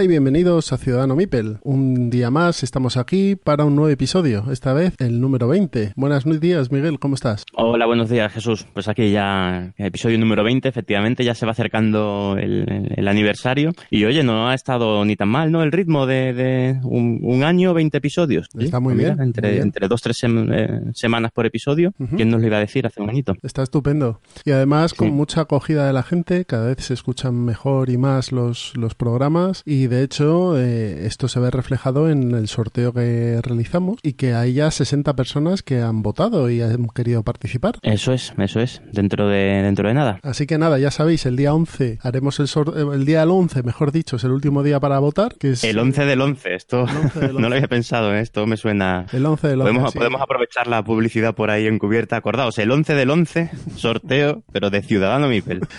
[0.00, 1.58] Hola y bienvenidos a Ciudadano Mipel.
[1.62, 5.92] Un día más estamos aquí para un nuevo episodio, esta vez el número 20.
[5.94, 7.44] Buenos días, Miguel, ¿cómo estás?
[7.52, 8.64] Hola, buenos días, Jesús.
[8.72, 13.72] Pues aquí ya, episodio número 20, efectivamente, ya se va acercando el, el aniversario.
[13.90, 15.62] Y oye, no ha estado ni tan mal, ¿no?
[15.62, 18.48] El ritmo de, de un, un, año, 20 episodios.
[18.58, 19.22] Está muy Mira, bien.
[19.26, 19.64] Entre, muy bien.
[19.64, 21.92] entre dos, tres sem- eh, semanas por episodio.
[21.98, 22.16] Ujú.
[22.16, 23.34] ¿Quién nos lo iba a decir hace un añito?
[23.42, 24.22] Está estupendo.
[24.46, 25.12] Y además con Sí.
[25.12, 29.62] mucha acogida de la gente, cada vez se escuchan mejor y más los, los programas
[29.66, 34.34] y de hecho eh, esto se ve reflejado en el sorteo que realizamos y que
[34.34, 37.74] hay ya 60 personas que han votado y han querido participar.
[37.82, 40.20] Eso es, eso es, dentro de, dentro de nada.
[40.22, 43.62] Así que nada, ya sabéis, el día 11 haremos el sorteo, el día del 11,
[43.64, 46.86] mejor dicho, es el último día para votar, que es El 11 del 11, esto
[46.88, 47.56] El 11 del no lo 11.
[47.56, 48.20] había pensado, ¿eh?
[48.20, 49.06] esto me suena...
[49.12, 49.72] el 11 del 11.
[49.72, 49.98] Podemos, sí.
[49.98, 52.16] podemos aprovechar la publicidad por ahí encubierta.
[52.16, 55.60] Acordaos, el 11 del 11, sorteo, pero de Ciudadano Mipel.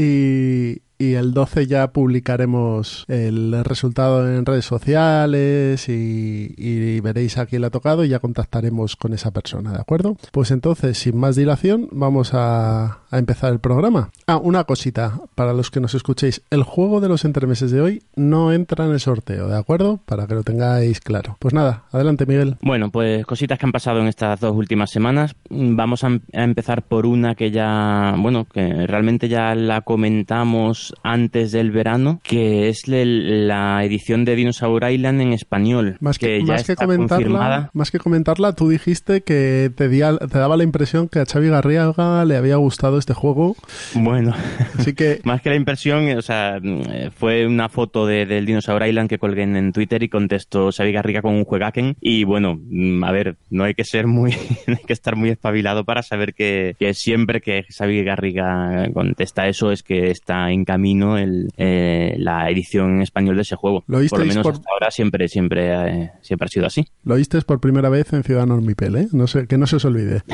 [0.00, 7.62] Y, y el 12 ya publicaremos el resultado en redes sociales y, veréis a quién
[7.62, 10.16] le ha tocado y ya contactaremos con esa persona, ¿de acuerdo?
[10.32, 14.10] Pues entonces, sin más dilación, vamos a, a empezar el programa.
[14.26, 18.02] Ah, una cosita, para los que nos escuchéis, el juego de los entremeses de hoy
[18.16, 20.00] no entra en el sorteo, ¿de acuerdo?
[20.04, 21.36] Para que lo tengáis claro.
[21.38, 22.56] Pues nada, adelante Miguel.
[22.60, 25.34] Bueno, pues cositas que han pasado en estas dos últimas semanas.
[25.50, 29.80] Mm, Vamos a, em- a empezar por una que ya, bueno, que realmente ya la
[29.82, 35.96] comentamos antes del verano, que es la edición de Dinosaur Island en español.
[36.00, 37.70] Más que, más que está comentarla, confirmada.
[37.72, 41.48] más que comentarla, tú dijiste que te, di te daba la impresión que a Xavi
[41.48, 43.56] Garriaga le había gustado este juego,
[43.94, 44.34] Bueno,
[44.78, 48.46] así que más que la impresión, eh, o sea, mm, fue una foto de- del
[48.46, 51.96] Dinosaur Island que colgué en, Twitter y contestó Xavi Garriga con un juegaken.
[52.00, 54.32] Y bueno, mm, a ver, no hay que ser muy,
[54.66, 59.72] hay que estar muy espabilado para saber que, que siempre que Xavi Garriga contesta eso
[59.72, 63.84] es que está en camino el, eh, la edición en español de ese juego.
[63.86, 66.86] ¿Lo por lo menos por- hasta ahora siempre, siempre, eh, siempre ha sido así.
[67.04, 69.08] lo oíste por primera vez en Ciudadanos Mipel, ¿eh?
[69.12, 70.22] No sé, que no se os olvide.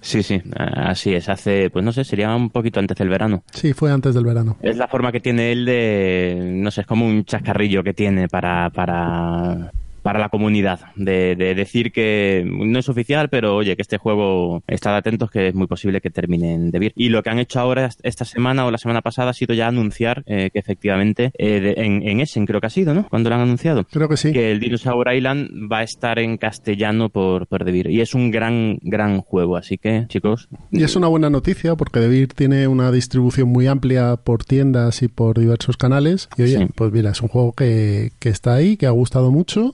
[0.00, 1.28] Sí, sí, así es.
[1.28, 3.42] Hace, pues no sé, sería un poquito antes del verano.
[3.52, 4.56] Sí, fue antes del verano.
[4.62, 8.28] Es la forma que tiene él de, no sé, es como un chascarrillo que tiene
[8.28, 9.72] para, para,
[10.04, 14.62] para la comunidad, de, de decir que no es oficial, pero oye, que este juego,
[14.68, 16.92] estad atentos que es muy posible que terminen de vir.
[16.94, 19.66] Y lo que han hecho ahora, esta semana o la semana pasada, ha sido ya
[19.66, 23.08] anunciar eh, que efectivamente, eh, de- en, en Essen creo que ha sido, ¿no?
[23.08, 23.84] Cuando lo han anunciado.
[23.90, 24.32] Creo que sí.
[24.32, 27.88] Que el Dinosaur Island va a estar en castellano por, por Devir.
[27.88, 29.56] Y es un gran, gran juego.
[29.56, 34.16] Así que, chicos, Y es una buena noticia porque Devir tiene una distribución muy amplia
[34.16, 36.28] por tiendas y por diversos canales.
[36.36, 36.66] Y oye, Sí.
[36.74, 39.72] pues mira, es un juego que, que está ahí, que ha gustado mucho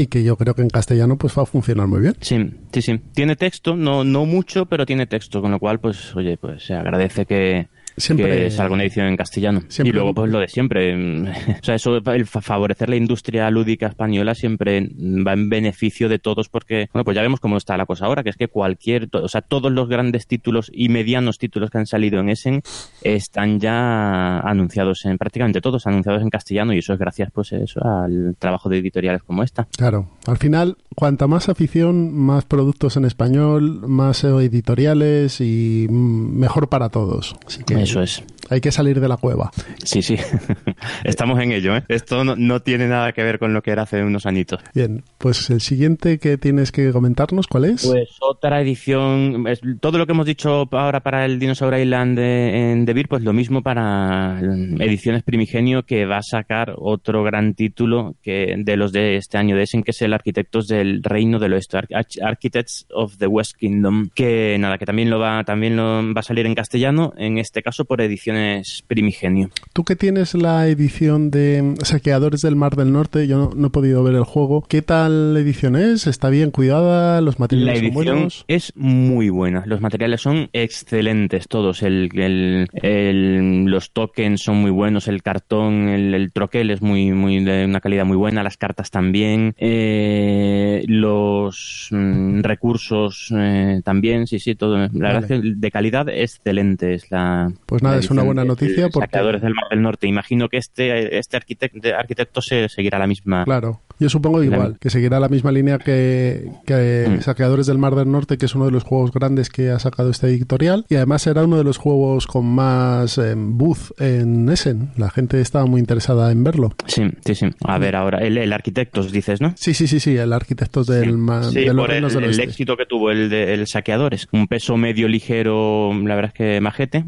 [0.00, 2.14] y que yo creo que en castellano pues va a funcionar muy bien.
[2.20, 3.00] Sí, sí, sí.
[3.12, 6.74] Tiene texto, no, no mucho, pero tiene texto, con lo cual, pues, oye, pues se
[6.74, 7.68] agradece que,
[8.00, 9.60] Siempre- que salga una edición en castellano.
[9.68, 10.94] Siempre- Y luego, pues, lo de siempre.
[11.60, 16.18] o sea, eso, el fa- favorecer la industria lúdica española siempre va en beneficio de
[16.18, 19.08] todos porque, bueno, pues ya vemos cómo está la cosa ahora, que es que cualquier,
[19.12, 22.62] o sea, todos los grandes títulos y medianos títulos que han salido en Essen
[23.02, 27.80] están ya anunciados en, prácticamente todos anunciados en castellano y eso es gracias, pues, eso,
[27.84, 29.66] al trabajo de editoriales como esta.
[29.76, 36.88] Claro, al final, cuanta más afición, más productos en español, más editoriales y mejor para
[36.88, 37.36] todos.
[37.46, 38.22] Así que Eso es.
[38.50, 39.50] Hay que salir de la cueva.
[39.84, 40.16] Sí, sí.
[41.04, 41.84] Estamos en ello, ¿eh?
[41.88, 44.60] Esto no, no tiene nada que ver con lo que era hace unos añitos.
[44.74, 47.86] Bien, pues el siguiente que tienes que comentarnos, ¿cuál es?
[47.86, 52.72] Pues otra edición, es- todo lo que hemos dicho ahora para el Dinosaur Island de,
[52.72, 57.54] en Devir, pues lo mismo para mm, Ediciones Primigenio, que va a sacar otro gran
[57.54, 61.38] título que de los de este año de Essen, que es el Arquitectos del Reino
[61.38, 65.44] del Oeste, Ar- Arch- Architects of the West Kingdom, que nada, que también lo va,
[65.44, 68.39] también lo va a salir en castellano, en este caso por Ediciones
[68.86, 69.50] Primigenio.
[69.72, 73.70] Tú que tienes la edición de Saqueadores del Mar del Norte, yo no, no he
[73.70, 74.64] podido ver el juego.
[74.68, 76.06] ¿Qué tal la edición es?
[76.06, 77.20] ¿Está bien cuidada?
[77.20, 78.44] ¿Los La materiales son edición buenos?
[78.48, 79.62] es muy buena.
[79.66, 81.82] Los materiales son excelentes todos.
[81.82, 85.08] El, el- el- los tokens son muy buenos.
[85.08, 88.42] El cartón, el, el troquel es muy, muy de una calidad muy buena.
[88.42, 89.54] Las cartas también.
[89.58, 94.26] Eh, los mm, recursos eh, también.
[94.26, 94.76] Sí, sí, todo.
[94.78, 97.52] La verdad es que de calidad excelente es la.
[97.66, 100.06] Pues nada, la es una edición buena de- noticia porque- Saqueadores del Mar del Norte.
[100.06, 103.44] Imagino que este, este arquitecto, arquitecto se seguirá la misma.
[103.44, 103.80] Claro.
[103.98, 107.20] Yo supongo igual, que seguirá la misma línea que, que Mm.
[107.20, 110.08] Saqueadores del Mar del Norte, que es uno de los juegos grandes que ha sacado
[110.10, 110.86] este editorial.
[110.88, 114.90] Y además será uno de los juegos con más eh, booth en Essen.
[114.96, 116.72] La gente estaba muy interesada en verlo.
[116.86, 117.50] Sí, sí, sí.
[117.64, 119.52] A ver, ahora, el, el Arquitectos, dices, ¿no?
[119.56, 122.40] Sí, sí, sí, sí, el arquitecto del, ma- Sí, de los por el, del el
[122.40, 124.28] éxito que tuvo el de el Saqueadores.
[124.32, 127.04] Un peso medio ligero, la verdad es que majete.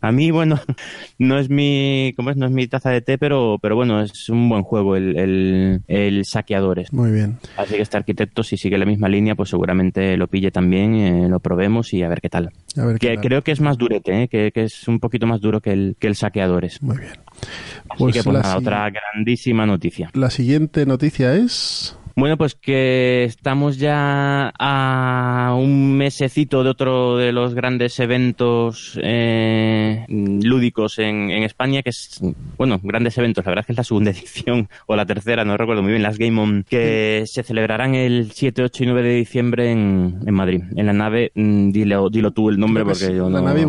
[0.00, 0.60] A mí, bueno,
[1.18, 2.36] no es mi, ¿cómo es?
[2.36, 5.82] No es mi taza de té, pero, pero bueno, es un buen juego el, el,
[5.88, 6.92] el Saqueadores.
[6.92, 7.38] Muy bien.
[7.56, 11.28] Así que este arquitecto, si sigue la misma línea, pues seguramente lo pille también, eh,
[11.28, 12.50] lo probemos y a ver qué tal.
[12.76, 13.24] A ver qué Que tal.
[13.24, 14.28] creo que es más durete, ¿eh?
[14.28, 16.82] que, que es un poquito más duro que el, que el Saqueadores.
[16.82, 17.12] Muy bien.
[17.90, 20.10] Así Pues que pues la nada, si- otra grandísima noticia.
[20.14, 21.96] La siguiente noticia es...
[22.16, 30.04] Bueno, pues que estamos ya a un mesecito de otro de los grandes eventos eh,
[30.08, 32.20] lúdicos en, en España, que es,
[32.56, 35.56] bueno, grandes eventos, la verdad es que es la segunda edición o la tercera, no
[35.56, 39.14] recuerdo muy bien, las Game On, que se celebrarán el 7, 8 y 9 de
[39.16, 43.28] diciembre en, en Madrid, en la nave, mm, dilo, dilo tú el nombre porque yo
[43.28, 43.46] la no...
[43.46, 43.64] nave.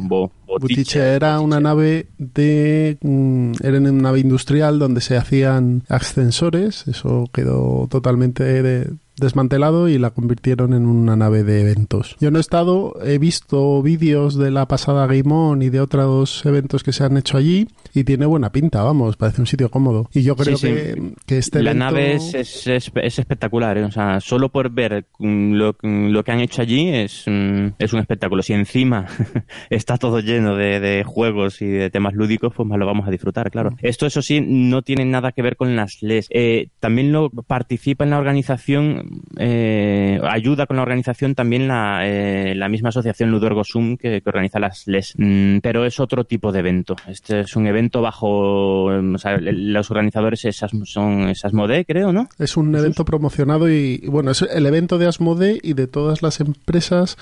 [0.00, 6.86] Bo- Butiche era una nave de mm, era una nave industrial donde se hacían ascensores
[6.88, 8.90] eso quedó totalmente de-
[9.20, 13.82] desmantelado y la convirtieron en una nave de eventos yo no he estado he visto
[13.82, 17.68] vídeos de la pasada Game On y de otros eventos que se han hecho allí
[17.94, 20.72] y tiene buena pinta vamos parece un sitio cómodo y yo creo Sí, sí.
[20.74, 23.84] que, que este la evento- nave es, es, es- es espectacular, ¿eh?
[23.84, 27.66] o sea, solo por ver mm, lo, mm, lo que han hecho allí es, mm,
[27.78, 28.42] es un espectáculo.
[28.42, 29.06] Si encima
[29.70, 33.10] está todo lleno de, de juegos y de temas lúdicos, pues más lo vamos a
[33.10, 33.70] disfrutar, claro.
[33.82, 36.28] Esto, eso sí, no tiene nada que ver con las LES.
[36.30, 39.03] Eh, también lo participa en la organización,
[39.38, 44.58] eh, ayuda con la organización también la, eh, la misma asociación Ludorgosum que, que organiza
[44.58, 46.96] las LES, Mm, pero es otro tipo de evento.
[47.08, 52.12] Este es un evento bajo, mm, o sea, los organizadores esas, son esas Asmodee, creo,
[52.12, 52.28] ¿no?
[52.38, 56.40] Es un evento promocionado y, bueno, es el evento de Asmodee y de todas las
[56.40, 57.16] empresas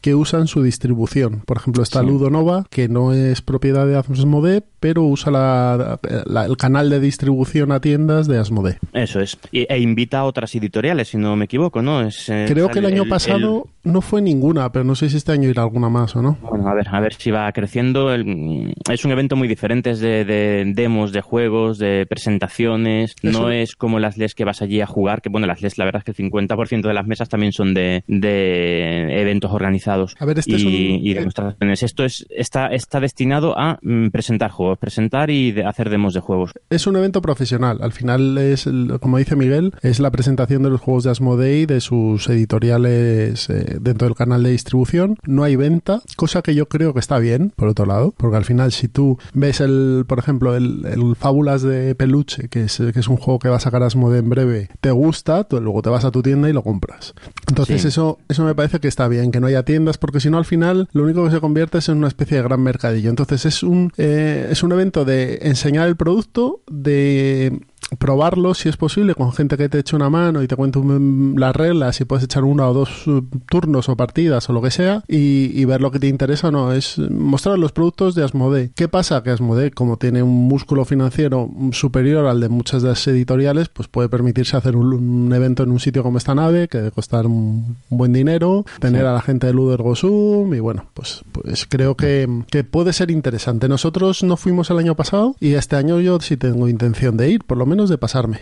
[0.00, 1.42] que usan su distribución.
[1.46, 2.06] Por ejemplo, está Sí.
[2.06, 7.70] Ludonova, que no es propiedad de Asmodee, pero usa la- la- el canal de distribución
[7.72, 8.78] a tiendas de Asmodee.
[8.92, 9.38] Eso es.
[9.52, 12.00] Y- e invita a otras editoriales, si no me equivoco, ¿no?
[12.02, 15.16] Es, eh, Creo que el año el- pasado no fue ninguna, pero no sé si
[15.16, 16.36] este año irá alguna más o no.
[16.42, 18.12] Bueno, a ver, a ver si va creciendo.
[18.12, 23.14] El- es un evento muy diferente, es de, de demos, de juegos, de presentaciones.
[23.22, 25.78] Eso- No es como las LES que vas allí a jugar, que bueno, las LES
[25.78, 30.14] la verdad es que el 50% de las mesas también son de, de eventos organizados
[30.18, 30.72] A ver, este y, es un-
[31.06, 31.82] y demostraciones.
[31.82, 36.20] Esto es, está, está destinado a mm, presentar juegos, presentar y de- hacer demos de
[36.20, 36.52] juegos.
[36.70, 37.78] Es un evento profesional.
[37.80, 41.60] Al final es, el- como dice Miguel, es la presentación de los juegos de Asmodee
[41.62, 45.16] y de sus editoriales eh, dentro del canal de distribución.
[45.26, 48.44] No hay venta, cosa que yo creo que está bien, por otro lado, porque al
[48.44, 52.98] final si tú ves el, por ejemplo, el, el Fábulas de Peluche, que es, que
[53.00, 55.90] es un juego que va a sacar Asmodee en breve, te gusta, tú luego te
[55.90, 57.14] vas a tu tienda y lo compras.
[57.48, 57.88] Entonces Sí.
[57.88, 60.44] eso, eso me parece que está bien, que no haya tiendas, porque si no al
[60.44, 63.10] final lo único que se convierte es en una especie de gran mercadillo.
[63.10, 67.60] Entonces es un, eh, es un evento de enseñar el producto, de
[67.98, 71.34] probarlo si es posible con gente que te eche una mano y te cuente un-
[71.38, 74.70] las reglas si puedes echar uno o dos uh, turnos o partidas o lo que
[74.70, 78.24] sea y, y ver lo que te interesa o no es mostrar los productos de
[78.24, 79.22] Asmodee ¿qué pasa?
[79.22, 83.88] que Asmodee como tiene un músculo financiero superior al de muchas de las editoriales pues
[83.88, 87.26] puede permitirse hacer un, un evento en un sitio como esta nave que debe costar
[87.26, 89.06] un, un buen dinero tener Sí.
[89.06, 93.10] a la gente de Ludo Ergosum y bueno pues, pues creo que, que puede ser
[93.10, 97.30] interesante nosotros no fuimos el año pasado y este año yo sí tengo intención de
[97.30, 98.40] ir por lo menos de pasarme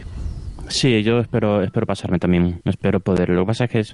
[0.69, 3.31] Sí, yo espero, espero pasarme también, espero poder.
[3.31, 3.93] Lo que pasa es que es,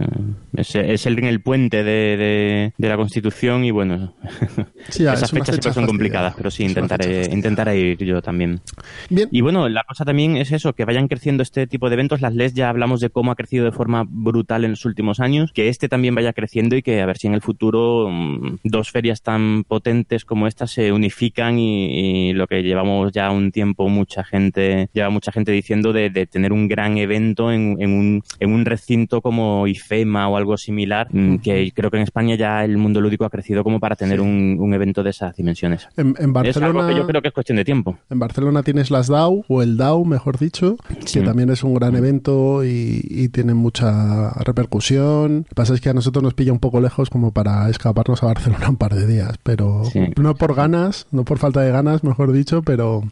[0.57, 4.15] es, es el, el puente de, de, de la Constitución y bueno,
[4.89, 8.61] Sí, esas es fechas siempre son complicadas, pero sí, intentaré, intentaré ir yo también.
[9.09, 12.21] bien Y bueno, la cosa también es eso, que vayan creciendo este tipo de eventos.
[12.21, 15.53] Las LES ya hablamos de cómo ha crecido de forma brutal en los últimos años,
[15.53, 18.91] que este también vaya creciendo y que a ver si en el futuro mm, dos
[18.91, 23.89] ferias tan potentes como esta se unifican y, y lo que llevamos ya un tiempo
[23.89, 28.23] mucha gente, lleva mucha gente diciendo de, de tener un gran evento en, en un,
[28.41, 32.65] en un recinto como IFEMA o algo similar, mm, que creo que en España ya
[32.65, 34.25] el mundo lúdico ha crecido como para tener Sí.
[34.25, 35.89] un, un evento de esas dimensiones.
[35.97, 37.99] en, en Es algo Barcelona que yo creo que es cuestión de tiempo.
[38.11, 41.21] En Barcelona tienes las DAO, o el DAO, mejor dicho, Sí.
[41.21, 45.39] que también es un gran evento y, y tiene mucha repercusión.
[45.39, 48.23] Lo que pasa es que a nosotros nos pilla un poco lejos como para escaparnos
[48.23, 50.01] a Barcelona un par de días, pero Sí.
[50.17, 53.03] no por ganas, no por falta de ganas, mejor dicho, pero,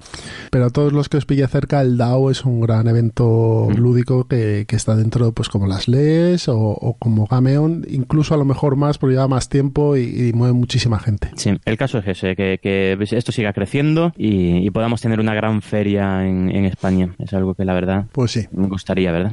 [0.51, 3.71] pero a todos los que os pille cerca, el DAO es un gran evento juego
[3.73, 8.45] lúdico que, que, está dentro, pues como las LES o, como Gameon, incluso a lo
[8.45, 11.31] mejor más porque lleva más tiempo y, mueve muchísima gente.
[11.37, 15.61] Sí, el caso es ese, que, que esto siga creciendo y, podamos tener una gran
[15.61, 17.15] feria en, en, España.
[17.19, 18.49] Es algo que la verdad pues sí.
[18.53, 19.33] me gustaría, ¿verdad?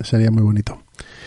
[0.00, 0.78] Sería muy bonito.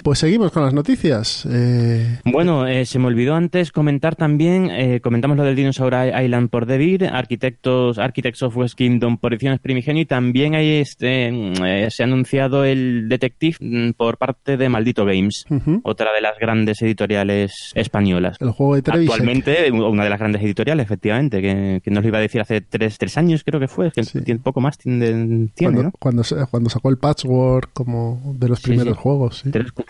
[0.04, 1.48] Pues seguimos con las noticias.
[1.50, 2.20] Eh...
[2.25, 6.66] Bueno, eh, se me olvidó antes comentar también, eh, comentamos lo del Dinosaur Island por
[6.66, 12.04] Devir, Arquitectos, Architects of West Kingdom por Ediciones Primigenio y también hay este, mm, se
[12.04, 15.46] ha anunciado el Detective mm, por parte de Maldito Games,
[15.84, 18.38] otra de las grandes editoriales españolas.
[18.39, 19.12] El juego de Trevisek.
[19.12, 22.98] Actualmente una de las grandes editoriales, efectivamente, que, nos lo iba a decir hace tres,
[22.98, 25.92] tres años creo que fue, que tiene poco más tiene, cuando, ¿no?
[26.00, 29.44] cuando, cuando, sacó el Patchwork como de los primeros juegos.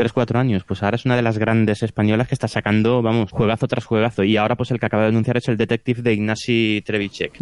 [0.08, 0.18] Sí.
[0.18, 0.64] 3-4 años.
[0.64, 4.24] Pues ahora es una de las grandes españolas que está sacando, vamos, juegazo tras juegazo.
[4.24, 7.34] Y ahora pues el que acaba de anunciar es el Detective de Ignasi Trevicek.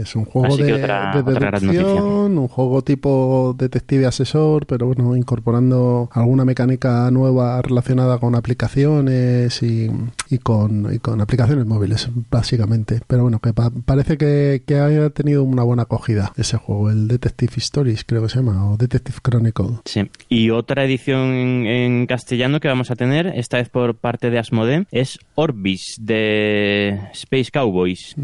[0.00, 7.10] Es un juego de, deducción, un juego tipo detective asesor, pero bueno, incorporando alguna mecánica
[7.10, 9.90] nueva relacionada con aplicaciones y,
[10.30, 13.00] y, con, y con aplicaciones móviles, básicamente.
[13.06, 17.52] Pero bueno, que parece que, que haya tenido una buena acogida ese juego, el Detective
[17.56, 19.78] Stories, creo que se llama, o Detective Chronicle.
[19.84, 21.18] Sí, y otra edición
[21.66, 27.00] en castellano que vamos a tener, esta vez por parte de Asmodee, es Orbis de
[27.12, 28.14] Space Cowboys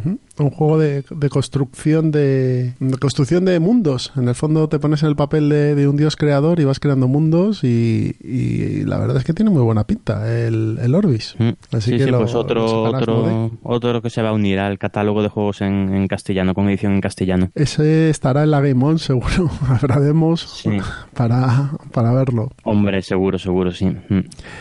[0.42, 4.12] un juego de, construcción de, construcción de mundos.
[4.16, 7.06] En el fondo te pones en el papel de, un dios creador y vas creando
[7.06, 11.36] mundos y, la verdad es que tiene muy buena pinta el, el Orbis.
[11.38, 11.50] Mm.
[11.72, 15.60] Así que pues otro, otro, otro que se va a unir al catálogo de juegos
[15.60, 17.50] en, castellano, con edición en castellano.
[17.54, 19.50] Ese estará en la Game On seguro.
[19.68, 20.00] Habrá
[21.14, 22.50] para, para verlo.
[22.64, 23.88] Hombre, seguro, seguro, sí.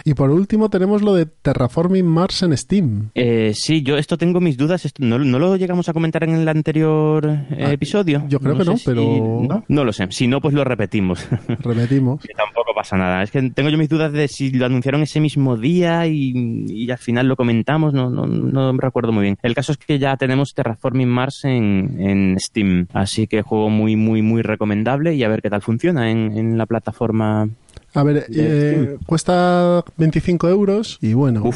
[0.04, 3.10] Y por último tenemos lo de Terraforming Mars en Steam.
[3.16, 4.92] Eh, sí, yo esto tengo mis dudas.
[5.00, 8.24] no, no lo llegamos a comentar en el anterior eh, ah, episodio?
[8.28, 9.64] Yo creo que no, pero...
[9.68, 9.84] ¿no?
[9.84, 10.08] lo sé.
[10.12, 11.28] Si no, pues lo repetimos.
[11.60, 12.22] Repetimos.
[12.36, 13.24] tampoco pasa nada.
[13.24, 16.98] Es que tengo yo mis dudas de si lo anunciaron ese mismo día y, al
[16.98, 17.94] final lo comentamos.
[17.94, 19.38] No, no, no recuerdo muy bien.
[19.42, 22.88] El caso es que ya tenemos Terraforming Mars en, en Steam.
[22.94, 26.58] Así que juego muy, muy, muy recomendable y a ver qué tal funciona en, en
[26.58, 27.50] la plataforma
[27.94, 31.44] a ver, eh, cuesta 25 euros y bueno,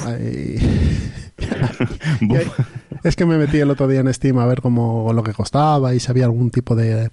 [3.04, 5.96] es que me metí el otro día en Steam a ver cómo lo que costaba
[5.96, 7.10] y si había algún tipo de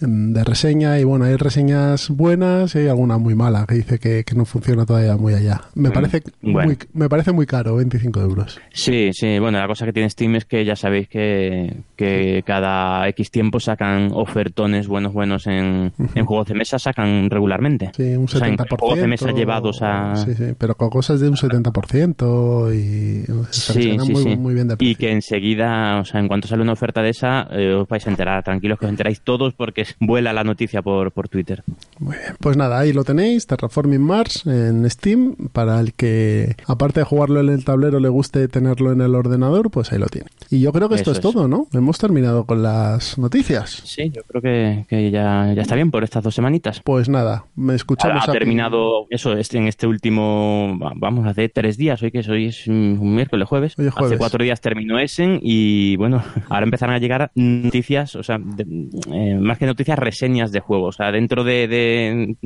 [0.00, 4.24] de reseña y bueno, hay reseñas buenas y hay alguna muy mala que dice que,
[4.34, 5.62] no funciona todavía muy allá.
[5.74, 8.60] Me mm, parece, muy, me parece muy caro, 25 euros.
[8.72, 13.08] Sí, sí, bueno, la cosa que tiene Steam es que ya sabéis que, que cada
[13.08, 17.90] X tiempo sacan ofertones buenos, buenos en, en juegos de mesa, sacan regularmente.
[17.96, 18.78] Sí, un 70%.
[18.78, 20.14] juegos de mesa llevados a...
[20.16, 23.24] Sí, sí, pero con cosas de un 70% y...
[23.50, 26.72] Sí, sí, muy, muy, bien de Y que enseguida, o sea, en cuanto sale una
[26.72, 29.84] oferta de esa, eh, os vais a enterar, tranquilos que os enteráis todos porque que
[30.00, 31.62] vuela la noticia por, por Twitter.
[31.98, 37.00] Muy bien, pues nada, ahí lo tenéis, Terraforming Mars en Steam, para el que aparte
[37.00, 40.28] de jugarlo en el tablero le guste tenerlo en el ordenador, pues ahí lo tiene.
[40.50, 41.66] Y yo creo que esto es, todo, ¿no?
[41.72, 43.82] Hemos terminado con las noticias.
[43.84, 46.80] Sí, yo creo que, ya, ya, está bien por estas dos semanitas.
[46.84, 48.28] Pues nada, me escuchamos.
[48.28, 52.66] Ha, terminado eso este, en este último, vamos, hace tres días, hoy que hoy es
[52.66, 53.74] un miércoles, jueves.
[53.74, 53.94] jueves.
[53.96, 59.38] Hace cuatro días terminó Essen y bueno, ahora empezarán a llegar noticias, o sea, eh,
[59.48, 60.96] más que noticias, reseñas de juegos.
[60.96, 62.36] O sea, dentro de,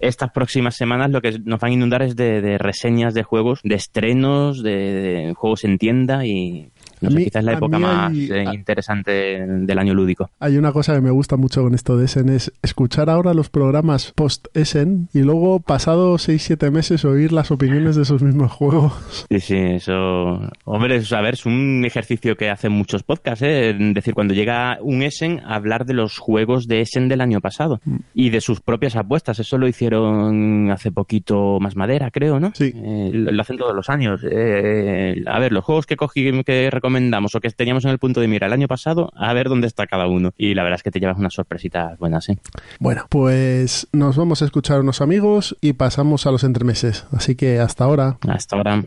[0.00, 3.76] estas próximas semanas lo que nos van a inundar es de, reseñas de juegos, de
[3.76, 6.70] estrenos, de juegos en tienda y
[7.06, 10.30] no sé, quizás es la época más eh, interesante del año lúdico.
[10.40, 13.48] Hay una cosa que me gusta mucho con esto de Essen, es escuchar ahora los
[13.48, 18.92] programas post-Essen y luego, pasado 6-7 meses, oír las opiniones de esos mismos juegos.
[19.28, 20.40] Sí, sí, eso...
[20.64, 23.70] Hombre, a ver, es un ejercicio que hacen muchos podcasts, ¿eh?
[23.70, 27.80] Es decir, cuando llega un Essen, hablar de los juegos de Essen del año pasado
[27.84, 27.96] mm.
[28.14, 29.38] y de sus propias apuestas.
[29.38, 32.52] Eso lo hicieron hace poquito más madera, creo, ¿no?
[32.54, 32.72] Sí.
[32.74, 34.20] Eh, lo, hacen todos los años.
[34.28, 38.20] Eh, a ver, los juegos que cogí, que recomendamos o que teníamos en el punto
[38.20, 40.32] de mira el año pasado, a ver dónde está cada uno.
[40.38, 42.38] Y la verdad es que te llevas unas sorpresitas buenas, ¿eh?
[42.78, 47.06] Bueno, pues nos vamos a escuchar unos amigos y pasamos a los entremeses.
[47.12, 48.18] Así que hasta ahora.
[48.28, 48.82] Hasta ahora.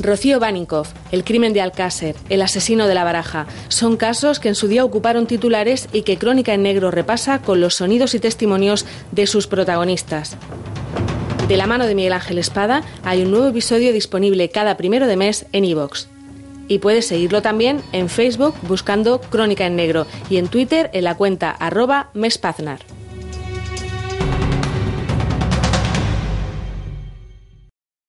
[0.00, 4.54] Rocío Baninkoff, El crimen de Alcácer, El asesino de la baraja, son casos que en
[4.54, 8.84] su día ocuparon titulares y que Crónica en Negro repasa con los sonidos y testimonios
[9.12, 10.36] de sus protagonistas.
[11.48, 15.16] De la mano de Miguel Ángel Espada hay un nuevo episodio disponible cada primero de
[15.16, 16.13] mes en iVoox.
[16.68, 21.16] Y puedes seguirlo también en Facebook buscando Crónica en Negro y en Twitter en la
[21.16, 22.80] cuenta arroba mespaznar.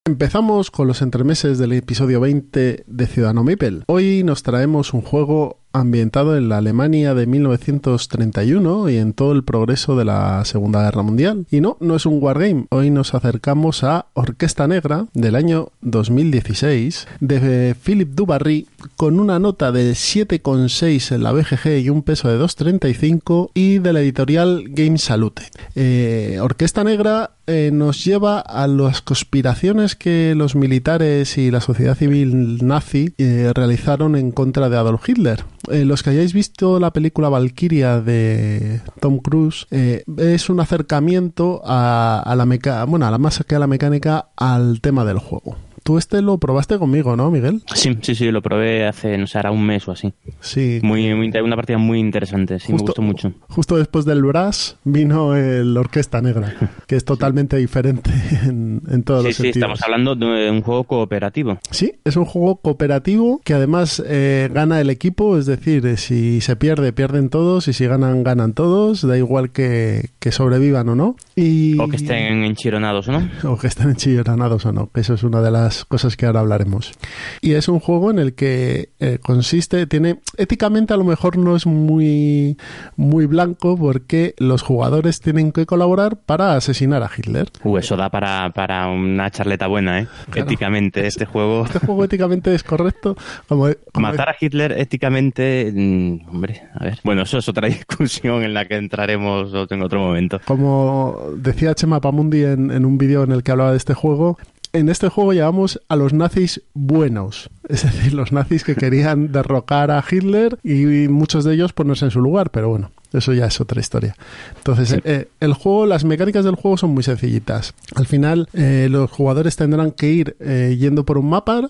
[0.08, 3.86] Empezamos con los entremeses del episodio 20 de Ciudadano Mipel.
[3.88, 9.44] Hoy nos traemos un juego ambientado en la Alemania de 1931 y en todo el
[9.44, 11.46] progreso de la Segunda Guerra Mundial.
[11.52, 12.66] Y no, no es un wargame.
[12.70, 19.72] Hoy nos acercamos a Orquesta Negra del año 2016 de Philip Dubarry con una nota
[19.72, 24.98] de 7,6 en la BGG y un peso de 2,35 y de la editorial Game
[24.98, 25.44] Salute.
[25.76, 31.96] Eh, Orquesta Negra eh, nos lleva a las conspiraciones que los militares y la sociedad
[31.96, 35.44] civil nazi eh, realizaron en contra de Adolf Hitler.
[35.72, 42.22] Eh, los que hayáis visto la película Valkyria de Tom Cruise es un acercamiento a,
[42.26, 45.56] a la meca bueno, a la más que a la mecánica al tema del juego
[45.86, 47.62] tú este lo probaste conmigo, ¿no, Miguel?
[47.76, 50.12] Sí, sí, sí, lo probé hace, no sé, era un mes o así.
[50.40, 50.80] Sí.
[50.82, 53.34] Muy, una partida muy interesante, sí, me gustó mucho.
[53.50, 56.56] Justo después del Brass vino el Orquesta Negra,
[56.88, 58.10] que es totalmente diferente
[58.44, 59.54] en, en todos los sentidos.
[59.54, 61.60] Sí, estamos hablando de un juego cooperativo.
[61.70, 66.42] Sí, es un juego cooperativo que además eh, gana el equipo, es decir, eh, si
[66.42, 70.96] se pierde, pierden todos, y si ganan, ganan todos, da igual que, que sobrevivan o
[70.96, 71.16] no.
[71.36, 71.78] Y...
[71.80, 73.30] O que estén enchironados, ¿no?
[73.44, 76.40] O que estén enchironados o no, que eso es una de las cosas que ahora
[76.40, 76.94] hablaremos.
[77.42, 81.56] Y es un juego en el que eh, consiste, tiene, éticamente a lo mejor no
[81.56, 82.58] es muy,
[82.96, 87.50] muy blanco porque los jugadores tienen que colaborar para asesinar a Hitler.
[87.64, 90.08] Uh, eso da para, para una charleta buena, ¿eh?
[90.34, 91.66] Éticamente, este juego.
[91.66, 93.16] Este juego éticamente es correcto.
[93.48, 97.00] Como, Matar a Hitler éticamente, mm, hombre, a ver.
[97.04, 100.40] Bueno, eso es otra discusión en la que entraremos en otro momento.
[100.46, 104.38] Como decía Chema Pamundi en, en un vídeo en el que hablaba de este juego,
[104.76, 109.90] en este juego llevamos a los nazis buenos, es decir, los nazis que querían derrocar
[109.92, 113.62] a Hitler y muchos de ellos ponerse en su lugar, pero bueno, eso ya es
[113.62, 114.16] otra historia.
[114.58, 117.74] Entonces, eh, el juego, las mecánicas del juego son muy sencillitas.
[117.96, 121.70] Al final, eh, los jugadores tendrán que ir eh, yendo por un mapa,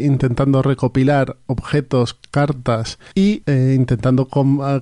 [0.00, 4.28] intentando recopilar objetos, cartas y intentando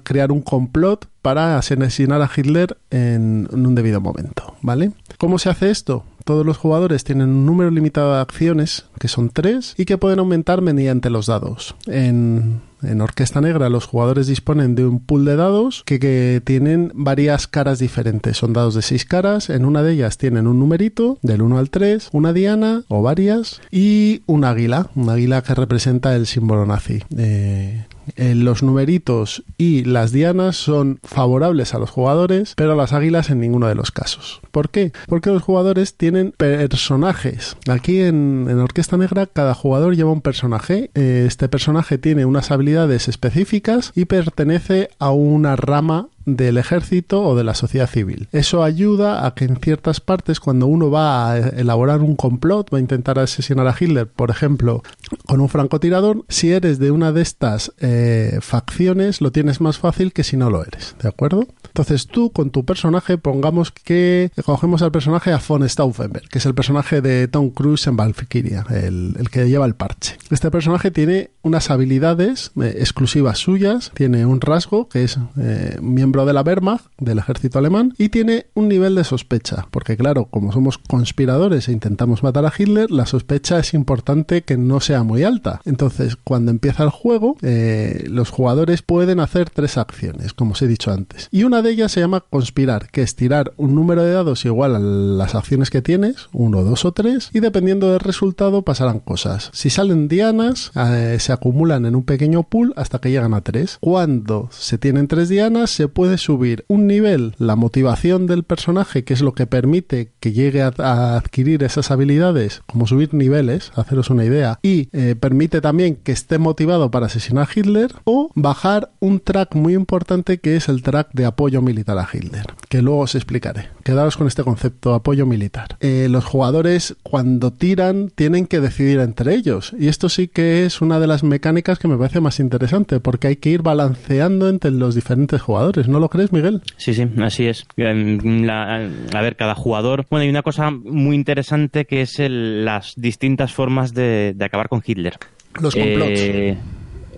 [0.04, 4.92] crear un complot para asesinar a Hitler en, en un debido momento, ¿vale?
[5.19, 6.04] ¿Cómo se hace esto?
[6.25, 10.19] Todos los jugadores tienen un número limitado de acciones, que son tres, y que pueden
[10.19, 11.75] aumentar mediante los dados.
[11.87, 12.62] En,
[13.00, 17.79] Orquesta Negra los jugadores disponen de un pool de dados que, que, tienen varias caras
[17.79, 18.39] diferentes.
[18.39, 19.50] Son dados de seis caras.
[19.50, 23.61] En una de ellas tienen un numerito del 1 al 3, una diana o varias
[23.71, 24.89] y un águila.
[24.95, 27.02] Un águila que representa el símbolo nazi.
[27.19, 27.85] Eh,
[28.17, 33.31] eh, los numeritos y las dianas son favorables a los jugadores, pero a las águilas
[33.31, 34.41] en ninguno de los casos.
[34.51, 34.93] ¿Por qué?
[35.07, 37.57] Porque los jugadores tienen personajes.
[37.69, 40.91] Aquí en, Orquesta Negra cada jugador lleva un personaje.
[40.95, 47.35] Eh, este personaje tiene unas habilidades específicas y pertenece a una rama del ejército o
[47.35, 48.28] de la sociedad civil.
[48.33, 52.78] Eso ayuda a que en ciertas partes, cuando uno va a elaborar un complot, va
[52.78, 54.83] a intentar asesinar a Hitler, por ejemplo,
[55.26, 60.13] con un francotirador, si eres de una de estas eh, facciones, lo tienes más fácil
[60.13, 61.47] que si no lo eres, ¿de acuerdo?
[61.67, 66.47] Entonces tú con tu personaje, pongamos que cogemos al personaje a von Stauffenberg, que es
[66.47, 70.17] el personaje de Tom Cruise en Valkyria, el, el que lleva el parche.
[70.30, 76.10] Este personaje tiene unas habilidades eh, exclusivas suyas, tiene un rasgo que es eh, miembro
[76.11, 80.53] de la Wehrmacht, del ejército alemán, y tiene un nivel de sospecha, porque claro, como
[80.53, 85.23] somos conspiradores e intentamos matar a Hitler, la sospecha es importante que no sea muy
[85.23, 85.61] alta.
[85.65, 90.67] Entonces, cuando empieza el juego, eh, los jugadores pueden hacer tres acciones, como os he
[90.67, 91.29] dicho antes.
[91.31, 94.75] Y una de ellas se llama conspirar, que es tirar un número de dados igual
[94.75, 99.51] a las acciones que tienes, uno, dos o tres, y dependiendo del resultado pasarán cosas.
[99.53, 103.79] Si salen dianas, eh, se acumulan en un pequeño pool hasta que llegan a tres.
[103.81, 109.15] Cuando se tienen tres dianas, se puede subir un nivel, la motivación del personaje, que
[109.15, 110.71] es lo que permite que llegue a,
[111.17, 116.39] adquirir esas habilidades, como subir niveles, haceros una idea, y eh, permite también que esté
[116.39, 121.10] motivado para asesinar a Hitler, o bajar un track muy importante que es el track
[121.13, 123.69] de apoyo militar a Hitler, que luego os explicaré.
[123.84, 125.76] Quedaros con este concepto, apoyo militar.
[125.80, 130.80] Eh, los jugadores cuando tiran tienen que decidir entre ellos, y esto sí que es
[130.80, 134.71] una de las mecánicas que me parece más interesante, porque hay que ir balanceando entre
[134.71, 136.62] los diferentes jugadores, ¿no lo crees, Miguel?
[136.76, 137.66] Sí, sí, así es.
[137.78, 140.06] a ver, cada jugador.
[140.10, 145.19] Bueno, hay una cosa muy interesante que es las distintas formas de, acabar con Hitler.
[145.60, 146.21] Los complots.
[146.21, 146.58] Eh,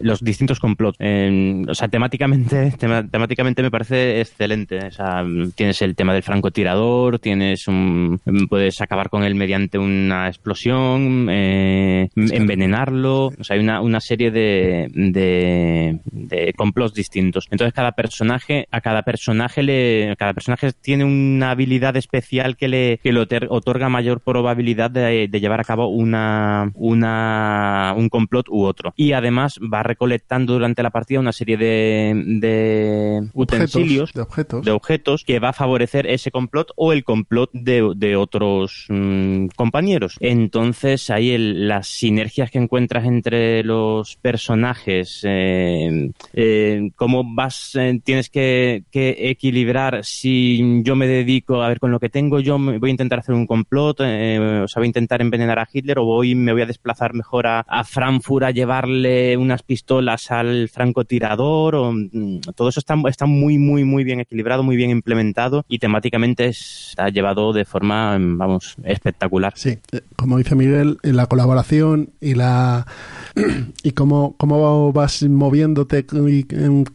[0.02, 0.98] los distintos complots.
[1.00, 4.86] o sea, temáticamente, temáticamente me parece excelente.
[4.86, 10.28] O sea, tienes el tema del francotirador, tienes un, puedes acabar con él mediante una
[10.28, 13.26] explosión, eh, envenenarlo.
[13.26, 17.46] O sea, hay una, una serie de, de, complots distintos.
[17.50, 23.00] Entonces, cada personaje, a cada personaje le, cada personaje tiene una habilidad especial que le,
[23.02, 28.64] que le otorga mayor probabilidad de, de llevar a cabo una, una, un complot u
[28.64, 28.92] otro.
[28.96, 34.64] Y además va a recolectando durante la partida una serie de, utensilios, de, objetos.
[34.64, 40.16] de objetos que va a favorecer ese complot o el complot de, otros mm, compañeros.
[40.20, 48.30] Entonces ahí las sinergias que encuentras entre los personajes, eh, eh, cómo vas, eh, tienes
[48.30, 52.90] que, equilibrar si yo me dedico a ver con lo que tengo, yo voy a
[52.90, 56.52] intentar hacer un complot, o sea, voy a intentar envenenar a Hitler o voy, me
[56.52, 59.81] voy a desplazar mejor a, a Frankfurt a llevarle unas pistolas
[60.30, 64.90] al francotirador, o, mm, todo eso está, está muy, muy, muy bien equilibrado, muy bien
[64.90, 69.52] implementado y temáticamente está llevado de forma, vamos, espectacular.
[69.56, 69.78] Sí,
[70.16, 72.86] como dice Miguel, la colaboración y la
[73.82, 76.46] y cómo, cómo vas moviéndote y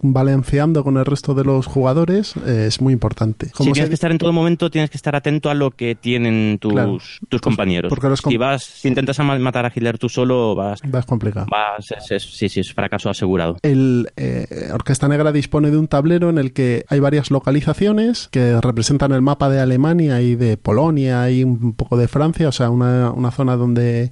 [0.02, 3.52] balanceando con el resto de los jugadores eh, es muy importante.
[3.56, 6.58] Si tienes que estar en todo momento, tienes que estar atento a lo que tienen
[6.60, 7.90] tus, tus compañeros.
[7.90, 10.82] Porque si vas, si intentas matar a Hitler tú solo, vas...
[10.86, 11.48] Vas complicado.
[11.50, 13.58] Vas, sí, sí, es fracaso asegurado.
[13.62, 18.60] El eh, Orquesta Negra dispone de un tablero en el que hay varias localizaciones que
[18.62, 22.70] representan el mapa de Alemania y de Polonia y un poco de Francia, o sea,
[22.70, 24.12] una, una zona donde,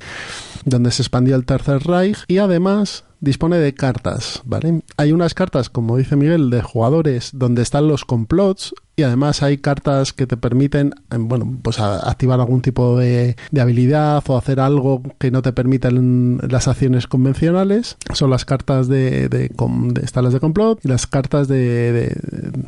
[0.63, 4.83] donde se expandió el Tercer Reich y además dispone de cartas, ¿vale?
[4.97, 9.58] Hay unas cartas, como dice Miguel, de jugadores donde están los complots y además hay
[9.58, 15.01] cartas que te permiten, em, bueno, pues activar algún tipo de, habilidad o hacer algo
[15.17, 17.97] que no te permiten las acciones convencionales.
[18.13, 19.51] Son las cartas de, de,
[20.03, 22.15] están las de complot y las cartas de,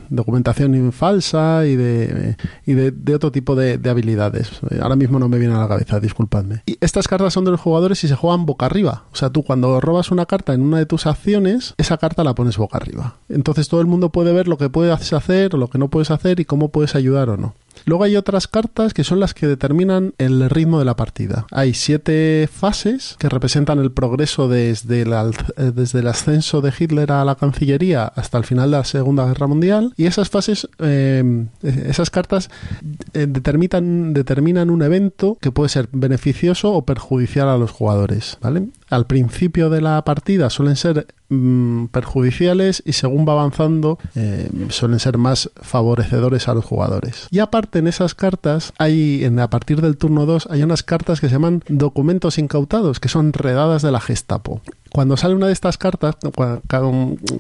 [0.10, 2.36] documentación falsa y de,
[2.66, 4.50] y de, otro tipo de, habilidades.
[4.82, 6.63] Ahora mismo no me viene a la cabeza, disculpadme.
[6.66, 9.04] Y estas cartas son de los jugadores y se juegan boca arriba.
[9.13, 12.36] O sea, tú cuando robas una carta en una de tus acciones, esa carta la
[12.36, 13.16] pones boca arriba.
[13.30, 16.12] Entonces todo el mundo puede ver lo que puedes hacer o lo que no puedes
[16.12, 17.54] hacer hacer y cómo puedes ayudar o no.
[17.86, 21.46] Luego hay otras cartas que son las que determinan el ritmo de la partida.
[21.52, 27.12] Hay siete fases que representan el progreso desde el, eh, desde el ascenso de Hitler
[27.12, 31.46] a la Cancillería hasta el final de la Segunda Guerra Mundial y esas fases, eh,
[31.62, 32.50] esas cartas
[33.14, 38.38] eh, determinan, determinan un evento que puede ser beneficioso o perjudicial a los jugadores.
[38.42, 38.68] ¿vale?
[38.89, 43.97] Al principio de la partida suelen ser mm, perjudiciales y según va avanzando
[44.69, 47.28] suelen ser más favorecedores a los jugadores.
[47.32, 51.28] Y aparte en esas cartas hay, a partir del turno 2, hay unas cartas que
[51.28, 54.62] se llaman documentos incautados, que son redadas de la Gestapo.
[54.98, 56.16] Cuando sale una de estas cartas,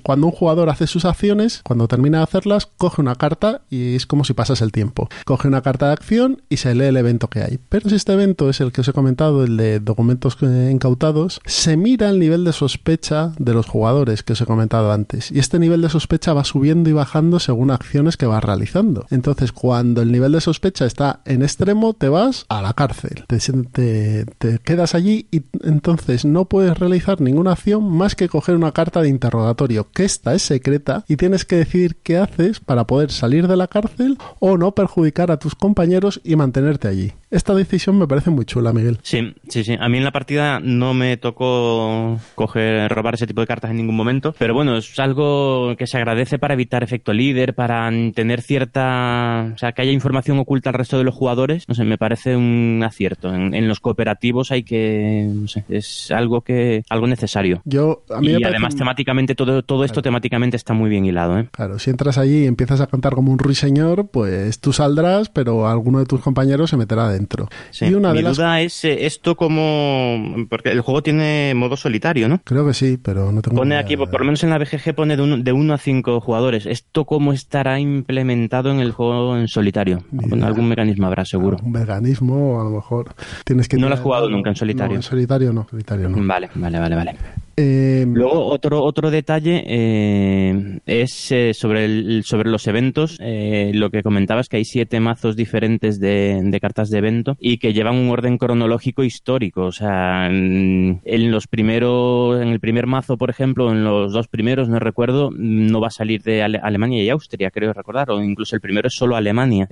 [0.03, 4.05] cuando un jugador hace sus acciones, cuando termina de hacerlas, coge una carta y es
[4.05, 5.09] como si pasase el tiempo.
[5.25, 7.57] Coge una carta de acción y se lee el evento que hay.
[7.67, 11.77] Pero si este evento es el que os he comentado, el de documentos incautados, se
[11.77, 15.31] mira el nivel de sospecha de los jugadores que os he comentado antes.
[15.31, 19.07] Y este nivel de sospecha va subiendo y bajando según acciones que va realizando.
[19.09, 23.25] Entonces, cuando el nivel de sospecha está en extremo, te vas a la cárcel.
[23.27, 27.46] Te, te quedas allí y entonces no puedes realizar ninguna
[27.81, 31.97] más que coger una carta de interrogatorio, que esta es secreta y tienes que decidir
[32.03, 36.35] qué haces para poder salir de la cárcel o no perjudicar a tus compañeros y
[36.35, 37.13] mantenerte allí.
[37.29, 38.99] Esta decisión me parece muy chula, Miguel.
[39.03, 39.75] Sí, sí, sí.
[39.77, 43.77] A mí en la partida no me tocó coger, robar ese tipo de cartas en
[43.77, 48.41] ningún momento, pero bueno, es algo que se agradece para evitar efecto líder, para tener
[48.41, 51.65] cierta, o sea, que haya información oculta al resto de los jugadores.
[51.67, 53.33] No sé, me parece un acierto.
[53.33, 57.61] En, los cooperativos hay que, no sé, es algo que, algo necesario.
[57.65, 61.49] Yo, a mí y además temáticamente todo, todo esto temáticamente está muy bien hilado, ¿eh?
[61.51, 65.67] Claro, si entras allí y empiezas a cantar como un ruiseñor, pues tú saldrás, pero
[65.67, 67.49] alguno de tus compañeros se meterá dentro.
[67.81, 70.45] y una mi duda es eh, esto como...
[70.49, 72.41] Porque el juego tiene modo solitario, ¿no?
[72.43, 75.17] Creo que sí, pero no tengo Pone aquí, por lo menos en la BGG pone
[75.17, 76.65] de 1 de uno a 5 jugadores.
[76.65, 80.03] ¿Esto cómo estará implementado en el juego en solitario?
[80.41, 81.57] Algún mecanismo habrá, seguro.
[81.63, 83.13] Un mecanismo, a lo mejor.
[83.43, 84.95] Tienes que no lo has jugado nunca en solitario.
[84.95, 86.17] en solitario no, solitario no.
[86.25, 87.15] Vale, vale, vale, vale.
[87.59, 93.17] Eh, Luego, otro, otro detalle eh, es eh, sobre, el, sobre los eventos.
[93.19, 97.73] lo que comentabas que hay siete mazos diferentes de, de, cartas de evento y que
[97.73, 99.63] llevan un orden cronológico histórico.
[99.63, 104.69] O sea, en, los primeros, en el primer mazo, por ejemplo, en los dos primeros,
[104.69, 108.61] no recuerdo, no va a salir de Alemania y Austria, creo recordar, o incluso el
[108.61, 109.67] primero es solo Alemania,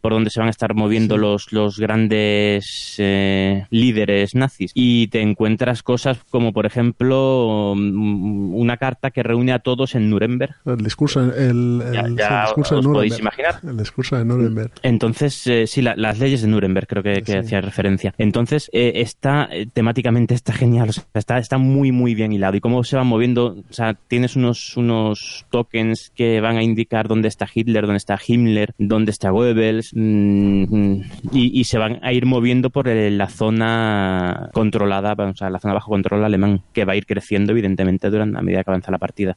[0.00, 2.96] por donde se van a estar moviendo los, los grandes
[3.70, 4.72] líderes nazis.
[4.74, 10.10] Y te encuentras cosas como, por ejemplo, Mm, una carta que reúne a todos en
[10.10, 10.54] Nuremberg.
[10.64, 11.82] El discurso, el,
[12.16, 12.92] discurso de Nuremberg.
[12.92, 13.60] podéis imaginar.
[13.62, 14.72] El discurso de Nuremberg.
[14.82, 18.14] Entonces, eh, sí, las leyes de Nuremberg creo que, hacía referencia.
[18.18, 22.56] Entonces, eh, está eh, temáticamente está genial, está, está muy, muy bien hilado.
[22.56, 27.08] Y cómo se van moviendo, o sea, tienes unos, unos tokens que van a indicar
[27.08, 31.00] dónde está Hitler, dónde está Himmler, dónde está Goebbels, mm,
[31.32, 35.90] y, se van a ir moviendo por la zona controlada, o sea, la zona bajo
[35.90, 39.36] control alemán, que va a ir creciendo, evidentemente, durante a medida que avanza la partida.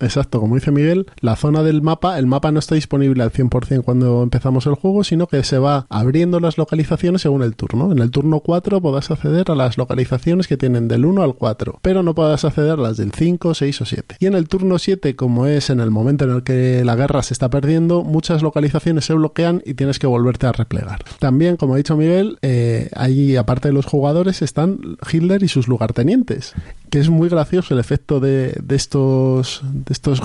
[0.00, 3.82] Exacto, como dice Miguel, la zona del mapa, el mapa no está disponible al 100%
[3.82, 7.92] cuando empezamos el juego, sino que se va abriendo las localizaciones según el turno.
[7.92, 11.78] En el turno 4 podrás acceder a las localizaciones que tienen del 1 al 4,
[11.82, 14.16] pero no podrás acceder a las del 5, 6 o 7.
[14.20, 17.22] Y en el turno 7, como es en el momento en el que la guerra
[17.22, 21.04] se está perdiendo, muchas localizaciones se bloquean y tienes que volverte a replegar.
[21.18, 25.68] También, como ha dicho Miguel, eh, ahí aparte de los jugadores están Hitler y sus
[25.68, 26.54] lugartenientes,
[26.88, 30.22] que es muy gracioso el efecto de, de estos estos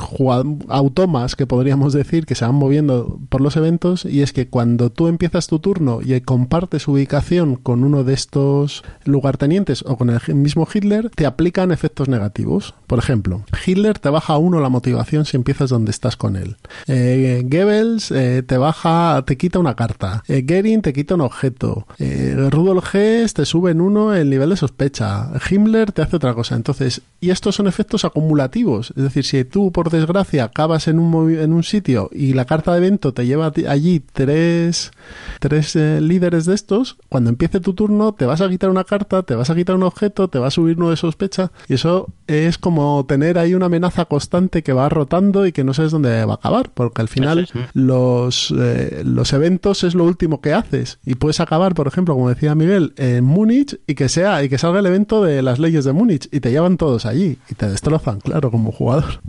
[0.70, 4.90] automas que podríamos decir que se van moviendo por los eventos y es que cuando
[4.90, 10.20] tú empiezas tu turno y compartes ubicación con uno de estos lugartenientes o con el
[10.36, 12.74] mismo Hitler, te aplican efectos negativos.
[12.88, 16.58] Por ejemplo, Hitler te baja a uno la motivación si empiezas donde estás con él.
[16.88, 20.24] Eh, Goebbels eh, te baja, te quita una carta.
[20.28, 21.88] Eh, Goering te quita un objeto.
[21.98, 25.32] Eh, Rudolf Hess te sube en uno el nivel de sospecha.
[25.50, 26.56] Himmler te hace otra cosa.
[26.56, 28.94] Entonces, y estos son efectos acumulativos.
[28.96, 32.74] Es decir, si tú, por desgracia, acabas en un, en un sitio y la carta
[32.74, 34.92] de evento te lleva allí tres,
[35.40, 39.24] tres eh, líderes de estos, cuando empiece tu turno te vas a quitar una carta,
[39.24, 42.10] te vas a quitar un objeto, te va a subir uno de sospecha y eso
[42.28, 46.26] es como tener ahí una amenaza constante que va rotando y que no sabes dónde
[46.26, 51.00] va a acabar, porque al final los, eh, los eventos es lo último que haces
[51.06, 54.58] y puedes acabar, por ejemplo, como decía Miguel, en Múnich y que sea y que
[54.58, 57.70] salga el evento de las leyes de Múnich y te llevan todos allí y te
[57.70, 59.22] destrozan, claro, como jugador.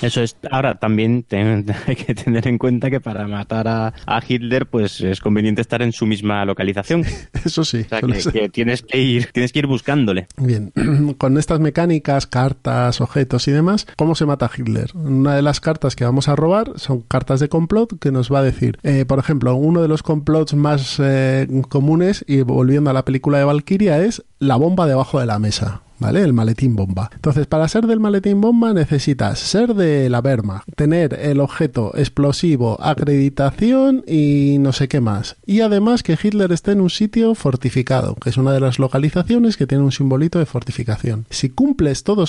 [0.00, 0.36] Eso es.
[0.50, 1.24] Ahora también
[1.86, 3.92] hay que tener en cuenta que para matar a,
[4.26, 7.04] Hitler, pues es conveniente estar en su misma localización.
[7.44, 7.84] Eso sí.
[8.32, 10.26] que, tienes que ir, tienes que ir buscándole.
[10.36, 10.72] Bien.
[11.18, 14.90] Con estas mecánicas, cartas, objetos y demás, ¿cómo se mata a Hitler?
[14.94, 18.40] Una de las cartas que vamos a robar son cartas de complot que nos va
[18.40, 22.92] a decir, eh, por ejemplo, uno de los complots más eh, comunes y volviendo a
[22.92, 25.82] la película de Valkyria es la bomba debajo de la mesa.
[26.02, 26.20] ¿Vale?
[26.20, 27.10] El maletín bomba.
[27.14, 32.76] Entonces, para ser del maletín bomba necesitas ser de la Wehrmacht, tener el objeto explosivo,
[32.82, 35.36] acreditación y no sé qué más.
[35.46, 39.56] Y además que Hitler esté en un sitio fortificado, que es una de las localizaciones
[39.56, 41.26] que tiene un simbolito de fortificación.
[41.30, 42.24] Si cumples todo,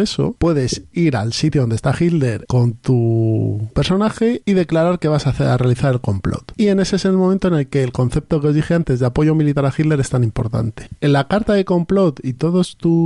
[0.00, 5.26] eso, puedes ir al sitio donde está Hitler con tu personaje y declarar que vas
[5.26, 6.52] a realizar el complot.
[6.56, 9.00] Y en ese es el momento en el que el concepto que os dije antes
[9.00, 10.88] de apoyo militar a Hitler es tan importante.
[11.00, 13.05] En la carta de complot y todos tus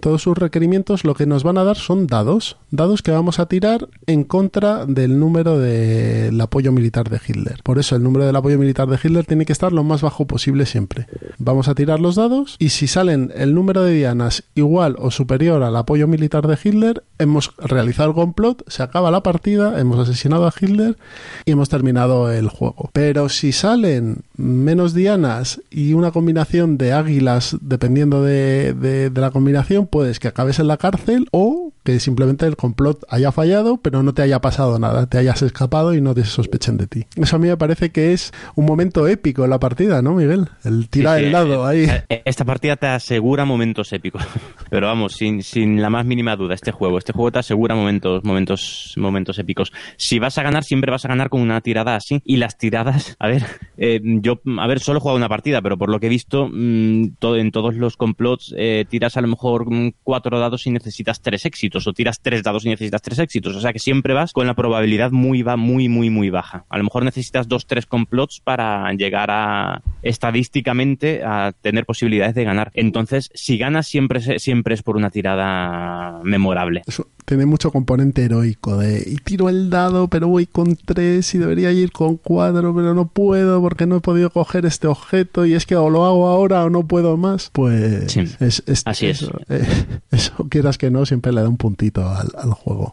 [0.00, 3.46] todos sus requerimientos, lo que nos van a dar son dados, dados que vamos a
[3.46, 7.60] tirar en contra del número del apoyo militar de Hitler.
[7.62, 10.26] Por eso el número del apoyo militar de Hitler tiene que estar lo más bajo
[10.26, 11.06] posible siempre.
[11.38, 15.62] Vamos a tirar los dados y si salen el número de dianas igual o superior
[15.62, 20.46] al apoyo militar de Hitler, hemos realizado el complot, se acaba la partida, hemos asesinado
[20.46, 20.96] a Hitler
[21.44, 22.90] y hemos terminado el juego.
[22.92, 29.30] Pero si salen menos dianas y una combinación de águilas, dependiendo de, de de la
[29.30, 34.02] combinación puedes que acabes en la cárcel o que simplemente el complot haya fallado, pero
[34.02, 37.06] no te haya pasado nada, te hayas escapado y no te sospechen de ti.
[37.14, 40.48] Eso a mí me parece que es un momento épico en la partida, ¿no, Miguel?
[40.64, 41.84] El tirar el lado ahí.
[41.84, 44.24] Eh, eh, esta partida te asegura momentos épicos,
[44.68, 48.24] pero vamos, sin, sin la más mínima duda, este juego, este juego te asegura momentos,
[48.24, 49.72] momentos, momentos épicos.
[49.96, 52.20] Si vas a ganar, siempre vas a ganar con una tirada así.
[52.24, 53.44] Y las tiradas, a ver,
[53.78, 56.48] eh, yo, a ver, solo he jugado una partida, pero por lo que he visto,
[56.52, 58.52] mm, todo, en todos los complots
[58.88, 62.64] tiras a lo mejor mm, cuatro dados y necesitas tres éxitos o tiras tres dados
[62.64, 63.56] y necesitas tres éxitos.
[63.56, 66.64] O sea que siempre vas con la probabilidad muy, muy, muy, muy baja.
[66.68, 72.44] A lo mejor necesitas dos, tres complots para llegar a estadísticamente a tener posibilidades de
[72.44, 72.70] ganar.
[72.74, 76.82] Entonces, si ganas siempre, siempre es por una tirada memorable
[77.26, 81.72] tiene mucho componente heroico de y tiro el dado pero voy con tres y debería
[81.72, 85.66] ir con cuatro pero no puedo porque no he podido coger este objeto y es
[85.66, 89.28] que o lo hago ahora o no puedo más pues es, así es.
[89.48, 89.66] eh,
[90.10, 92.92] eso quieras que no siempre le da un puntito al, juego.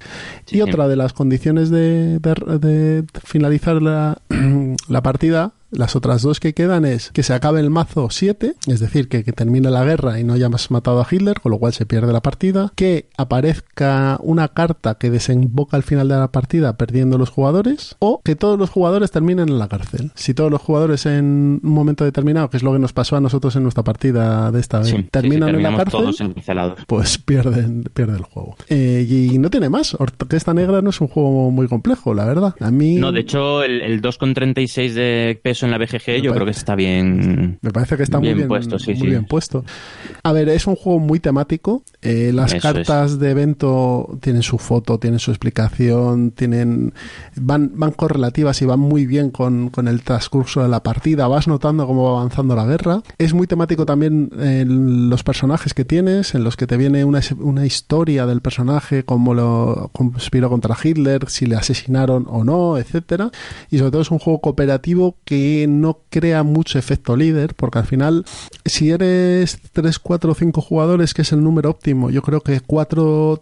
[0.49, 4.21] Y otra de las condiciones de, de, finalizar la,
[4.87, 8.79] la partida las otras dos que quedan es que se acabe el mazo 7, es
[8.79, 11.85] decir, que, termine la guerra y no hayamos matado a Hitler, con lo cual se
[11.85, 12.71] pierde la partida.
[12.75, 17.95] Que aparezca una carta que desemboca al final de la partida perdiendo los jugadores.
[17.99, 20.11] O que todos los jugadores terminen en la cárcel.
[20.15, 23.21] Si todos los jugadores en un momento determinado, que es lo que nos pasó a
[23.21, 26.35] nosotros en nuestra partida de esta vez, terminan en la cárcel,
[26.87, 28.55] pues pierden, pierde el juego.
[28.69, 29.95] Eh, y no tiene más.
[29.95, 32.55] Orquesta Negra no es un juego muy complejo, la verdad.
[32.59, 32.95] A mí...
[32.95, 36.51] No, de hecho, el, el 2,36 de peso eso en la BGG, yo creo que
[36.51, 37.59] está bien.
[37.61, 39.63] Me parece que está muy bien puesto, sí, muy bien puesto.
[40.23, 41.83] A ver, es un juego muy temático.
[42.01, 46.93] Eh, las cartas de evento tienen su foto, tienen su explicación, tienen
[47.35, 51.27] van, van correlativas y van muy bien con, con el transcurso de la partida.
[51.27, 53.01] Vas notando cómo va avanzando la guerra.
[53.17, 57.21] Es muy temático también en los personajes que tienes, en los que te viene una,
[57.39, 63.31] una historia del personaje, cómo lo conspiró contra Hitler, si le asesinaron o no, etcétera.
[63.69, 67.85] Y sobre todo es un juego cooperativo que no crea mucho efecto líder, porque al
[67.85, 68.25] final,
[68.65, 72.59] si eres 3, 4 o 5 jugadores, que es el número óptimo, yo creo que
[72.59, 73.39] 4,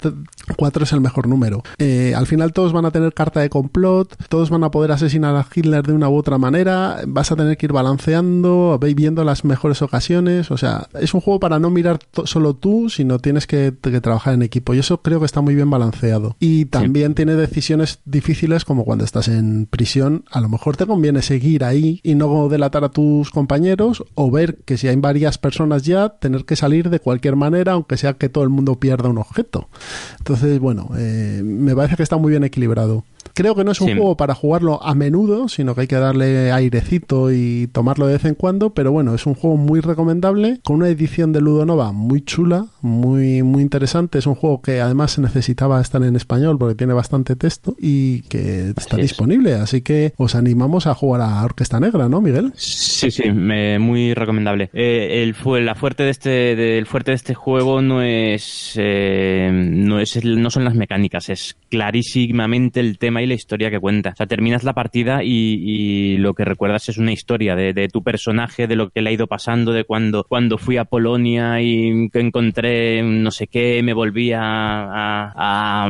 [0.56, 1.64] 4 es el mejor número.
[1.78, 5.36] Eh, al final todos van a tener carta de complot, todos van a poder asesinar
[5.36, 9.46] a Hitler de una u otra manera, vas a tener que ir balanceando, viendo las
[9.46, 13.72] mejores ocasiones, o sea, es un juego para no mirar solo tú, sino tienes que,
[13.72, 16.36] trabajar en equipo y eso creo que está muy bien balanceado.
[16.40, 21.22] Y también tiene decisiones difíciles como cuando estás en prisión, a lo mejor te conviene
[21.22, 25.84] seguir ahí y no delatar a tus compañeros o ver que si hay varias personas
[25.84, 29.18] ya, tener que salir de cualquier manera, aunque sea que todo el mundo pierda un
[29.18, 29.70] objeto.
[30.18, 33.04] Entonces, bueno, eh, me parece que está muy bien equilibrado.
[33.34, 36.52] Creo que no es un juego para jugarlo a menudo, sino que hay que darle
[36.52, 40.78] airecito y tomarlo de vez en cuando, pero bueno, es un juego muy recomendable, con
[40.78, 44.20] una edición de Ludonova muy chula, muy, muy interesante.
[44.20, 48.74] Es un juego que además necesitaba estar en español porque tiene bastante texto y que
[48.76, 52.52] está disponible, así que os animamos a jugar a Orquesta Negra, ¿no, Miguel?
[52.56, 54.70] Sí, sí, muy recomendable.
[54.74, 60.24] Eh, el, la fuerte de este, fuerte de este juego no es, eh, no es,
[60.24, 64.12] no son las mecánicas, es clarísimamente el tema y la historia que cuenta.
[64.12, 68.68] O sea, terminas la partida y, lo que recuerdas es una historia de, tu personaje,
[68.68, 72.20] de lo que le ha ido pasando, de cuando, cuando fui a Polonia y que
[72.20, 75.88] encontré no sé qué, me volví a,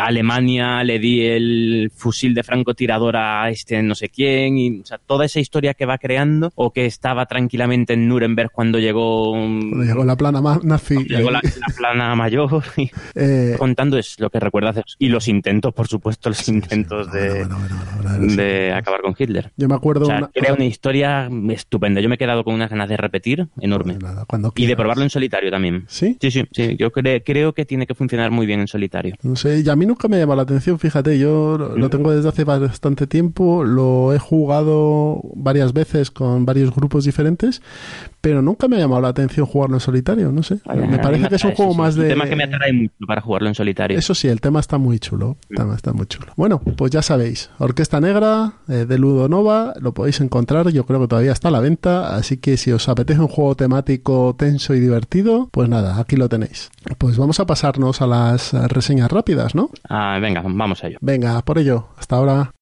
[0.00, 4.98] Alemania, le di el fusil de francotirador a este no sé quién, y o sea,
[4.98, 9.34] toda esa historia que va creando, o que estaba tranquilamente en Nuremberg cuando llegó...
[9.36, 10.96] llegó la plana nazi.
[11.04, 11.40] Llegó la,
[11.76, 12.62] plana mayor,
[13.14, 16.61] eh, contando es lo que recuerdas, y los intentos, por supuesto, los intentos
[17.12, 19.52] de, acabar con Hitler.
[19.56, 20.06] Yo me acuerdo.
[20.06, 22.00] O crea una historia estupenda.
[22.00, 23.98] Yo me he quedado con unas ganas de repetir enorme.
[24.56, 25.84] y de probarlo en solitario también.
[25.88, 26.16] ¿Sí?
[26.20, 26.44] Sí, sí.
[26.52, 26.76] sí.
[26.76, 29.14] Yo creo que tiene que funcionar muy bien en solitario.
[29.22, 31.18] No sé, y a mí nunca me llama la atención, fíjate.
[31.18, 33.64] Yo lo tengo desde hace bastante tiempo.
[33.64, 37.62] Lo he jugado varias veces con varios grupos diferentes,
[38.20, 40.60] pero nunca me ha llamado la atención jugarlo en solitario, no sé.
[40.66, 42.04] me parece que es un juego más de...
[42.04, 43.98] El tema que me atrae mucho para jugarlo en solitario.
[43.98, 45.36] Eso sí, el tema está muy chulo,
[45.74, 46.32] está muy chulo.
[46.36, 51.00] Bueno, pues ya sabéis, Orquesta Negra eh, de Ludo Nova, lo podéis encontrar, yo creo
[51.00, 54.74] que todavía está a la venta, así que si os apetece un juego temático tenso
[54.74, 56.70] y divertido, pues nada, aquí lo tenéis.
[56.98, 59.70] Pues vamos a pasarnos a las reseñas rápidas, ¿no?
[59.88, 60.98] Ah, venga, vamos a ello.
[61.00, 62.52] Venga, por ello, hasta ahora.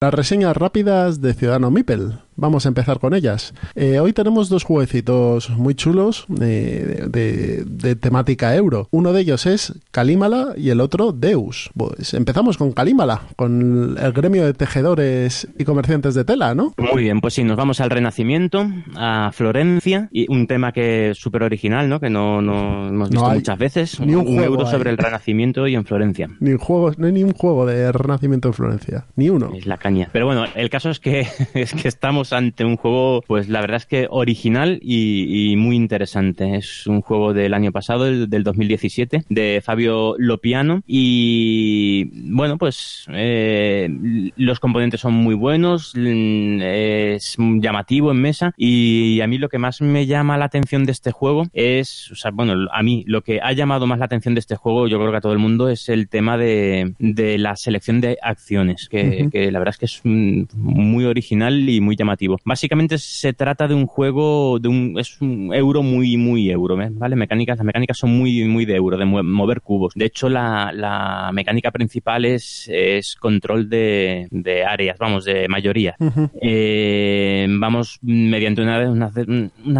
[0.00, 2.18] Las reseñas rápidas de Ciudadano Mipel.
[2.40, 3.52] Vamos a empezar con ellas.
[3.74, 8.86] Eh, hoy tenemos dos jueguecitos muy chulos eh, de, temática euro.
[8.92, 11.68] Uno de ellos es Calímala y el otro Deus.
[11.76, 16.74] Pues empezamos con Calímala, con el gremio de tejedores y comerciantes de tela, ¿no?
[16.76, 21.18] Muy bien, pues sí, nos vamos al Renacimiento, a Florencia, y un tema que es
[21.18, 21.98] súper original, ¿no?
[21.98, 23.98] Que no, hemos visto muchas veces.
[23.98, 26.30] Ni un, euro sobre el Renacimiento y en Florencia.
[26.38, 29.06] Ni un juego, no hay ni un juego de Renacimiento en Florencia.
[29.16, 29.50] Ni uno.
[29.56, 30.08] Es la caña.
[30.12, 33.78] Pero bueno, el caso es que, es que estamos ante un juego, pues la verdad
[33.78, 36.56] es que original y, muy interesante.
[36.56, 40.82] Es un juego del año pasado, del 2017, de Fabio Lopiano.
[40.86, 43.88] Y bueno, pues eh,
[44.36, 48.52] los componentes son muy buenos, mm, es llamativo en mesa.
[48.56, 52.16] Y a mí lo que más me llama la atención de este juego es, o
[52.16, 54.98] sea, bueno, a mí lo que ha llamado más la atención de este juego, yo
[54.98, 59.28] creo que a todo el mundo, es el tema de, la selección de acciones, que,
[59.30, 62.17] que la verdad es que es muy original y muy llamativo.
[62.44, 67.16] Básicamente se trata de un juego, de un, es un euro muy, muy euro, ¿vale?
[67.16, 69.92] Mecánicas, las mecánicas son muy, muy de euro, de mover cubos.
[69.94, 75.96] De hecho, la, la mecánica principal es, es control de, de áreas, vamos, de mayoría.
[76.40, 79.14] Eh, vamos, mediante una, unas,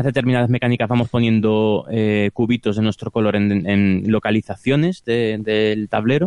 [0.05, 6.27] determinadas mecánicas, vamos poniendo eh, cubitos de nuestro color en, localizaciones del tablero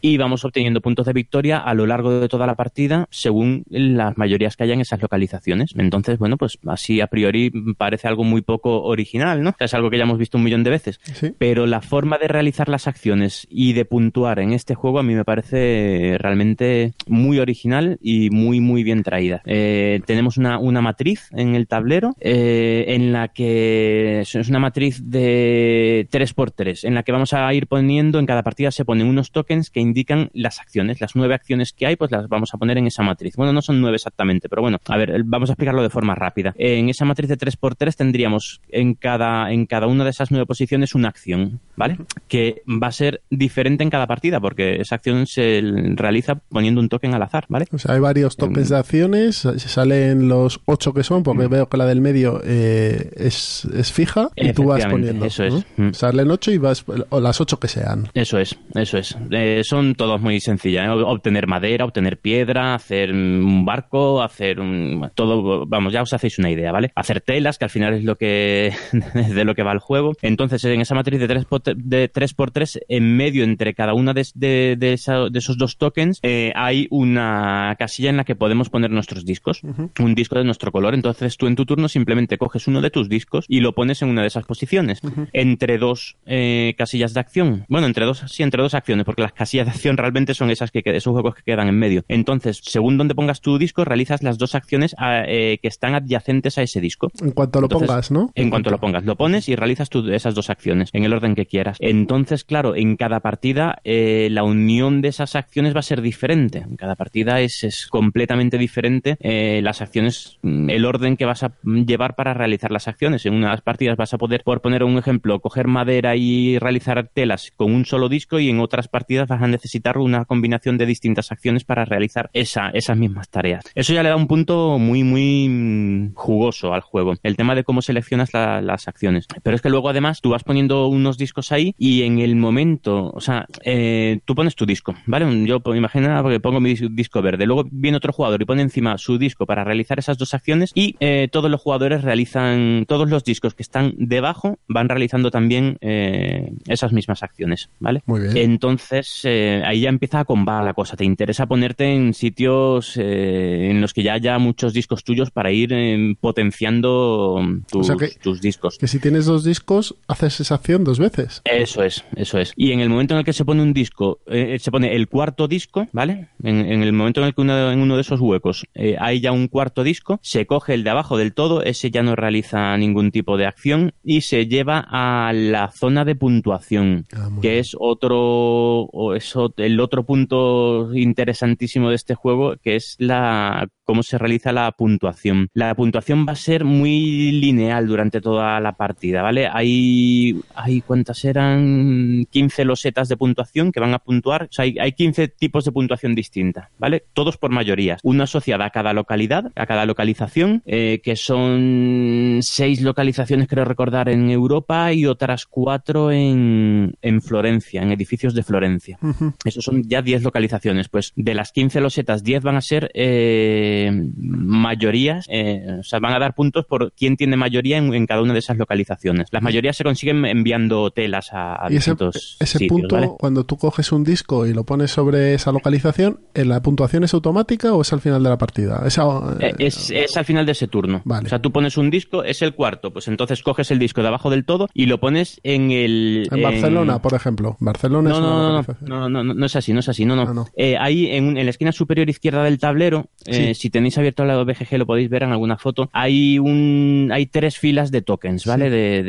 [0.00, 4.16] y vamos obteniendo puntos de victoria a lo largo de toda la partida según las
[4.16, 8.42] mayorías que haya en esas localizaciones Entonces, bueno, pues así a priori parece algo muy
[8.42, 9.54] poco original, ¿no?
[9.58, 11.00] es algo que ya hemos visto un millón de veces.
[11.38, 15.14] Pero la forma de realizar las acciones y de puntuar en este juego a mí
[15.14, 19.42] me parece realmente muy original y muy, muy bien traída.
[19.44, 25.02] Eh, tenemos una, una, matriz en el tablero eh, en la que es una matriz
[25.04, 29.32] de 3x3, en la que vamos a ir poniendo, en cada partida se ponen unos
[29.32, 32.78] tokens que indican las acciones, las nueve acciones que hay, pues las vamos a poner
[32.78, 33.36] en esa matriz.
[33.36, 36.54] Bueno, no son nueve exactamente, pero bueno, a ver, vamos a explicarlo de forma rápida.
[36.58, 40.94] En esa matriz de 3x3 tendríamos en cada, en cada una de esas nueve posiciones
[40.94, 41.98] una acción, ¿vale?
[42.28, 45.60] Que va a ser diferente en cada partida, porque esa acción se
[45.94, 47.66] realiza poniendo un token al azar, ¿vale?
[47.72, 51.76] O sea, hay varios tokens de acciones, salen los ocho que son, porque veo que
[51.76, 55.26] la del medio eh, es, es, fija y tú vas poniendo.
[55.26, 55.66] Eso es.
[55.92, 58.08] Salen ocho y vas, o las ocho que sean.
[58.14, 59.16] Eso es, eso es.
[59.30, 60.86] Eh, son todos muy sencillas.
[60.86, 60.90] ¿eh?
[60.90, 65.27] Obtener madera, obtener piedra, hacer un barco, hacer un, todo,
[65.66, 66.92] vamos, ya os hacéis una idea, ¿vale?
[66.94, 68.72] Hacer telas, que al final es lo que
[69.34, 70.12] de lo que va el juego.
[70.22, 74.12] Entonces, en esa matriz de 3x3, de 3, por 3 en medio entre cada una
[74.12, 78.90] de, de, de, esos dos tokens, eh, hay una casilla en la que podemos poner
[78.90, 79.62] nuestros discos.
[79.98, 80.94] Un disco de nuestro color.
[80.94, 84.08] Entonces, tú en tu turno simplemente coges uno de tus discos y lo pones en
[84.08, 85.00] una de esas posiciones.
[85.32, 87.64] Entre dos eh, casillas de acción.
[87.68, 90.70] Bueno, entre dos, sí, entre dos acciones, porque las casillas de acción realmente son esas
[90.70, 92.04] que esos juegos que quedan en medio.
[92.08, 94.94] Entonces, según donde pongas tu disco, realizas las dos acciones
[95.26, 97.10] eh, que están adyacentes a ese disco.
[97.20, 98.30] En cuanto lo pongas, ¿no?
[98.34, 101.46] En, cuanto, lo pongas, lo pones y realizas esas dos acciones en el orden que
[101.46, 101.76] quieras.
[101.80, 106.58] Entonces, claro, en cada partida eh, la unión de esas acciones va a ser diferente.
[106.58, 111.42] En cada partida es, es completamente diferente eh, las acciones, mm, el orden que vas
[111.42, 113.26] a llevar para realizar las acciones.
[113.26, 117.52] En unas partidas vas a poder, por poner un ejemplo, coger madera y realizar telas
[117.56, 121.32] con un solo disco y en otras partidas vas a necesitar una combinación de distintas
[121.32, 123.64] acciones para realizar esa, esas mismas tareas.
[123.74, 127.14] Eso ya le da un punto muy, muy mm, jugoso al juego.
[127.22, 129.26] El tema de cómo seleccionas las acciones.
[129.42, 133.10] Pero es que luego además tú vas poniendo unos discos ahí y en el momento,
[133.14, 135.46] o sea, eh, tú pones tu disco, ¿vale?
[135.46, 137.46] Yo imagina porque pongo mi disco verde.
[137.46, 140.96] Luego viene otro jugador y pone encima su disco para realizar esas dos acciones y
[141.00, 146.52] eh, todos los jugadores realizan, todos los discos que están debajo van realizando también eh,
[146.66, 148.02] esas mismas acciones, ¿vale?
[148.06, 148.36] Muy bien.
[148.36, 150.96] Entonces ahí ya empieza a combar la cosa.
[150.96, 155.74] Te interesa ponerte en sitios en los que ya haya muchos discos tuyos para ir
[156.20, 158.78] potenciando tus, tus discos.
[158.78, 161.42] Que si tienes dos discos, haces esa acción dos veces.
[161.44, 162.52] Eso es, eso es.
[162.56, 165.08] Y en el momento en el que se pone un disco, eh, se pone el
[165.08, 166.28] cuarto disco, ¿vale?
[166.42, 169.48] En, el momento en el que en uno de esos huecos eh, hay ya un
[169.48, 173.36] cuarto disco, se coge el de abajo del todo, ese ya no realiza ningún tipo
[173.36, 179.14] de acción y se lleva a la zona de puntuación, ah, que es otro, o
[179.14, 184.70] es el otro punto interesantísimo de este juego, que es la cómo se realiza la
[184.72, 185.48] puntuación.
[185.54, 189.48] La puntuación va a ser muy lineal durante toda la partida, ¿vale?
[189.50, 192.26] Hay, hay ¿cuántas eran?
[192.30, 194.42] 15 losetas de puntuación que van a puntuar.
[194.42, 197.04] O sea, hay, hay 15 tipos de puntuación distinta, ¿vale?
[197.14, 198.00] Todos por mayorías.
[198.02, 204.10] Una asociada a cada localidad, a cada localización, eh, que son seis localizaciones, creo recordar,
[204.10, 208.98] en Europa y otras cuatro en, en Florencia, en edificios de Florencia.
[209.46, 210.90] Esos son ya 10 localizaciones.
[210.90, 212.90] Pues de las 15 losetas, 10 van a ser...
[212.92, 218.22] Eh, mayorías, eh, o sea, van a dar puntos por quién tiene mayoría en, cada
[218.22, 219.28] una de esas localizaciones.
[219.30, 224.04] Las mayorías se consiguen enviando telas a, a distintos ese, punto, cuando tú coges un
[224.04, 228.00] disco y lo pones sobre esa localización, ¿eh, ¿la puntuación es automática o es al
[228.00, 228.82] final de la partida?
[228.84, 231.02] Eh, es, es, al final de ese turno.
[231.04, 234.08] O sea, tú pones un disco, es el cuarto, pues entonces coges el disco de
[234.08, 236.28] abajo del todo y lo pones en el...
[236.30, 237.56] En, Barcelona, por ejemplo.
[237.60, 240.46] Barcelona no, es no, no, no, no, no, es así, no es así, no, no.
[240.46, 244.28] Ah, ahí en, en, la esquina superior izquierda del tablero, si si tenéis abierto el
[244.28, 248.46] lado BGG, lo podéis ver en alguna foto, hay un hay tres filas de tokens,
[248.46, 248.70] ¿vale?
[248.70, 249.02] De,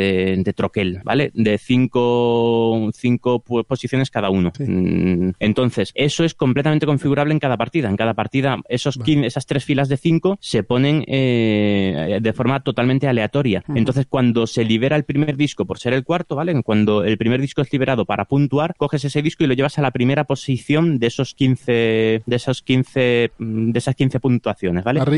[0.43, 1.32] de, troquel, ¿vale?
[1.34, 4.51] De cinco, cinco posiciones cada uno.
[4.60, 7.88] Mm, entonces, eso es completamente configurable en cada partida.
[7.88, 13.07] En cada partida, esos esas tres filas de cinco se ponen eh, de forma totalmente
[13.07, 13.64] aleatoria.
[13.74, 16.62] Entonces, cuando se libera el primer disco por ser el cuarto, ¿vale?
[16.64, 19.82] Cuando el primer disco es liberado para puntuar, coges ese disco y lo llevas a
[19.82, 24.48] la primera posición de esos 15, de esos 15, de esas 15 puntuaciones,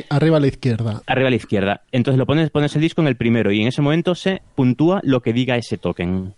[0.10, 1.02] arriba a la izquierda.
[1.06, 1.82] Arriba a la izquierda.
[1.92, 5.02] Entonces lo pones, pones el disco en el primero y en ese momento se puntúa
[5.04, 6.34] lo que diga ese token.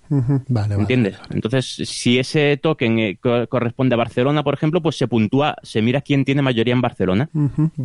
[0.47, 1.17] vale, ¿Entiendes?
[1.31, 3.17] Entonces, si ese token eh,
[3.49, 7.29] corresponde a Barcelona, por ejemplo, pues se puntúa, se mira quién tiene mayoría en Barcelona.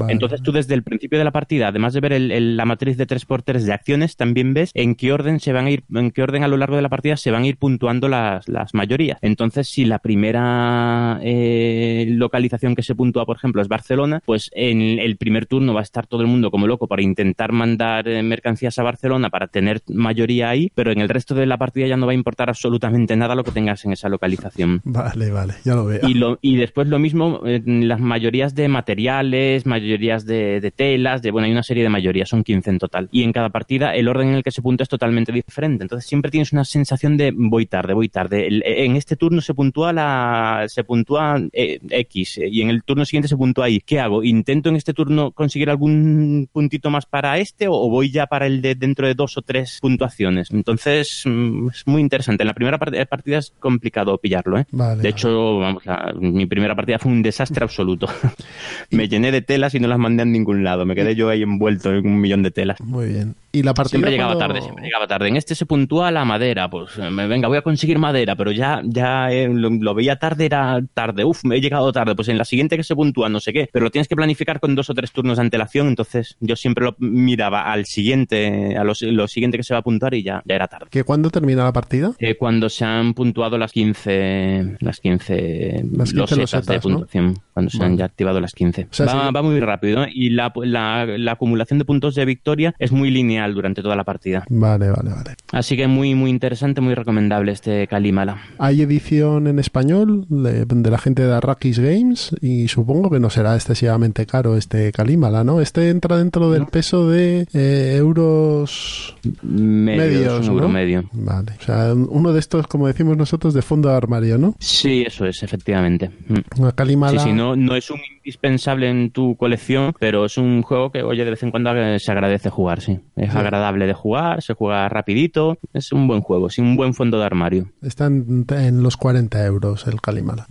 [0.09, 3.61] Entonces tú desde el principio de la partida, además de ver la matriz de 3x3
[3.61, 6.49] de acciones, también ves en qué orden se van a ir, en qué orden a
[6.49, 9.19] lo largo de la partida se van a ir puntuando las, mayorías.
[9.23, 14.98] Entonces, si la primera eh, localización que se puntúa, por ejemplo, es Barcelona, pues en,
[14.99, 18.23] el primer turno va a estar todo el mundo como loco para intentar mandar eh,
[18.23, 21.97] mercancías a Barcelona para tener mayoría ahí, pero en el resto de la partida ya
[21.97, 24.81] no va a importar absolutamente nada lo que tengas en esa localización.
[24.85, 26.01] Vale, vale, ya lo veo.
[26.07, 31.31] Y, lo, y después lo mismo, en las mayorías de materiales, mayorías de, telas, de
[31.31, 33.09] bueno, hay una serie de mayorías, son 15 en total.
[33.13, 35.85] Y en cada partida el orden en el que se punta es totalmente diferente.
[35.85, 38.49] Entonces siempre tienes una sensación de voy tarde, voy tarde.
[38.49, 43.29] en este turno se puntúa la se puntúa eh, X y en el turno siguiente
[43.29, 43.81] se puntúa Y.
[43.81, 44.23] ¿Qué hago?
[44.23, 48.63] ¿Intento en este turno conseguir algún puntito más para este o, voy ya para el
[48.63, 50.51] de dentro de dos o tres puntuaciones?
[50.51, 52.43] Entonces mm, es muy interesante.
[52.43, 54.59] En la primera partida es complicado pillarlo.
[54.59, 54.67] ¿eh?
[54.71, 55.83] de hecho, vamos,
[56.21, 58.09] mi primera partida fue un desastre absoluto.
[58.91, 60.87] Me llené de telas y no las mandé a ningún lado.
[60.87, 62.81] Me quedé yo ahí envuelto en un millón de telas.
[62.81, 63.35] Muy bien.
[63.59, 65.29] Y la partida siempre llegaba tarde, siempre llegaba tarde.
[65.29, 69.33] En este se puntúa la madera, pues venga, voy a conseguir madera, pero ya ya
[69.33, 71.25] eh, lo, veía tarde, era tarde.
[71.25, 72.15] Uf, me he llegado tarde.
[72.15, 74.61] Pues en la siguiente que se puntúa no sé qué, pero lo tienes que planificar
[74.61, 78.85] con dos o tres turnos de antelación, entonces yo siempre lo miraba al siguiente, a
[78.85, 80.87] lo, siguiente que se va a puntuar y ya, ya era tarde.
[80.91, 82.13] ¿Que cuándo termina la partida?
[82.19, 87.83] Eh, cuando se han puntuado las 15 las 15, las 15 de puntuación, cuando se
[87.83, 88.89] han ya activado las 15.
[89.07, 90.11] va, muy rápido ¿eh?
[90.13, 94.05] y la, la, la acumulación de puntos de victoria es muy lineal durante toda la
[94.05, 94.45] partida.
[94.49, 95.37] Vale, vale, vale.
[95.53, 98.39] Así que muy, muy interesante, muy recomendable este Kalimala.
[98.59, 103.55] Hay edición en español de, la gente de Arrakis Games y supongo que no será
[103.55, 105.61] excesivamente caro este Kalimala, ¿no?
[105.61, 111.05] Este entra dentro del peso de eh, euros medios, euro medio.
[111.13, 114.55] Vale, o sea, uno de estos, como decimos nosotros, de fondo de armario, ¿no?
[114.59, 116.11] Sí, eso es, efectivamente.
[116.29, 116.69] Mm.
[116.75, 117.21] Kalimala...
[117.21, 121.03] Sí, sí, no, no es un indispensable en tu colección, pero es un juego que,
[121.03, 123.01] oye, de vez en cuando se agradece jugar, sí.
[123.17, 127.19] Es agradable de jugar, se juega rapidito, es un buen juego, sin un buen fondo
[127.19, 127.73] de armario.
[127.81, 130.47] Está en, los 40 euros el Kalimala.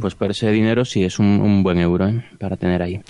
[0.00, 2.24] Pues por ese dinero sí es un, buen euro ¿eh?
[2.40, 3.00] para tener ahí.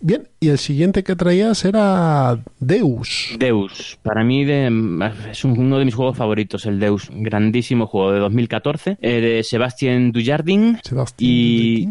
[0.00, 3.36] Bien, y el siguiente que traías era Deus.
[3.38, 7.10] Deus, para mí es uno de mis juegos favoritos, el Deus.
[7.14, 10.80] Grandísimo juego de 2014, eh, de Sebastián Dujardin.
[10.82, 11.88] Sebastián y...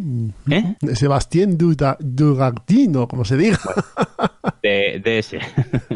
[0.50, 0.76] ¿Eh?
[0.96, 3.58] Sebastián Dujardino, como se diga.
[4.62, 5.40] de, ese.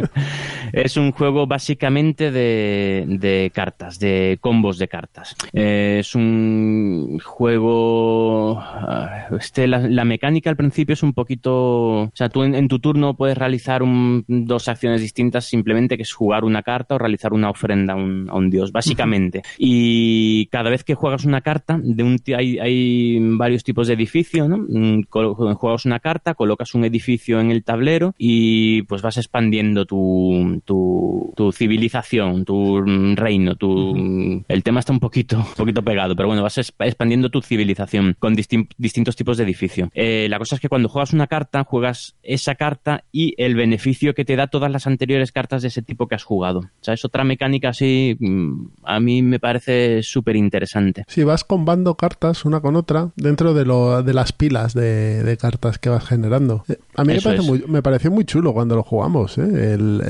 [0.71, 5.35] es un juego básicamente de, cartas, de combos de cartas.
[5.51, 8.57] Eh, es un juego...
[8.59, 12.03] Ah, este, la, mecánica al principio es un poquito...
[12.03, 13.81] O sea, tú en, tu turno puedes realizar
[14.27, 18.49] dos acciones distintas simplemente que es jugar una carta o realizar una ofrenda a un,
[18.49, 19.43] dios, básicamente.
[19.57, 24.47] Y cada vez que juegas una carta, de un, hay, hay varios tipos de edificio,
[24.47, 24.57] ¿no?
[24.57, 30.61] Mm, juegas una carta, colocas un edificio en el tablero y pues vas expandiendo tu,
[30.65, 32.81] tu, civilización, tu
[33.15, 34.43] reino, tu...
[34.47, 38.35] El tema está un poquito, un poquito pegado, pero bueno, vas expandiendo tu civilización con
[38.35, 39.89] distintos tipos de edificio.
[39.93, 44.13] Eh, la cosa es que cuando juegas una carta, juegas esa carta y el beneficio
[44.13, 46.59] que te da todas las anteriores cartas de ese tipo que has jugado.
[46.59, 51.05] O sea, es otra mecánica así, mm, a mí me parece súper interesante.
[51.07, 55.79] Si vas combando cartas una con otra dentro de, lo, de las pilas de, cartas
[55.79, 56.63] que vas generando.
[56.69, 59.37] Eh, a mí me, parece muy, me pareció muy chulo cuando lo jugamos.
[59.37, 59.73] ¿eh?
[59.73, 60.01] El,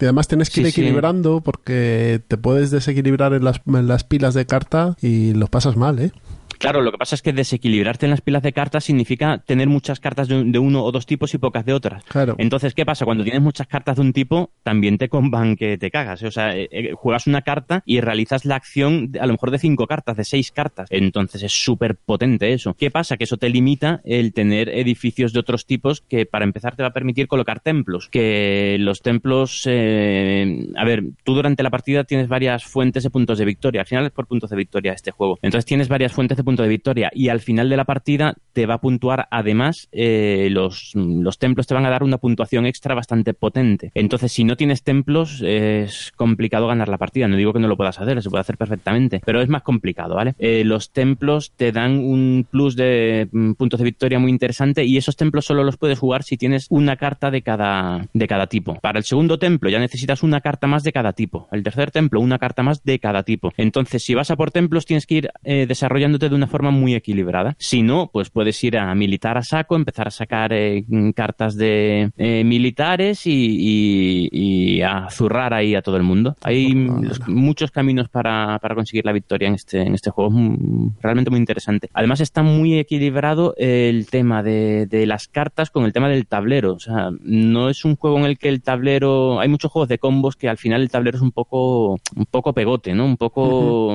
[0.00, 4.34] Y además tienes que ir equilibrando porque te puedes desequilibrar en las, en las pilas
[4.34, 6.12] de carta y lo pasas mal, ¿eh?
[6.58, 10.00] Claro, lo que pasa es que desequilibrarte en las pilas de cartas significa tener muchas
[10.00, 12.04] cartas de, uno o dos tipos y pocas de otras.
[12.04, 12.34] Claro.
[12.38, 13.04] Entonces, ¿qué pasa?
[13.04, 16.22] Cuando tienes muchas cartas de un tipo, también te comban que te cagas.
[16.22, 19.58] O sea, eh, eh, juegas una carta y realizas la acción a lo mejor de
[19.58, 20.88] cinco cartas, de seis cartas.
[20.90, 22.74] Entonces es súper potente eso.
[22.74, 23.16] ¿Qué pasa?
[23.16, 26.90] Que eso te limita el tener edificios de otros tipos que para empezar te va
[26.90, 28.08] a permitir colocar templos.
[28.08, 33.38] Que los templos, eh, a ver, tú durante la partida tienes varias fuentes de puntos
[33.38, 33.80] de victoria.
[33.82, 35.38] Al final es por puntos de victoria este juego.
[35.42, 38.66] Entonces tienes varias fuentes de punto de victoria y al final de la partida te
[38.66, 42.94] va a puntuar además eh, los, los templos te van a dar una puntuación extra
[42.94, 43.90] bastante potente.
[43.94, 47.28] Entonces si no tienes templos es complicado ganar la partida.
[47.28, 50.14] No digo que no lo puedas hacer, se puede hacer perfectamente, pero es más complicado,
[50.14, 50.34] ¿vale?
[50.38, 54.96] Eh, los templos te dan un plus de mm, puntos de victoria muy interesante y
[54.96, 58.74] esos templos solo los puedes jugar si tienes una carta de cada, de cada tipo.
[58.80, 61.48] Para el segundo templo ya necesitas una carta más de cada tipo.
[61.52, 63.52] El tercer templo, una carta más de cada tipo.
[63.56, 66.94] Entonces, si vas a por templos, tienes que ir eh, desarrollándote de una forma muy
[66.94, 67.56] equilibrada.
[67.58, 72.10] Si no, pues puedes ir a militar a saco, empezar a sacar eh, cartas de
[72.16, 76.36] eh, militares y, a zurrar ahí a todo el mundo.
[76.42, 80.30] Hay muchos caminos para, conseguir la victoria en este, en este juego.
[80.34, 81.88] Es realmente muy interesante.
[81.94, 86.74] Además está muy equilibrado el tema de, las cartas con el tema del tablero.
[86.74, 89.40] O sea, no es un juego en el que el tablero...
[89.40, 92.52] Hay muchos juegos de combos que al final el tablero es un poco, un poco
[92.52, 93.04] pegote, ¿no?
[93.04, 93.92] Un poco...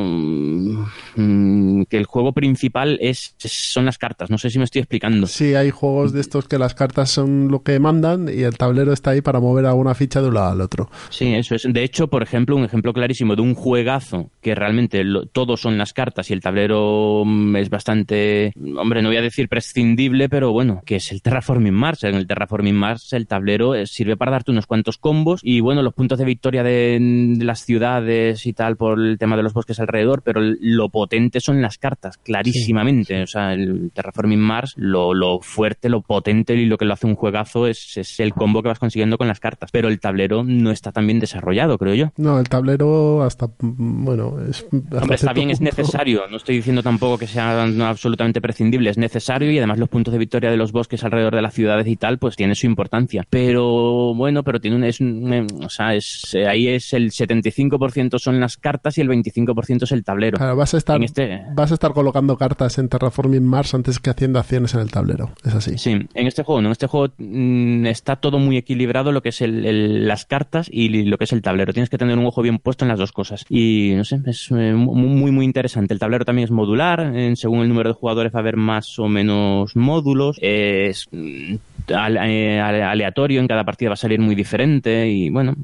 [1.16, 5.28] Mm, que el juego principal es, son las cartas, no sé si me estoy explicando.
[5.28, 8.94] Sí, hay juegos de estos que las cartas son lo que mandan y el tablero
[8.94, 10.90] está ahí para mover alguna ficha de un lado al otro.
[11.10, 11.68] Sí, eso es.
[11.70, 15.94] De hecho, por ejemplo, un ejemplo clarísimo de un juegazo que realmente todos son las
[15.94, 20.82] cartas y el tablero mm, es bastante, hombre, no voy a decir prescindible, pero bueno,
[20.86, 22.04] que es el Terraforming Mars.
[22.04, 25.82] En el Terraforming Mars el tablero eh, sirve para darte unos cuantos combos y bueno,
[25.82, 29.80] los puntos de victoria de, las ciudades y tal por el tema de los bosques
[29.80, 33.22] alrededor, pero lo potente son las cartas, clarísimamente.
[33.24, 37.16] O sea, el Terraforming Mars, lo, fuerte, lo potente y lo que lo hace un
[37.16, 39.70] juegazo es, es el combo que vas consiguiendo con las cartas.
[39.72, 42.12] Pero el tablero no está tan bien desarrollado, creo yo.
[42.18, 44.66] No, el tablero hasta, bueno, es...
[44.72, 46.24] Hombre, está bien, es necesario.
[46.30, 48.90] No estoy diciendo tampoco que sea absolutamente prescindible.
[48.90, 51.88] Es necesario y además los puntos de victoria de los bosques alrededor de las ciudades
[51.88, 53.26] y tal, pues tiene su importancia.
[53.30, 58.58] Pero bueno, pero tiene un, es, o sea, es, ahí es el 75% son las
[58.58, 60.38] cartas y el 25% es el tablero.
[60.38, 61.42] Claro, vas a estar, este...
[61.54, 65.32] vas a estar colocando cartas en Terraforming Mars antes que haciendo acciones en el tablero.
[65.46, 65.78] Es así.
[65.78, 66.70] Sí, en este juego, no.
[66.70, 71.04] En este juego mm, está todo muy equilibrado lo que es el, las cartas y
[71.04, 71.72] lo que es el tablero.
[71.72, 73.46] Tienes que tener un ojo bien puesto en las dos cosas.
[73.48, 75.94] Y no sé, es eh, muy, muy interesante.
[75.94, 77.14] El tablero también es modular.
[77.36, 80.38] según el número de jugadores va a haber más o menos módulos.
[80.42, 81.56] Es mm,
[81.92, 85.56] aleatorio, en cada partida va a salir muy diferente y bueno,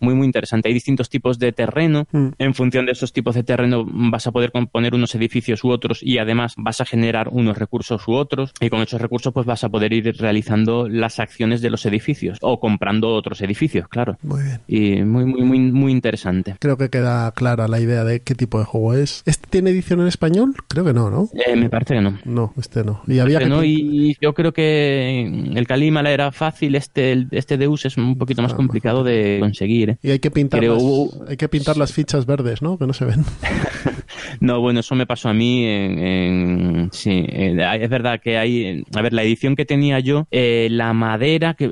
[0.00, 0.68] muy muy interesante.
[0.68, 2.28] Hay distintos tipos de terreno, mm.
[2.38, 6.02] en función de esos tipos de terreno vas a poder componer unos edificios u otros
[6.02, 9.64] y además vas a generar unos recursos u otros y con esos recursos pues vas
[9.64, 14.18] a poder ir realizando las acciones de los edificios o comprando otros edificios, claro.
[14.22, 14.60] Muy bien.
[14.66, 16.56] Y muy muy muy muy interesante.
[16.58, 19.22] Creo que queda clara la idea de qué tipo de juego es.
[19.26, 20.54] ¿Este tiene edición en español?
[20.68, 21.28] Creo que no, ¿no?
[21.34, 22.18] Eh, me parece que no.
[22.24, 23.02] No, este no.
[23.06, 27.96] Y había que y yo creo que el Kalimala era fácil, este, este Deus es
[27.96, 29.90] un poquito más complicado de conseguir.
[29.90, 29.98] ¿eh?
[30.02, 30.82] Y hay que pintar, las,
[31.28, 32.78] hay que pintar las fichas verdes, ¿no?
[32.78, 33.24] Que no se ven.
[34.40, 35.64] no, bueno, eso me pasó a mí.
[35.66, 38.84] En, sí, es verdad que hay.
[38.94, 41.66] A ver, la edición que tenía yo, eh, la madera, que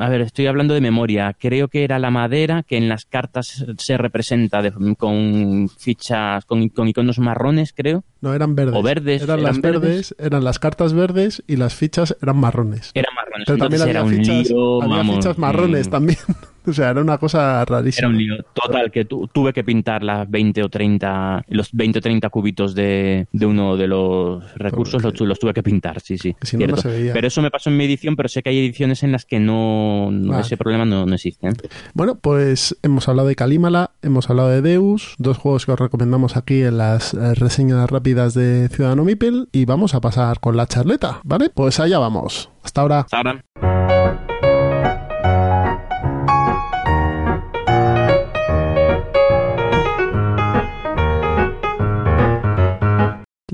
[0.00, 1.34] a ver, estoy hablando de memoria.
[1.38, 4.62] Creo que era la madera que en las cartas se representa
[4.96, 8.04] con fichas, con, con iconos marrones, creo.
[8.20, 8.74] No, eran verdes.
[8.76, 9.22] O verdes.
[9.22, 12.90] Eran, las verdes, eran las cartas verdes y las fichas eran marrones.
[12.94, 13.44] Eran marrones.
[13.46, 14.50] Pero también había, fichas,
[14.82, 15.90] había fichas marrones mm.
[15.90, 16.18] también.
[16.68, 18.06] O sea, era una cosa rarísima.
[18.06, 22.02] Era un lío total que tuve que pintar las 20 o 30, los 20 o
[22.02, 26.34] 30 cubitos de, de uno de los recursos, los, tuve que pintar, sí, sí.
[26.58, 29.40] Pero eso me pasó en mi edición, pero sé que hay ediciones en las que
[29.40, 31.48] no, ese problema no, no existe.
[31.48, 31.52] ¿eh?
[31.94, 36.36] Bueno, pues hemos hablado de Calímala, hemos hablado de Deus, dos juegos que os recomendamos
[36.36, 40.66] aquí en las eh, reseñas rápidas de Ciudadano Mipel y vamos a pasar con la
[40.66, 41.50] charleta, ¿vale?
[41.50, 42.50] Pues allá vamos.
[42.62, 43.00] Hasta ahora.
[43.00, 43.97] Hasta ahora.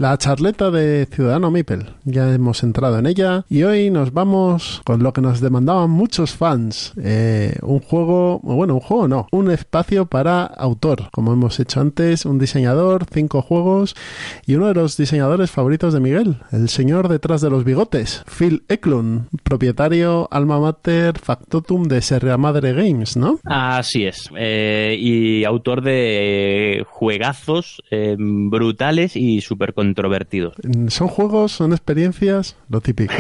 [0.05, 1.87] La charleta de Ciudadano Mipel.
[2.05, 6.33] Ya hemos entrado en ella y hoy nos vamos con lo que nos demandaban muchos
[6.33, 6.93] fans.
[7.03, 11.09] Eh, un juego, bueno, un juego no, un espacio para autor.
[11.11, 13.97] Como hemos hecho antes, un diseñador, cinco juegos
[14.45, 18.63] y uno de los diseñadores favoritos de Miguel, el señor detrás de los bigotes, Phil
[18.69, 23.41] Eklund, propietario alma mater factotum de Serra Madre Games, ¿no?
[23.45, 24.29] Así es.
[24.37, 30.55] Eh, y autor de juegazos eh, brutales y super controvertidos.
[30.89, 33.15] Son juegos, son experiencias, lo típico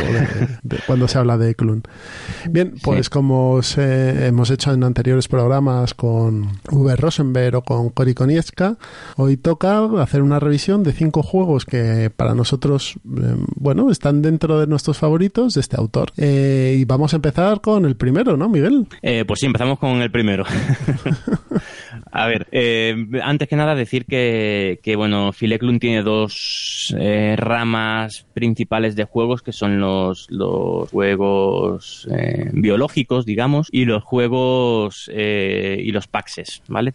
[0.65, 1.85] de, cuando se habla de Clun.
[2.51, 8.77] Bien, pues como hemos hecho en anteriores programas con Uwe Rosenberg o con Cory Konietzka,
[9.17, 14.59] hoy toca hacer una revisión de cinco juegos que para nosotros, eh, bueno, están dentro
[14.59, 16.11] de nuestros favoritos de este autor.
[16.17, 18.89] Eh, y vamos a empezar con el primero, ¿no, Miguel?
[19.01, 20.45] Eh, pues sí, empezamos con el primero.
[22.11, 22.49] a ver,
[23.23, 26.64] antes que nada decir que, que bueno, Phil Eklund tiene dos
[26.99, 34.03] eh, ramas principales de juegos que son los, los juegos eh, biológicos, digamos, y los
[34.03, 36.93] juegos eh, y los paxes, ¿vale?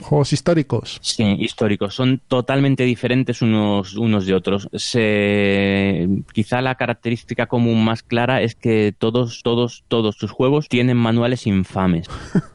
[0.00, 0.98] Juegos históricos.
[1.02, 1.94] Sí, históricos.
[1.94, 4.68] Son totalmente diferentes unos, unos de otros.
[4.74, 10.96] Se, quizá la característica común más clara es que todos, todos, todos sus juegos tienen
[10.96, 12.08] manuales infames.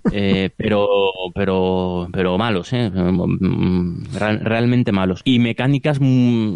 [0.58, 0.88] pero,
[1.34, 2.72] pero, pero malos,
[4.12, 5.22] realmente malos.
[5.24, 6.00] Y mecánicas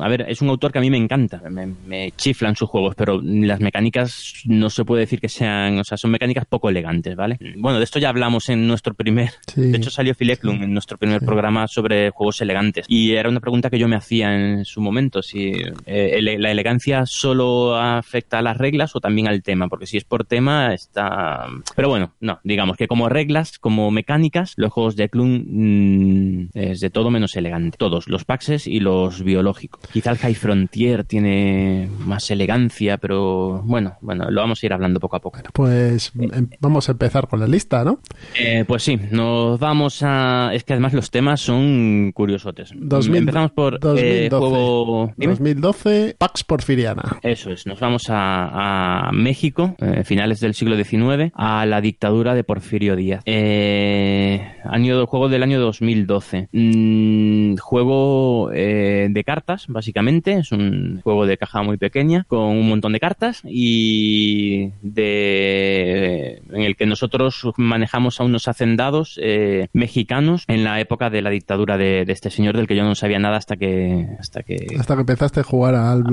[0.02, 3.22] a ver, es un autor que a mí me encanta, me, chiflan sus juegos, pero
[3.22, 7.38] las mecánicas no se puede decir que sean, o sea, son mecánicas poco elegantes, ¿vale?
[7.58, 11.22] Bueno, de esto ya hablamos en nuestro primer, de hecho salió Phil en nuestro primer
[11.22, 15.22] programa sobre juegos elegantes y era una pregunta que yo me hacía en su momento,
[15.22, 15.54] si
[15.86, 20.04] eh, la elegancia solo afecta a las reglas o también al tema, porque si es
[20.04, 21.48] por tema está...
[21.76, 26.80] Pero bueno, no, digamos que como reglas, como mecánicas, los juegos de son mm, es
[26.80, 27.78] de todo menos elegante.
[27.78, 29.79] Todos, los Paxes y los biológicos.
[29.92, 35.00] Quizá el High Frontier tiene más elegancia, pero bueno, bueno, lo vamos a ir hablando
[35.00, 35.40] poco a poco.
[35.54, 38.00] Pues em, vamos a empezar con la lista, ¿no?
[38.40, 40.52] Eh, pues sí, nos vamos a...
[40.54, 42.72] Es que además los temas son curiosotes.
[42.72, 45.14] Empezamos por 2012, eh, juego...
[45.18, 47.20] 2012, Pax Porfiriana.
[47.24, 52.44] Eso es, nos vamos a, México, eh, finales del siglo XIX, a la dictadura de
[52.44, 53.24] Porfirio Díaz.
[53.26, 56.50] año, juego del año 2012.
[56.52, 60.34] Mm, juego de cartas, básicamente.
[60.34, 66.62] Es un juego de caja muy pequeña, con un montón de cartas y de en
[66.62, 71.78] el que nosotros manejamos a unos hacendados eh, mexicanos en la época de la dictadura
[71.78, 75.02] de, este señor del que yo no sabía nada hasta que hasta que hasta que
[75.02, 76.04] empezaste a jugar al,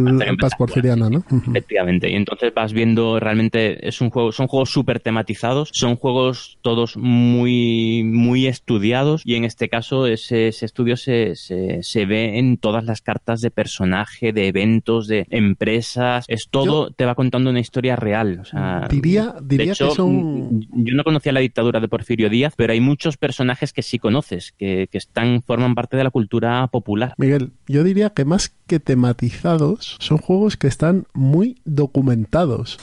[0.40, 1.24] Paz Porfiriana, ¿no?
[1.48, 2.10] Efectivamente.
[2.10, 6.96] Y entonces vas viendo realmente es un juego son juegos súper tematizados, son juegos todos
[6.96, 13.00] muy muy estudiados y en este caso ese, estudio se, se, ve en todas las
[13.00, 18.40] cartas de personaje, de eventos, de empresas, es todo te va contando una historia real.
[18.40, 22.72] O sea, diría diría que son yo no conocía la dictadura de Porfirio Díaz, pero
[22.72, 27.14] hay muchos personajes que sí conoces, que, que están, forman parte de la cultura popular.
[27.18, 32.78] Miguel, yo diría que más que tematizados, son juegos que están muy documentados.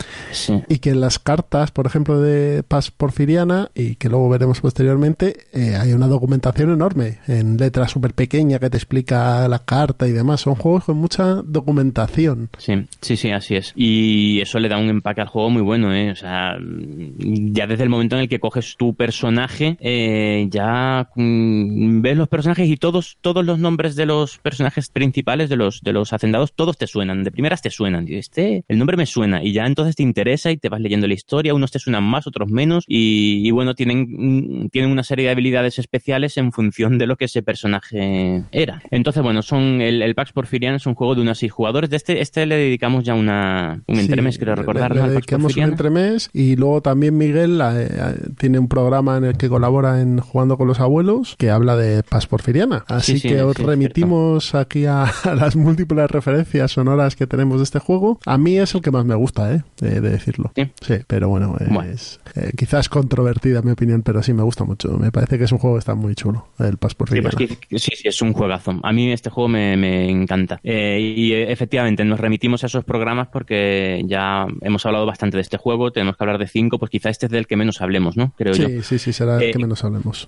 [0.70, 5.48] Y que en las cartas, por ejemplo, de Paz Porfiriana, y que luego veremos posteriormente,
[5.52, 10.12] eh, hay una documentación enorme, en letra súper pequeña que te explica la carta y
[10.12, 10.42] demás.
[10.42, 12.50] Son juegos con mucha documentación.
[12.58, 13.74] Sí, sí, sí, así es.
[13.76, 16.12] Y eso le da un empaque al juego muy bueno, ¿eh?
[16.12, 22.02] O sea, ya desde el momento en el que coges tu personaje, eh, ya mm,
[22.02, 25.94] ves los personajes y todos, todos los nombres de los personajes principales, de los de
[25.94, 28.06] los hacendados, todos te suenan, de primeras te suenan.
[28.10, 31.14] Este, el nombre me suena y ya entonces te interesa y te vas leyendo la
[31.14, 35.80] historia, unos te suenan más, otros menos y, bueno, tienen, tienen una serie de habilidades
[35.80, 38.82] especiales en función de lo que ese personaje era.
[38.92, 41.90] Entonces, bueno, son el, el Pax Porfiriana es un juego de unos seis jugadores.
[41.90, 44.94] De este, este le dedicamos ya una, un entremés, creo recordar.
[44.94, 49.38] Le, dedicamos un entremés y luego también Miguel eh, eh, tiene un programa en el
[49.38, 52.84] que colabora en Jugando con los Abuelos que habla de Pax Porfiriana.
[52.88, 57.80] Así que os remitimos aquí a, a las múltiples referencias sonoras que tenemos de este
[57.80, 59.64] juego, a mí es el que más me gusta, ¿eh?
[59.80, 60.52] de, decirlo.
[60.82, 60.96] Sí.
[61.08, 61.56] pero bueno,
[61.92, 64.98] es eh, quizás controvertida mi opinión, pero sí me gusta mucho.
[64.98, 67.92] Me parece que es un juego que está muy chulo, el Passport sí, pues sí,
[67.96, 68.80] sí, es un juegazo.
[68.84, 70.33] A mí este juego me, encanta.
[70.64, 75.58] Eh, y efectivamente, nos remitimos a esos programas porque ya hemos hablado bastante de este
[75.58, 78.34] juego, tenemos que hablar de cinco, pues quizá este es del que menos hablemos, ¿no?
[78.38, 78.82] Creo sí, yo.
[78.82, 80.28] Sí, sí, será el que menos hablemos.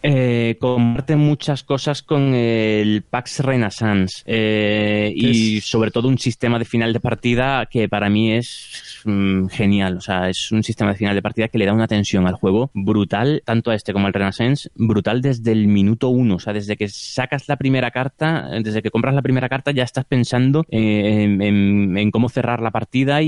[0.60, 4.24] comparte muchas cosas con el Pax Renaissance.
[5.16, 9.98] y sobre todo un sistema de final de partida que para mí es mm, genial.
[9.98, 12.36] O sea, es un sistema de final de partida que le da una tensión al
[12.36, 16.36] juego brutal, tanto a este como al Renaissance, brutal desde el minuto uno.
[16.36, 19.84] O sea, desde que sacas la primera carta, desde que compras la primera carta, ya
[19.96, 23.22] estás pensando en, cómo cerrar la partida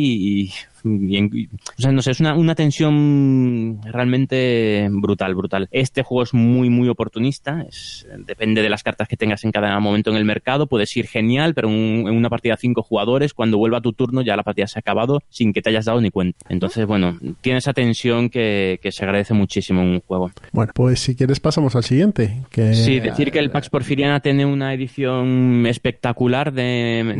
[0.84, 5.68] y o sea, no sé, es una, una tensión realmente brutal, brutal.
[5.72, 9.80] Este juego es muy, muy oportunista, es, depende de las cartas que tengas en cada
[9.80, 13.58] momento en el mercado, puedes ir genial, pero en una partida de cinco jugadores, cuando
[13.58, 16.12] vuelva tu turno ya la partida se ha acabado sin que te hayas dado ni
[16.12, 16.40] cuenta.
[16.50, 20.32] Entonces, bueno, tiene esa tensión que, que se agradece muchísimo en un juego.
[20.52, 22.44] Bueno, pues si quieres pasamos al siguiente.
[22.52, 22.74] Que...
[22.74, 27.16] Sí, decir que el Pax Porfiriana tiene una edición espectacular de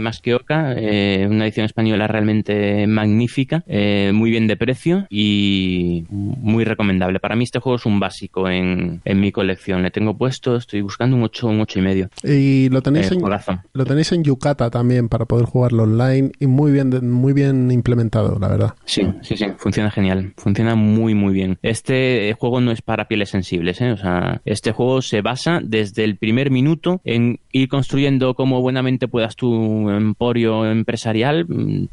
[0.00, 6.04] Más que Oca, eh, una edición española realmente magnífica, eh, muy bien de precio y
[6.08, 7.20] muy recomendable.
[7.20, 9.82] Para mí este juego es un básico en, en mi colección.
[9.82, 12.08] Le tengo puesto, estoy buscando un 8, un 8 y medio.
[12.24, 16.46] Y lo tenéis, eh, en, lo tenéis en Yucata también para poder jugarlo online y
[16.46, 18.74] muy bien, muy bien implementado, la verdad.
[18.86, 20.32] Sí, sí, sí, funciona genial.
[20.38, 21.58] Funciona muy, muy bien.
[21.62, 23.92] Este juego no es para pieles sensibles, ¿eh?
[23.92, 29.06] O sea, este juego se basa desde el primer minuto en ir construyendo como buenamente
[29.06, 31.88] puedas tu emporio empresarial, mm,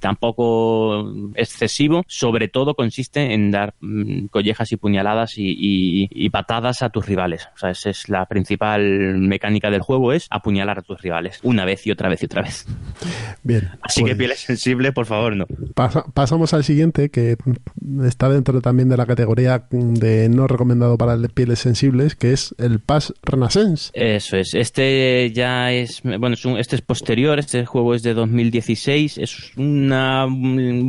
[1.36, 7.48] excesivo, sobre todo consiste en dar mm, collejas y puñaladas y, patadas a tus rivales.
[7.56, 11.64] O sea, esa es la principal mecánica del juego, es apuñalar a tus rivales, una
[11.64, 12.66] vez y otra vez y otra vez.
[13.44, 13.70] Bien.
[13.82, 15.46] Así que pues pieles sensible, por favor, no.
[16.14, 17.38] pasamos al siguiente, que
[18.04, 22.80] está dentro también de la categoría de no recomendado para pieles sensibles, que es el
[22.80, 23.92] Pass Renaissance.
[23.94, 24.54] Eso es.
[24.54, 30.28] Este ya es, bueno, este es posterior, este juego es de 2016, es una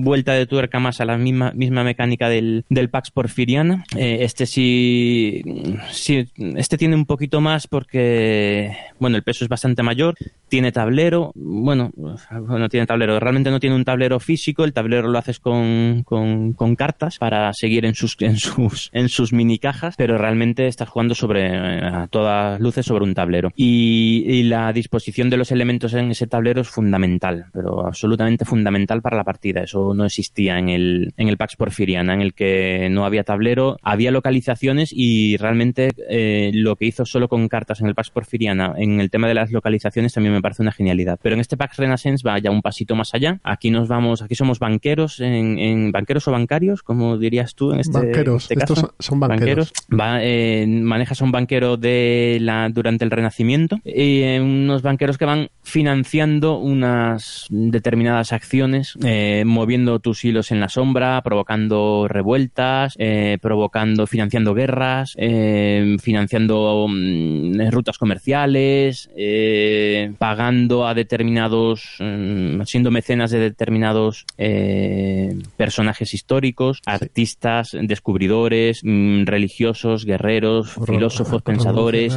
[0.03, 3.85] vuelta de tuerca más a la misma, misma mecánica del, del Pax Porfiriana.
[3.97, 5.43] Eh, este sí,
[5.91, 10.15] sí, este tiene un poquito más porque, bueno, el peso es bastante mayor,
[10.49, 15.19] tiene tablero, bueno, no tiene tablero, realmente no tiene un tablero físico, el tablero lo
[15.19, 20.17] haces con, con, cartas para seguir en sus, en sus, en sus mini cajas, pero
[20.19, 23.51] realmente estás jugando sobre, eh, a todas luces sobre un tablero.
[23.57, 29.03] Y, y la disposición de los elementos en ese tablero es fundamental, pero absolutamente fundamental
[29.03, 29.63] para la partida.
[29.63, 33.77] Eso no existía en el, en el Pax Porfiriana, en el que no había tablero,
[33.83, 38.75] había localizaciones y realmente eh, lo que hizo solo con cartas en el Pax Porfiriana,
[38.77, 41.19] en el tema de las localizaciones, también me parece una genialidad.
[41.21, 43.41] Pero en este Pax Renaissance va ya un pasito más allá.
[43.43, 47.81] Aquí nos vamos, aquí somos banqueros, en, en banqueros o bancarios, como dirías tú en
[47.81, 48.75] este, banqueros, en este caso.
[48.75, 49.73] estos son banqueros.
[49.93, 55.19] Va, eh, manejas a un banquero de la, durante el Renacimiento y eh, unos banqueros
[55.19, 59.43] que van financiando unas determinadas acciones, eh,
[59.75, 67.71] moviendo tus hilos en la sombra, provocando revueltas, eh, provocando, financiando guerras, eh, financiando mm,
[67.73, 77.77] rutas comerciales, eh, pagando a determinados, mm, siendo mecenas de determinados eh, personajes históricos, artistas,
[77.83, 82.17] descubridores, mm, religiosos, guerreros, Ro- filósofos, pensadores,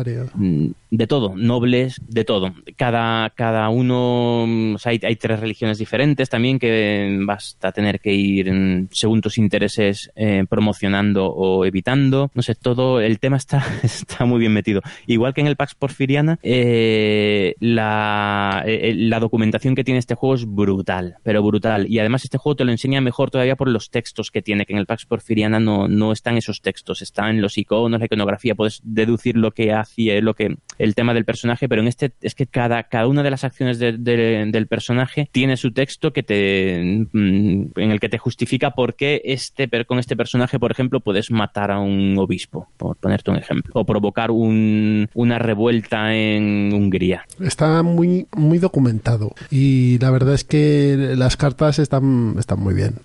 [0.90, 2.54] de todo, nobles, de todo.
[2.76, 8.14] Cada, cada uno, mm, o sea, hay, tres religiones diferentes también que basta tener que
[8.14, 12.32] ir mm, según tus intereses eh, promocionando o evitando.
[12.34, 14.82] No sé, todo el tema está, está muy bien metido.
[15.06, 20.36] Igual que en el Pax Porfiriana, eh, la, eh, la documentación que tiene este juego
[20.36, 21.88] es brutal, pero brutal.
[21.90, 24.74] Y además este juego te lo enseña mejor todavía por los textos que tiene, que
[24.74, 28.82] en el Pax Porfiriana no, no están esos textos, están los iconos, la iconografía, puedes
[28.84, 32.45] deducir lo que hacía, lo que el tema del personaje, pero en este es que
[32.47, 37.07] cada, cada una de las acciones de- de- del personaje tiene su texto que te
[37.11, 41.30] mm, en el que te justifica por qué este con este personaje, por ejemplo, puedes
[41.32, 47.25] matar a un obispo, por ponerte un ejemplo, o provocar un- una revuelta en Hungría.
[47.39, 52.95] Está muy, muy documentado y la verdad es que las cartas están, están muy bien.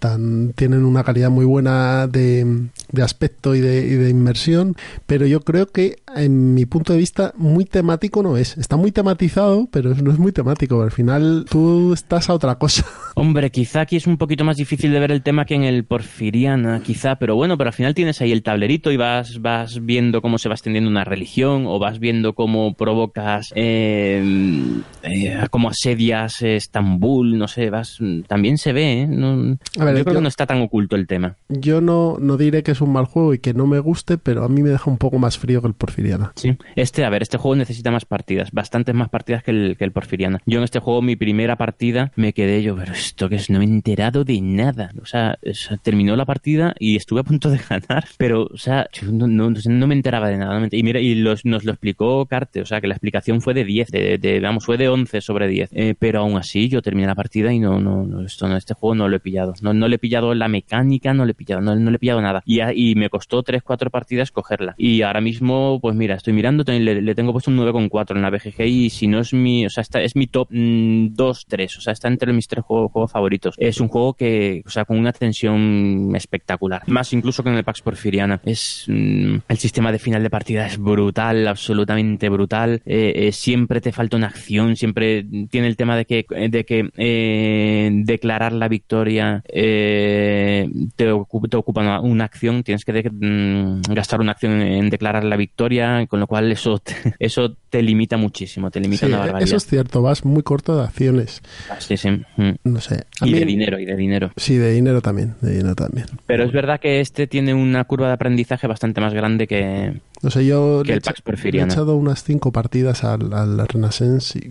[0.54, 5.40] Tienen una calidad muy buena de, de aspecto y de, y de inmersión, pero yo
[5.40, 8.56] creo que en mi punto de vista muy temático no es.
[8.58, 10.82] Está muy tematizado, pero no es muy temático.
[10.82, 12.84] Al final tú estás a otra cosa.
[13.14, 15.84] Hombre, quizá aquí es un poquito más difícil de ver el tema que en el
[15.84, 20.22] Porfiriana, quizá, pero bueno, pero al final tienes ahí el tablerito y vas, vas viendo
[20.22, 26.40] cómo se va extendiendo una religión o vas viendo cómo provocas, eh, eh, cómo asedias
[26.42, 29.06] Estambul, no sé, vas, también se ve, ¿eh?
[29.06, 31.36] No- A ver, yo creo yo- que no está tan oculto el tema.
[31.48, 34.44] Yo no, no diré que es un mal juego y que no me guste, pero
[34.44, 36.32] a mí me deja un poco más frío que el Porfiriana.
[36.36, 36.56] Sí.
[36.76, 39.92] Este, a ver, este juego necesita más partidas, bastantes más partidas que el, que el
[39.92, 40.40] Porfiriana.
[40.46, 43.58] Yo en este juego, mi primera partida, me quedé yo, pero esto que es, no
[43.58, 44.90] me he enterado de nada.
[45.00, 45.38] O sea,
[45.82, 49.50] terminó la partida y estuve a punto de ganar, pero, o sea, no, no,
[49.86, 50.68] me enteraba de nada.
[50.70, 53.90] Y mira, y nos lo explicó Carte, o sea, que la explicación fue de 10,
[53.90, 55.70] de, de- vamos, fue de 11 sobre 10.
[55.72, 58.74] Eh, pero aún así, yo terminé la partida y no, no, no, esto no, este
[58.74, 59.54] juego no lo he pillado.
[59.62, 61.98] No, no le he pillado la mecánica, no le he pillado, no, no le he
[61.98, 62.42] pillado nada.
[62.44, 64.74] Y, a- y me costó 3, 4 partidas cogerla.
[64.78, 68.30] Y ahora mismo, pues mira, estoy mirando, le, le tengo puesto un 9,4 en la
[68.30, 71.80] BGG y si no es mi, o sea, está, es mi top 2, 3, o
[71.80, 73.54] sea, está entre mis tres juegos, favoritos.
[73.58, 76.82] Es un juego que, o sea, con una tensión espectacular.
[76.86, 78.40] Más incluso que en el Pax Porfiriana.
[78.44, 82.82] Es, mm, el sistema de final de partida es brutal, absolutamente brutal.
[82.84, 86.90] Eh, eh, siempre te falta una acción, siempre tiene el tema de que, de que
[86.96, 94.32] eh, declarar la victoria te, ocupa, te ocupa una, acción, tienes que mm, gastar una
[94.32, 97.31] acción en declarar la victoria, con lo cual eso te, eso
[97.70, 99.42] te limita muchísimo, te limita Sí, una barbaridad.
[99.48, 101.40] eso es cierto, vas muy corto de acciones.
[101.78, 102.10] Sí, sí.
[102.36, 102.50] Mm.
[102.64, 103.04] No sé.
[103.20, 104.30] a Y mí- de dinero, y de dinero.
[104.36, 106.06] Sí, de dinero también, de dinero también.
[106.26, 110.30] Pero es verdad que este tiene una curva de aprendizaje bastante más grande que, No
[110.30, 111.66] sé, yo Que el Pax Porfiriana.
[111.66, 114.50] le he echado unas cinco partidas al, al Renaissance y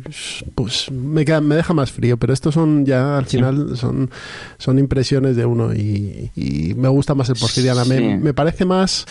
[0.54, 3.38] pues me, queda- me deja más frío, pero estos son ya al Sí.
[3.38, 4.10] final son,
[4.58, 7.86] son impresiones de uno y, y me gusta más el Porfiriana.
[7.86, 7.90] Sí.
[7.92, 9.06] Me, me parece más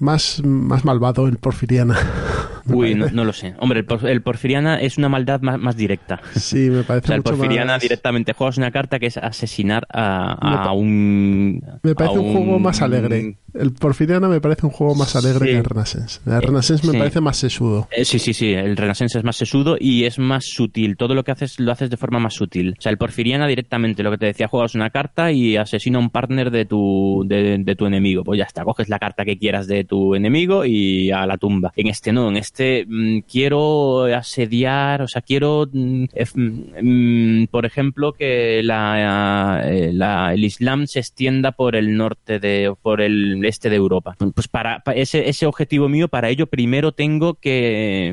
[0.00, 1.96] más más malvado el Porfiriana.
[2.72, 3.54] Uy, no, no lo sé.
[3.58, 6.20] Hombre, el, el Porfiriana es una maldad más, más directa.
[6.36, 9.86] Sí, me O parece sea, el Porfiriana más- directamente juegas una carta que es asesinar
[9.92, 11.62] a, Me a un...
[11.82, 13.36] Me parece un juego más alegre.
[13.52, 15.52] El Porfiriana me parece un juego más alegre Sí.
[15.52, 16.20] que el Renaissance.
[16.24, 16.98] El Renaissance me sí.
[16.98, 17.88] parece más sesudo.
[17.90, 18.52] Eh, sí, sí, sí.
[18.52, 20.96] El Renaissance es más sesudo y es más sutil.
[20.96, 22.74] Todo lo que haces lo haces de forma más sutil.
[22.78, 26.00] O sea, el Porfiriana directamente, lo que te decía, juegas una carta y asesina a
[26.00, 28.22] un partner de tu, de, de tu enemigo.
[28.22, 31.72] Pues ya está, coges la carta que quieras de tu enemigo y a la tumba.
[31.74, 36.04] En este no, en este este mm, quiero asediar, o sea, quiero, mm,
[36.82, 43.42] mm, por ejemplo, que eh, el Islam se extienda por el norte de, por el
[43.44, 44.16] este de Europa.
[44.34, 48.08] Pues para, ese, ese objetivo mío, para ello primero tengo que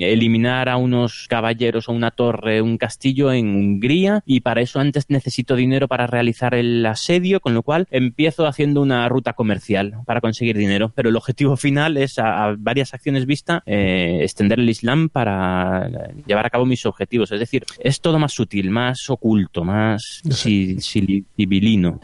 [0.00, 5.06] eliminar a unos caballeros o una torre, un castillo en Hungría y para eso antes
[5.08, 10.20] necesito dinero para realizar el asedio, con lo cual empiezo haciendo una ruta comercial para
[10.20, 10.92] conseguir dinero.
[10.94, 13.85] Pero el objetivo final es a, varias acciones vista eh,
[14.22, 15.88] extender el Islam para
[16.26, 17.32] llevar a cabo mis objetivos.
[17.32, 22.00] Es decir, es todo más sutil, más oculto, más civilino.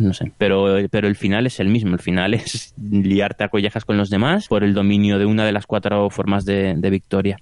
[0.00, 1.94] no sé, pero, pero el final es el mismo.
[1.94, 5.52] El final es liarte a collejas con los demás por el dominio de una de
[5.52, 7.38] las cuatro formas de, victoria.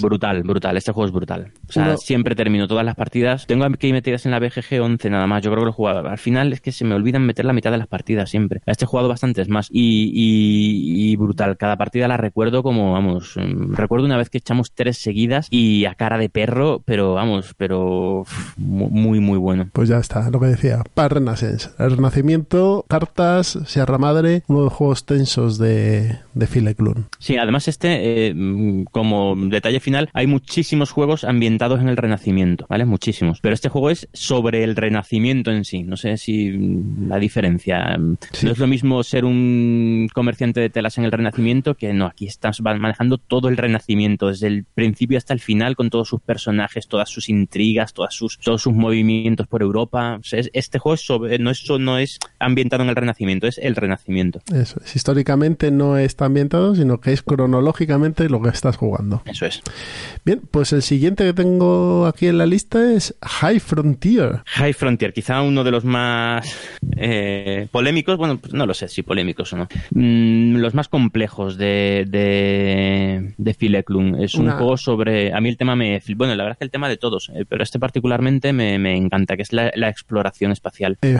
[0.00, 0.76] brutal, brutal.
[0.76, 1.52] Este juego es brutal.
[1.68, 3.46] O sea, siempre termino todas las partidas.
[3.46, 5.42] Tengo que ir metidas en la BGG 11 nada más.
[5.42, 6.08] Yo creo que lo he jugado.
[6.08, 8.60] Al final es que se me olvidan meter la mitad de las partidas siempre.
[8.66, 9.68] Este he jugado bastantes más.
[9.70, 11.56] Y, brutal.
[11.56, 15.84] Cada partida la recuerdo como, vamos, mm, recuerdo una vez que echamos tres seguidas y
[15.84, 18.24] a cara de perro, pero vamos, pero
[18.56, 19.68] muy, muy bueno.
[19.72, 20.82] Pues ya está, lo que decía.
[20.94, 21.70] Para Renaissance.
[21.78, 26.64] El Renacimiento, cartas, Sierra Madre, uno de los juegos tensos de, de Philip
[27.18, 32.66] Sí, además este, eh, mm, como detalle final, hay muchísimos juegos ambientados en el Renacimiento,
[32.68, 32.84] ¿vale?
[32.84, 33.40] Muchísimos.
[33.40, 35.82] Pero este juego es sobre el Renacimiento en sí.
[35.82, 37.96] No sé si mm, la diferencia.
[37.98, 42.06] Mm, no es lo mismo ser un comerciante de telas en el Renacimiento que no,
[42.06, 42.26] aquí
[42.58, 46.88] estás manejando todo el Renacimiento, desde el principio hasta el final, con todos sus personajes,
[46.88, 50.20] todas sus intrigas, todas sus, todos sus movimientos por Europa.
[50.30, 54.40] este juego sobre, no, es, no es ambientado en el Renacimiento, es el Renacimiento.
[54.52, 54.96] Eso es.
[54.96, 59.22] Históricamente no está ambientado, sino que es cronológicamente lo que estás jugando.
[59.24, 59.62] Eso es.
[60.24, 64.42] Bien, pues el siguiente que tengo aquí en la lista es High Frontier.
[64.46, 66.56] High Frontier, quizá uno de los más
[66.96, 71.56] eh, polémicos, bueno, pues no lo sé si polémicos o no, mm, los más complejos
[71.56, 72.43] de, de,
[73.36, 73.84] de
[74.18, 76.70] Es un juego sobre, a mí el tema me, bueno, la verdad es que el
[76.70, 80.98] tema de todos, eh, pero este particularmente me, encanta, que es la, exploración espacial.
[81.02, 81.18] Eh,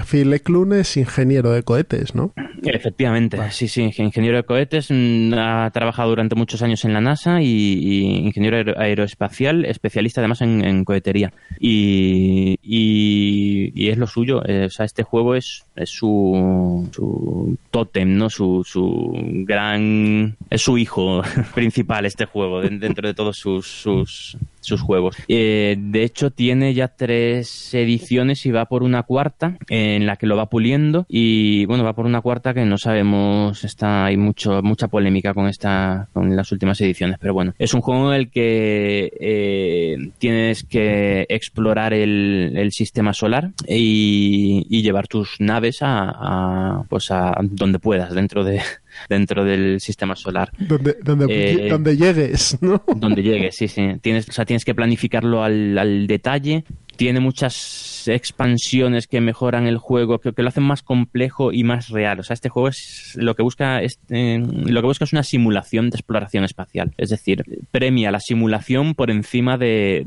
[0.80, 2.32] es ingeniero de cohetes, ¿no?
[2.62, 7.42] Efectivamente, sí, sí, ingeniero de cohetes, mm, ha trabajado durante muchos años en la NASA
[7.42, 11.32] y, ingeniero aeroespacial, especialista además en, cohetería.
[11.58, 18.16] Y, y, es lo suyo, eh, o sea, este juego es, es su, su tótem,
[18.16, 18.30] ¿no?
[18.30, 19.12] Su, su
[19.46, 20.36] gran...
[20.50, 21.13] es su hijo
[21.54, 25.16] principal este juego, dentro de todos sus, sus sus juegos.
[25.28, 30.26] Eh, de hecho, tiene ya tres ediciones y va por una cuarta en la que
[30.26, 34.62] lo va puliendo y bueno, va por una cuarta que no sabemos, está hay mucho
[34.62, 38.30] mucha polémica con esta con las últimas ediciones, pero bueno, es un juego en el
[38.30, 47.38] que eh, tienes que explorar el, sistema solar y, llevar tus naves a, pues a
[47.42, 48.60] donde puedas dentro de
[49.08, 50.50] dentro del sistema solar.
[50.58, 52.82] Donde, donde, eh, llegues, ¿no?
[52.94, 53.96] Donde llegues, sí, sí.
[54.00, 56.64] Tienes, o sea, tienes que planificarlo al, al detalle
[56.96, 62.20] tiene muchas expansiones que mejoran el juego, que, lo hacen más complejo y más real.
[62.20, 65.22] O sea, este juego es lo que busca es, eh, lo que busca es una
[65.22, 66.92] simulación de exploración espacial.
[66.96, 70.04] Es decir, premia la simulación por encima de,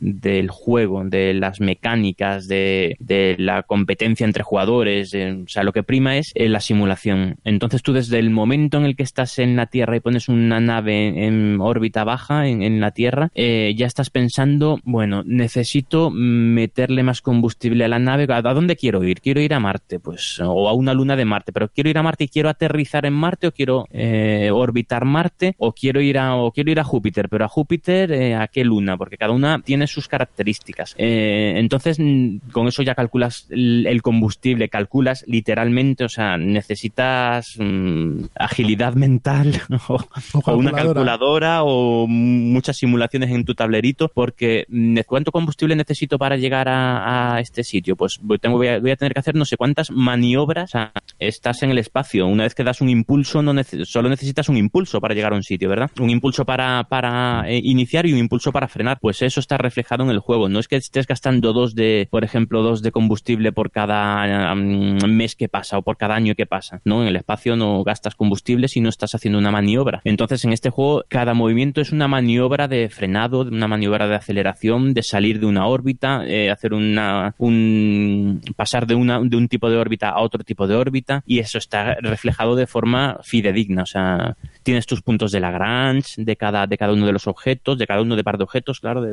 [0.00, 2.96] del juego, de las mecánicas, de,
[3.38, 5.14] la competencia entre jugadores.
[5.14, 7.38] o sea, lo que prima es eh, la simulación.
[7.44, 10.60] Entonces tú desde el momento en el que estás en la Tierra y pones una
[10.60, 17.20] nave en, órbita baja en, la Tierra, eh, ya estás pensando, bueno, necesito meterle más
[17.20, 18.26] combustible a la nave.
[18.30, 19.20] ¿A dónde quiero ir?
[19.20, 22.02] Quiero ir a Marte, pues, o a una luna de Marte, pero quiero ir a
[22.02, 26.36] Marte y quiero aterrizar en Marte o quiero eh, orbitar Marte o quiero ir a
[26.36, 29.60] o quiero ir a Júpiter, pero a Júpiter eh, a qué luna, porque cada una
[29.60, 30.94] tiene sus características.
[30.96, 38.24] Eh, entonces, mm, con eso ya calculas el, combustible, calculas literalmente, o sea, necesitas mm,
[38.34, 45.76] agilidad mental o, una calculadora o muchas simulaciones en tu tablerito, porque mm, ¿cuánto combustible
[45.76, 45.89] necesitas?
[45.90, 47.96] Necesito para llegar a, este sitio?
[47.96, 50.72] Pues tengo, voy, a, tener que hacer no sé cuántas maniobras.
[51.18, 52.26] estás en el espacio.
[52.26, 53.52] Una vez que das un impulso, no
[53.84, 55.90] solo necesitas un impulso para llegar a un sitio, ¿verdad?
[55.98, 58.98] Un impulso para, para eh, iniciar y un impulso para frenar.
[59.00, 60.48] Pues eso está reflejado en el juego.
[60.48, 65.34] No es que estés gastando dos de, por ejemplo, dos de combustible por cada mes
[65.34, 66.80] que pasa o por cada año que pasa.
[66.84, 70.02] No, en el espacio no gastas combustible si no estás haciendo una maniobra.
[70.04, 74.94] Entonces, en este juego, cada movimiento es una maniobra de frenado, una maniobra de aceleración,
[74.94, 79.48] de salir de una órbita órbita, eh, hacer una, un, pasar de, una, de un
[79.48, 83.82] tipo de órbita a otro tipo de órbita y eso está reflejado de forma fidedigna.
[83.82, 87.78] O sea, tienes tus puntos de Lagrange de cada, de cada uno de los objetos,
[87.78, 89.04] de cada uno de par de objetos, claro,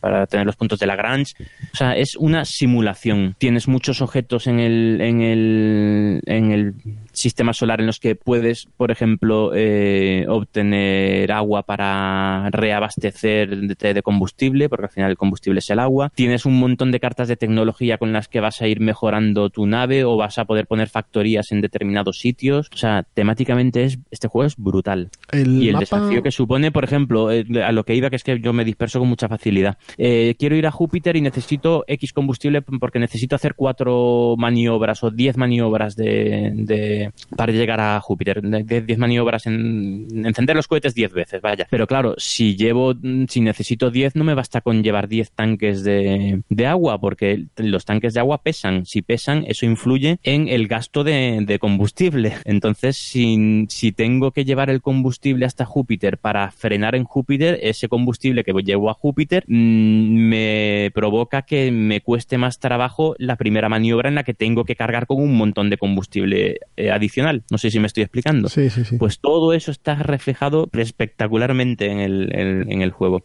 [0.00, 1.34] para tener los puntos de Lagrange.
[1.72, 3.36] O sea, es una simulación.
[3.38, 6.74] Tienes muchos objetos en el, en el, en el
[7.20, 14.68] sistema solar en los que puedes, por ejemplo, eh, obtener agua para reabastecer de, combustible,
[14.68, 16.10] porque al final el combustible es el agua.
[16.14, 19.66] Tienes un montón de cartas de tecnología con las que vas a ir mejorando tu
[19.66, 22.68] nave o vas a poder poner factorías en determinados sitios.
[22.72, 25.10] O sea, temáticamente es, este juego es brutal.
[25.32, 28.40] y el desafío que supone, por ejemplo, eh, a lo que iba, que es que
[28.40, 29.78] yo me disperso con mucha facilidad.
[29.98, 35.10] Eh, quiero ir a Júpiter y necesito X combustible porque necesito hacer cuatro maniobras o
[35.10, 38.40] diez maniobras de para llegar a Júpiter.
[38.42, 41.66] 10 maniobras en encender los cohetes 10 veces, vaya.
[41.70, 42.94] Pero claro, si llevo,
[43.28, 48.14] si necesito 10, no me basta con llevar 10 tanques de, agua, porque los tanques
[48.14, 48.86] de agua pesan.
[48.86, 52.34] Si pesan, eso influye en el gasto de, combustible.
[52.44, 57.88] Entonces, si, si tengo que llevar el combustible hasta Júpiter para frenar en Júpiter, ese
[57.88, 63.68] combustible que llevo a Júpiter mm, me provoca que me cueste más trabajo la primera
[63.68, 67.42] maniobra en la que tengo que cargar con un montón de combustible eh, adicional.
[67.50, 68.48] No sé si me estoy explicando.
[68.48, 68.96] Sí, sí, sí.
[68.98, 73.24] Pues todo eso está reflejado espectacularmente en el, en el juego.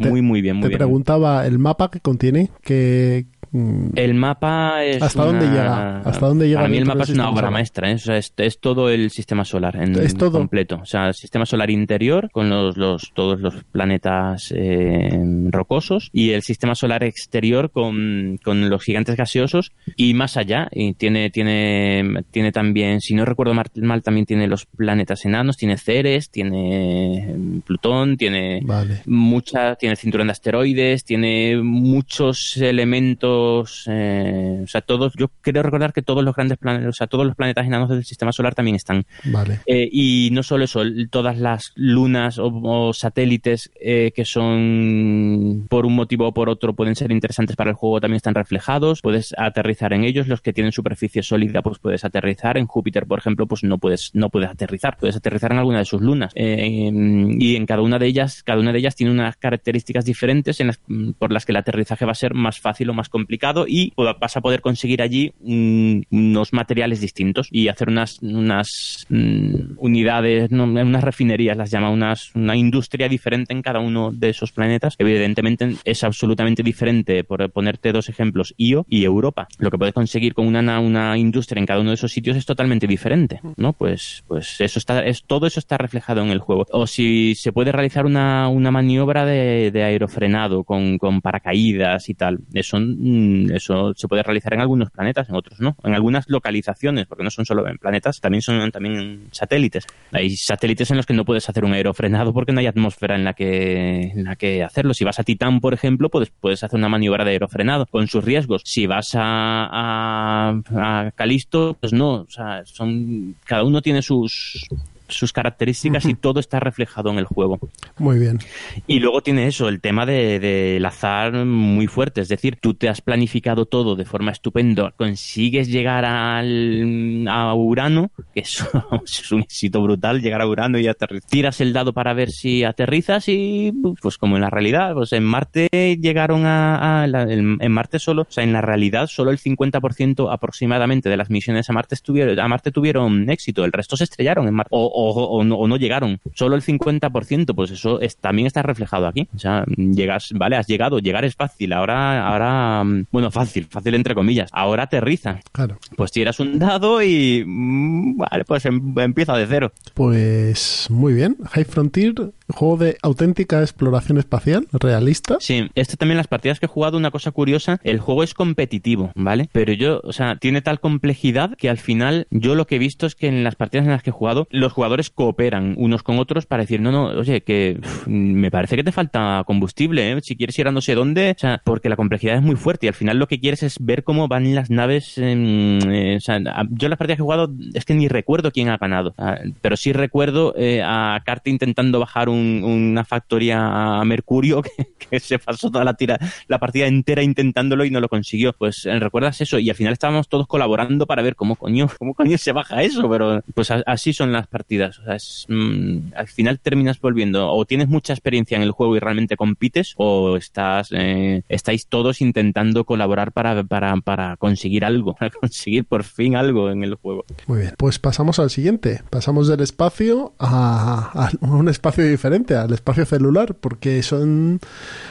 [0.00, 2.50] muy, muy bien, muy te preguntaba, ¿el mapa que contiene?
[2.62, 3.31] que Mm.
[3.52, 5.02] El mapa es.
[5.02, 5.98] ¿Hasta dónde llega?
[5.98, 6.60] ¿Hasta dónde llega?
[6.60, 7.96] Para mí el mapa es una obra maestra, ¿eh?
[7.98, 10.32] es, todo el sistema solar en ¿Es todo?
[10.32, 10.78] completo.
[10.80, 16.30] O sea, el sistema solar interior con los, los todos los planetas eh, rocosos y
[16.30, 20.68] el sistema solar exterior con, con, los gigantes gaseosos y más allá.
[20.72, 25.76] Y tiene, tiene, tiene también, si no recuerdo mal, también tiene los planetas enanos, tiene
[25.76, 27.34] Ceres, tiene
[27.66, 28.62] Plutón, tiene
[29.04, 33.41] mucha, tiene cinturón de asteroides, tiene muchos elementos
[33.86, 37.26] eh, o sea, todos, yo quiero recordar que todos los grandes planetas, o sea, todos
[37.26, 39.04] los planetas enanos del sistema solar también están.
[39.24, 39.60] Vale.
[39.66, 45.94] Eh, y no solo eso, todas las lunas o, satélites eh, que son por un
[45.94, 49.00] motivo o por otro pueden ser interesantes para el juego también están reflejados.
[49.02, 50.28] Puedes aterrizar en ellos.
[50.28, 52.56] Los que tienen superficie sólida, pues puedes aterrizar.
[52.56, 54.96] En Júpiter, por ejemplo, pues no puedes, no puedes aterrizar.
[54.98, 56.32] Puedes aterrizar en alguna de sus lunas.
[56.34, 60.68] y en cada una de ellas, cada una de ellas tiene unas características diferentes en
[60.68, 60.80] las,
[61.18, 63.31] por las que el aterrizaje va a ser más fácil o más complicado
[63.66, 69.76] y vas a poder conseguir allí mm, unos materiales distintos y hacer unas, unas mm,
[69.78, 74.96] unidades, unas refinerías, las llama, unas, una industria diferente en cada uno de esos planetas.
[74.98, 79.48] Evidentemente es absolutamente diferente, por ponerte dos ejemplos, Io y Europa.
[79.58, 82.46] Lo que puedes conseguir con una, una industria en cada uno de esos sitios es
[82.46, 83.72] totalmente diferente, ¿no?
[83.72, 86.66] Pues, pues eso está, es, todo eso está reflejado en el juego.
[86.70, 92.14] O si se puede realizar una, una maniobra de, de aerofrenado con, con paracaídas y
[92.14, 92.40] tal.
[92.52, 93.21] Eso Mm,
[93.52, 95.76] eso se puede realizar en algunos planetas, en otros no.
[95.84, 99.86] En algunas localizaciones, porque no son solo en planetas, también son también satélites.
[100.12, 103.24] Hay satélites en los que no puedes hacer un aerofrenado porque no hay atmósfera en
[103.24, 104.94] la que, en la que hacerlo.
[104.94, 108.24] Si vas a Titán, por ejemplo, puedes, puedes hacer una maniobra de aerofrenado con sus
[108.24, 108.62] riesgos.
[108.64, 112.22] Si vas a, a, a Calisto, pues no.
[112.22, 114.66] O sea, son, cada uno tiene sus,
[115.12, 117.58] sus características y todo está reflejado en el juego.
[117.98, 118.38] Muy bien.
[118.86, 122.88] Y luego tiene eso, el tema del de, azar muy fuerte, es decir, tú te
[122.88, 128.62] has planificado todo de forma estupenda, consigues llegar al, a Urano, que es
[129.32, 131.30] un éxito brutal, llegar a Urano y aterrizar.
[131.30, 135.24] Tiras el dado para ver si aterrizas y pues como en la realidad, pues en
[135.24, 135.68] Marte
[136.00, 141.16] llegaron a, en Marte solo, o sea, en la realidad solo el 50% aproximadamente de
[141.16, 144.68] las misiones a Marte, estuvieron, a Marte tuvieron éxito, el resto se estrellaron en Marte.
[144.72, 145.01] O, o,
[145.44, 146.20] no, llegaron.
[146.34, 149.28] Solo el 50%, pues eso también está reflejado aquí.
[149.34, 151.72] O sea, llegas, vale, has llegado, llegar es fácil.
[151.72, 154.50] Ahora, ahora, bueno, fácil, fácil entre comillas.
[154.52, 155.40] Ahora aterriza.
[155.52, 155.78] Claro.
[155.96, 159.72] Pues tiras un dado y, mm, vale, pues em, empieza de cero.
[159.94, 161.36] Pues muy bien.
[161.52, 162.02] High Frontier
[162.48, 165.36] juego de auténtica exploración espacial, realista.
[165.40, 169.12] Sí, este también las partidas que he jugado, una cosa curiosa, el juego es competitivo,
[169.14, 169.48] ¿vale?
[169.52, 173.06] Pero yo, o sea, tiene tal complejidad que al final yo lo que he visto
[173.06, 176.18] es que en las partidas en las que he jugado, los jugadores cooperan unos con
[176.18, 180.20] otros para decir, no, no, oye, que me parece que te falta combustible, ¿eh?
[180.22, 182.86] si quieres ir a no sé dónde, o sea, porque la complejidad es muy fuerte
[182.86, 186.40] y al final lo que quieres es ver cómo van las naves, eh, o sea,
[186.70, 189.14] yo las partidas que he jugado es que ni recuerdo quién ha ganado,
[189.60, 194.62] pero sí recuerdo eh, a Carte intentando bajar un una factoría a Mercurio
[195.10, 196.18] que, se pasó toda la tira,
[196.48, 198.52] la partida entera intentándolo y no lo consiguió.
[198.52, 202.14] Pues eh, recuerdas eso y al final estábamos todos colaborando para ver cómo coño, cómo
[202.14, 204.98] coño se baja eso, pero pues así son las partidas.
[204.98, 205.16] O sea,
[205.48, 209.94] mm, al final terminas volviendo o tienes mucha experiencia en el juego y realmente compites
[209.96, 216.04] o estás eh, estáis todos intentando colaborar para, para, para conseguir algo, para conseguir por
[216.04, 217.24] fin algo en el juego.
[217.46, 219.02] Muy bien, pues pasamos al siguiente.
[219.10, 224.60] Pasamos del espacio a, un espacio diferente, al espacio celular, porque son.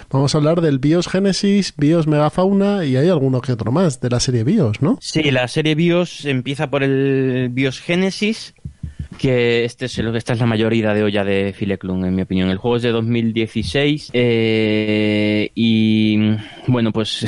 [0.09, 4.09] Vamos a hablar del BIOS Genesis, BIOS Megafauna y hay alguno que otro más de
[4.09, 4.97] la serie BIOS, ¿no?
[5.01, 8.53] Sí, la serie BIOS empieza por el BIOS Genesis
[9.21, 12.49] que este es, esta es la mayoría de olla de Fileclun, en mi opinión.
[12.49, 16.17] El juego es de 2016 eh, y,
[16.65, 17.23] bueno, pues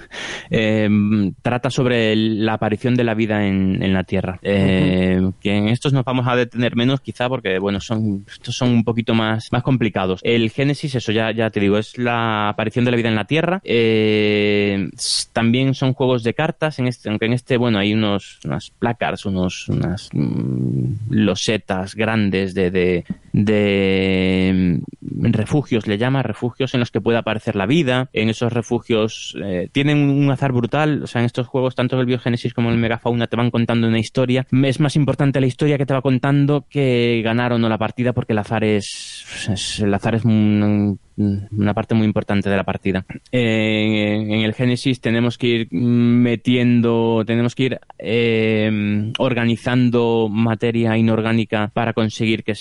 [0.50, 4.38] em, trata sobre la aparición de la vida en, la Tierra.
[4.42, 8.68] Eh, que en estos nos vamos a detener menos, quizá, porque, bueno, son estos son
[8.68, 10.20] un poquito más, más complicados.
[10.24, 13.24] El Génesis, eso ya, ya te digo, es la aparición de la vida en la
[13.24, 13.62] Tierra.
[13.64, 14.90] Eh,
[15.32, 19.24] también son juegos de cartas, en este, aunque en este, bueno, hay unos, unas placards,
[19.24, 20.10] unos, unas...
[20.12, 27.18] Mm, setas grandes de, de, de, mm, refugios, le llama refugios en los que puede
[27.18, 28.08] aparecer la vida.
[28.12, 31.02] En esos refugios eh, tienen un azar brutal.
[31.02, 33.98] O sea, en estos juegos, tanto el Biogénesis como el Megafauna, te van contando una
[33.98, 34.46] historia.
[34.64, 38.12] Es más importante la historia que te va contando que ganar o no la partida,
[38.12, 43.04] porque el azar es, el azar es un, una parte muy importante de la partida.
[43.32, 51.70] Eh, en el Génesis tenemos que ir metiendo, tenemos que ir eh, organizando materia inorgánica
[51.72, 52.54] para conseguir que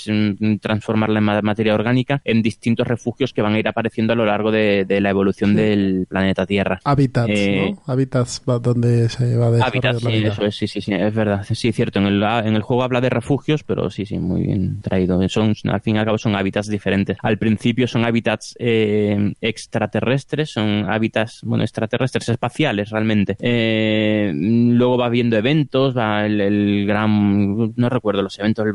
[0.61, 4.51] transformarla en materia orgánica en distintos refugios que van a ir apareciendo a lo largo
[4.51, 6.79] de, la evolución del planeta Tierra.
[6.84, 7.84] Hábitats, eh, ¿no?
[7.85, 11.43] Hábitats donde se va a hábitats, sí, eso es, sí, sí, sí, es verdad.
[11.43, 11.99] Sí, cierto.
[11.99, 15.27] En el, en el juego habla de refugios, pero sí, sí, muy bien traído.
[15.29, 17.17] Son, al fin y al cabo son hábitats diferentes.
[17.21, 23.36] Al principio son hábitats eh, extraterrestres, son hábitats, bueno, extraterrestres, espaciales realmente.
[23.40, 28.74] Eh, luego va viendo eventos, va el, gran, no recuerdo los eventos, el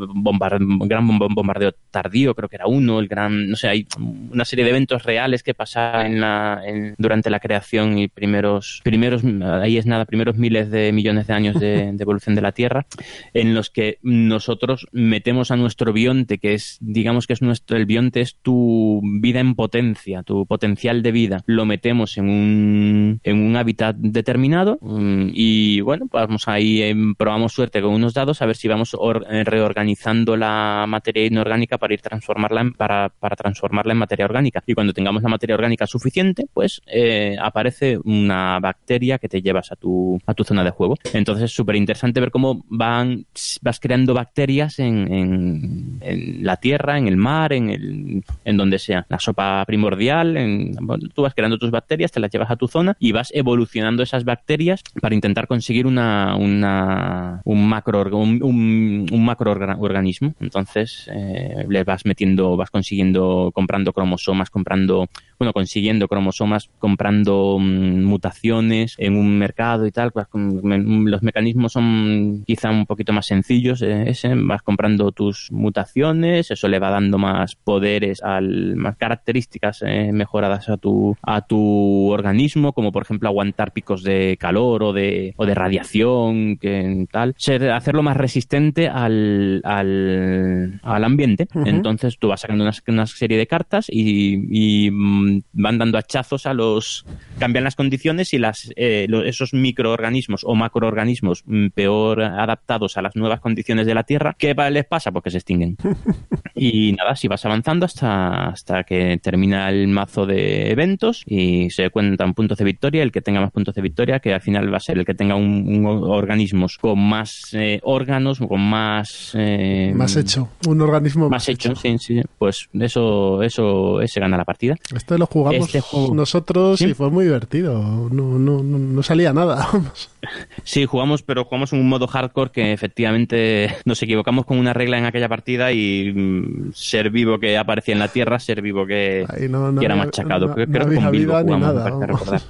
[0.89, 3.87] gran bombardeo tardío, creo que era uno, el gran, no sé, hay
[4.31, 6.63] una serie de eventos reales que pasan en la,
[6.99, 9.23] durante la creación y primeros, primeros,
[9.63, 12.87] ahí es nada, primeros miles de millones de años de, de evolución de la Tierra,
[13.35, 17.87] en los que nosotros metemos a nuestro bionte, que es, digamos que es nuestro, el
[17.87, 23.37] bionte es tu vida en potencia, tu potencial de vida, lo metemos en un, en
[23.39, 28.47] un hábitat determinado mm, y bueno, vamos ahí, em, probamos suerte con unos dados a
[28.47, 28.97] ver si vamos
[29.31, 34.65] eh, reorganizando la materia inorgánica para ir transformarla en, para, para transformarla en materia orgánica.
[34.67, 39.71] Y cuando tengamos la materia orgánica suficiente, pues eh, aparece una bacteria que te llevas
[39.71, 40.97] a tu, a tu zona de juego.
[41.13, 43.27] Entonces es súper interesante ver cómo van,
[43.61, 48.81] vas creando bacterias en, en, en la tierra, en el mar, en, el, en donde
[48.81, 49.07] sea.
[49.09, 50.73] La sopa primordial,
[51.15, 54.25] tú vas creando tus bacterias, te las llevas a tu zona y vas evolucionando esas
[54.25, 60.35] bacterias para intentar conseguir una, una un macro un, macroorganismo.
[60.41, 65.09] Entonces eh, le vas metiendo, vas consiguiendo, comprando cromosomas, comprando
[65.39, 70.13] bueno, consiguiendo cromosomas, comprando mm, mutaciones en un mercado y tal.
[70.33, 73.83] Los mecanismos son quizá un poquito más sencillos.
[73.83, 79.42] Eh, ese, vas comprando tus mutaciones, eso le va dando más poderes, al, más características
[79.83, 84.93] eh, mejoradas a tu, a tu organismo, como por ejemplo aguantar picos de calor o
[84.93, 87.35] de, o de radiación, que tal.
[87.37, 91.49] Ser, hacerlo más resistente al, al, al ambiente.
[91.65, 96.47] Entonces tú vas sacando una, una serie de cartas y, y mm, van dando hachazos
[96.47, 97.05] a los
[97.39, 103.17] cambian las condiciones y las eh, esos microorganismos o macroorganismos mm, peor adaptados a las
[103.17, 105.11] nuevas condiciones de la Tierra, ¿qué les pasa?
[105.11, 105.77] Porque se extinguen.
[106.55, 111.91] y nada, si vas avanzando hasta, hasta que termina el mazo de eventos y se
[111.91, 114.77] cuentan puntos de victoria, el que tenga más puntos de victoria, que al final va
[114.77, 119.33] a ser el que tenga un, organismos con más eh, órganos, con más...
[119.35, 124.45] Eh, más hecho, un organismo más, hecho, Sí, sí, pues eso, eso, ese gana la
[124.45, 124.77] partida.
[124.95, 125.83] Esto lo jugamos este
[126.13, 127.83] nosotros y fue muy divertido.
[128.11, 129.69] No, no, no, salía nada.
[130.65, 134.99] sí, jugamos, pero jugamos en un modo hardcore que efectivamente nos equivocamos con una regla
[134.99, 139.12] en aquella partida y mm, ser vivo que aparecía en la tierra, ser vivo que,
[139.21, 140.55] era machacado.
[140.55, 142.43] Creo que con Bilbo jugamos, nada,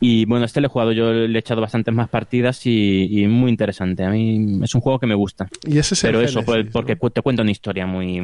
[0.00, 3.50] Y bueno, este lo he jugado, yo le he echado bastantes más partidas y, muy
[3.50, 4.04] interesante.
[4.04, 5.48] A mí es un juego que me gusta.
[5.66, 6.42] Y ese es Pero eso,
[6.72, 8.20] porque te cuenta una historia muy,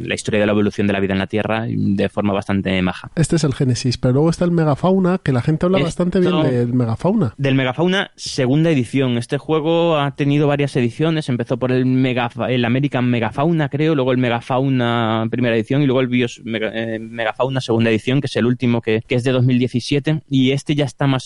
[0.00, 3.10] la historia de la evolución de la vida en la Tierra de forma bastante maja.
[3.16, 6.42] Este es el Génesis, pero luego está el Megafauna, que la gente habla bastante bien
[6.42, 7.34] del Megafauna.
[7.36, 9.18] Del Megafauna, segunda edición.
[9.18, 14.12] Este juego ha tenido varias ediciones, empezó por el, Mega, el American Megafauna, creo, luego
[14.12, 18.46] el Megafauna primera edición y luego el Bios eh, Megafauna segunda edición, que es el
[18.46, 21.24] último que, que es de 2017 y este ya está más,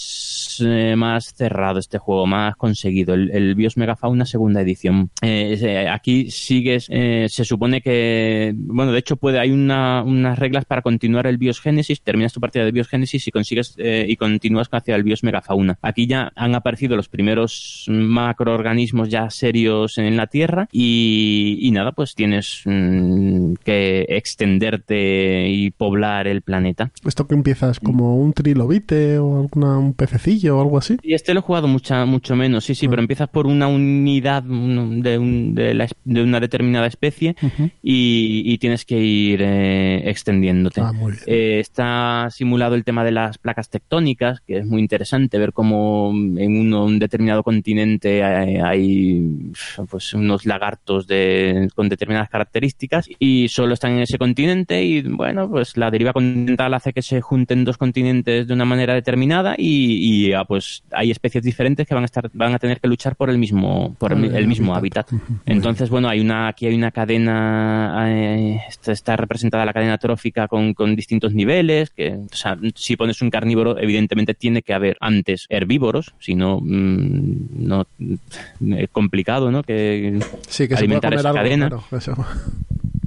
[0.60, 5.10] eh, más cerrado, este juego, más conseguido, el, Bios Megafauna segunda edición.
[5.22, 10.82] Eh, aquí sigues, se supone que, bueno, de hecho puede, hay una, unas reglas para
[10.82, 14.96] continuar el Bios Genesis, terminas tu partida de Bios Genesis y consigues y continúas hacia
[14.96, 15.78] el Bios Megafauna.
[15.82, 22.14] Aquí ya han aparecido los primeros macroorganismos ya serios en la Tierra y, nada, pues
[22.14, 26.90] tienes mm, que extenderte y poblar el planeta.
[27.06, 30.96] ¿Esto que empiezas como un trilobite o alguna, un pececillo o algo así?
[31.02, 33.04] Y este lo he jugado mucha, mucho menos, sí, sí, pero ah.
[33.04, 37.36] empiezas por una unidad de, de, una determinada especie
[37.82, 40.80] y, tienes que ir eh, extendiéndote.
[40.80, 40.92] Ah,
[41.26, 46.12] eh, está simulado el tema de las placas tectónicas, que es muy interesante ver cómo
[46.12, 49.52] en un determinado continente hay,
[49.90, 55.50] pues unos lagartos de, con determinadas características y solo están en ese continente y bueno,
[55.50, 60.32] pues la deriva continental hace que se junten dos continentes de una manera determinada y,
[60.44, 63.38] pues hay especies diferentes que van a estar van a tener que luchar por el
[63.38, 65.08] mismo por el, mismo hábitat.
[65.46, 70.74] Entonces, bueno, hay una aquí hay una cadena eh, está, representada la cadena trófica con,
[70.74, 75.46] con distintos niveles, que o sea, si pones un carnívoro evidentemente tiene que haber antes
[75.48, 79.62] herbívoros, si no mm, no es complicado, ¿no?
[79.62, 81.70] Que, sí, que alimentar esa cadena.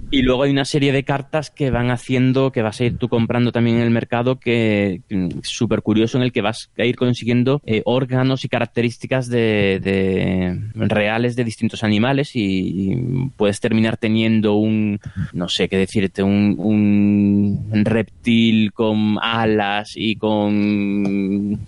[0.09, 3.09] Y luego hay una serie de cartas que van haciendo, que vas a ir tú
[3.09, 5.01] comprando también en el mercado, que
[5.43, 11.35] súper curioso, en el que vas a ir consiguiendo eh, órganos y características de, reales
[11.35, 12.95] de distintos animales y,
[13.35, 14.99] puedes terminar teniendo un,
[15.33, 21.59] no sé qué decirte, un, un reptil con alas y con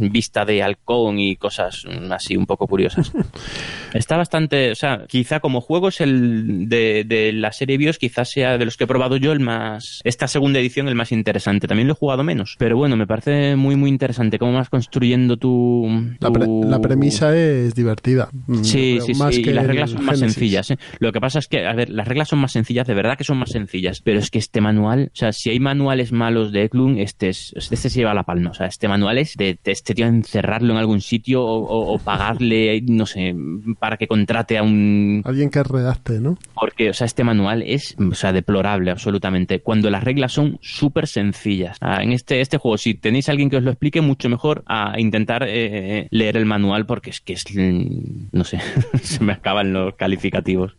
[0.00, 3.12] vista de halcón y cosas así un poco curiosas.
[3.94, 8.30] Está bastante, o sea, quizá como juego es el de, de la serie BIOS quizás
[8.30, 11.68] sea de los que he probado yo el más, esta segunda edición el más interesante.
[11.68, 15.36] También lo he jugado menos, pero bueno, me parece muy muy interesante cómo vas construyendo
[15.36, 15.88] tu...
[16.20, 18.28] La, premisa es divertida.
[18.46, 20.70] Mm, sí, sí, sí, y las reglas son más sencillas.
[20.70, 20.78] ¿eh?
[20.98, 23.24] Lo que pasa es que, a ver, las reglas son más sencillas, de verdad que
[23.24, 26.64] son más sencillas, pero es que este manual, o sea, si hay manuales malos de
[26.64, 28.50] Eklund, este, es, este se lleva la palma.
[28.50, 33.06] O sea, este manual es de, este tío encerrarlo en algún sitio o, pagarle, no
[33.06, 33.34] sé,
[33.78, 35.22] para que contrate a un...
[35.24, 36.38] Alguien que redacte, ¿no?
[36.54, 41.06] Porque, o sea, este manual es, o sea, deplorable absolutamente, cuando las reglas son súper
[41.06, 41.78] sencillas.
[41.80, 44.98] Ah, en este, este juego, si tenéis alguien que os lo explique, mucho mejor a
[44.98, 48.58] intentar eh, eh, leer el manual porque es que es, mm, no sé,
[49.02, 50.76] se me acaban los calificativos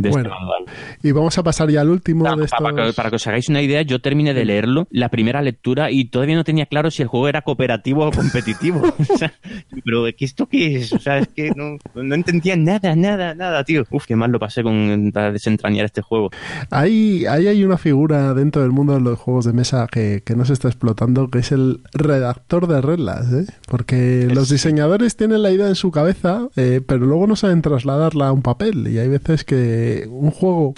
[0.00, 0.64] de este manual.
[1.02, 2.60] Y vamos a pasar ya al último de estos...
[2.60, 6.34] para, que, os hagáis una idea, yo terminé de leerlo, la primera lectura, y todavía
[6.34, 8.82] no tenía claro si el juego era cooperativo o competitivo.
[9.84, 10.92] pero ¿esto qué es?
[10.92, 13.84] O sea, es que no, no entendía nada, nada, nada, tío.
[13.90, 16.30] Uf, qué mal lo pasé con desentrañar este juego.
[16.70, 20.44] Ahí, ahí hay una figura dentro del mundo de los juegos de mesa que, no
[20.44, 23.46] se está explotando, que es el redactor de reglas, ¿eh?
[23.68, 28.28] porque los diseñadores tienen la idea en su cabeza, eh, pero luego no saben trasladarla
[28.28, 28.88] a un papel.
[28.88, 30.74] Y hay veces que un juego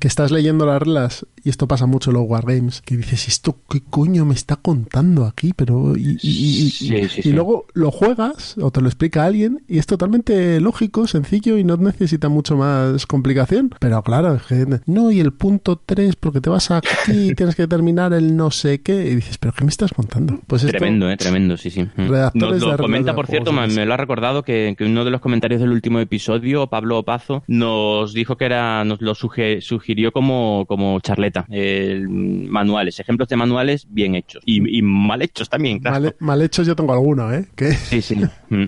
[0.00, 3.56] que estás leyendo las reglas, y esto pasa mucho en los wargames, que dices, ¿esto
[3.70, 5.52] qué coño me está contando aquí?
[5.54, 11.06] Pero y, y luego lo juegas o te lo explica alguien y es totalmente lógico,
[11.06, 13.70] sencillo y no necesita mucho más complicación.
[13.78, 14.55] Pero claro, es que
[14.86, 18.50] no, y el punto 3, porque te vas aquí y tienes que terminar el no
[18.50, 19.06] sé qué.
[19.10, 20.40] Y dices, ¿pero qué me estás contando?
[20.46, 21.82] Pues tremendo, eh, tremendo, sí, sí.
[21.82, 22.10] Mm.
[22.34, 25.70] Lo comenta, por cierto, me, lo ha recordado que, que, uno de los comentarios del
[25.70, 31.46] último episodio, Pablo Opazo, nos dijo que era, nos lo sugirió como, como charleta.
[31.48, 34.42] manuales, ejemplos de manuales bien hechos.
[34.44, 36.14] Y, mal hechos también, claro.
[36.20, 37.46] Mal, hechos yo tengo alguno, ¿eh?
[37.86, 38.16] Sí, sí.
[38.48, 38.66] Mm.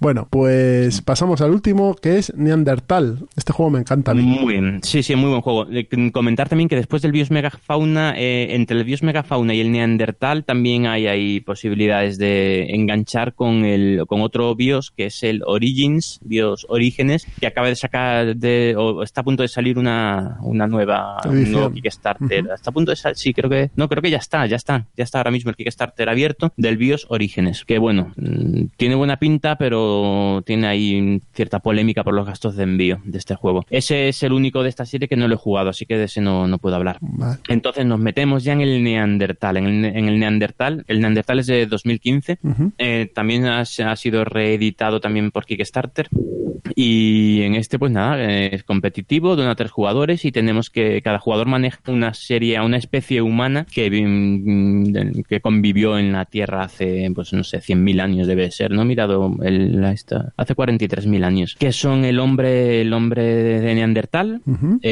[0.00, 3.26] bueno, pues pasamos al último, que es Neandertal.
[3.36, 4.22] Este juego me encanta a mí.
[4.22, 5.66] Muy bien, sí, sí, muy buen juego.
[6.12, 10.44] Comentar también que después del Bios Megafauna, eh, entre el Bios Megafauna y el Neandertal
[10.44, 16.20] también hay, hay posibilidades de enganchar con el con otro Bios que es el Origins,
[16.22, 20.66] Bios Orígenes, que acaba de sacar de, o está a punto de salir una, una
[20.66, 22.46] nueva, un nuevo Kickstarter.
[22.54, 24.86] Está a punto de salir, sí, creo que, no, creo que ya está, ya está,
[24.96, 29.18] ya está ahora mismo el Kickstarter abierto del BIOS Orígenes, que bueno, mm, tiene buena
[29.18, 33.64] pinta, pero tiene ahí cierta polémica por los gastos de envío de este juego.
[33.70, 36.04] Ese es el único de esta serie que no lo he jugado, así que de
[36.04, 36.98] ese no, no puedo hablar.
[37.48, 39.56] Entonces nos metemos ya en el Neandertal.
[39.56, 42.38] En el, en el Neandertal, el Neandertal es de 2015,
[42.78, 46.08] eh, también ha, ha sido reeditado también por Kickstarter.
[46.74, 51.02] Y en este, pues nada, es competitivo, de una a tres jugadores y tenemos que
[51.02, 56.62] cada jugador maneja una serie, una especie humana que, mm, que convivió en la Tierra
[56.62, 58.84] hace, pues no sé, 100.000 años debe ser, ¿no?
[58.84, 64.42] Mirado el, la esta, hace 43.000 años, que son el hombre, el hombre de Neandertal,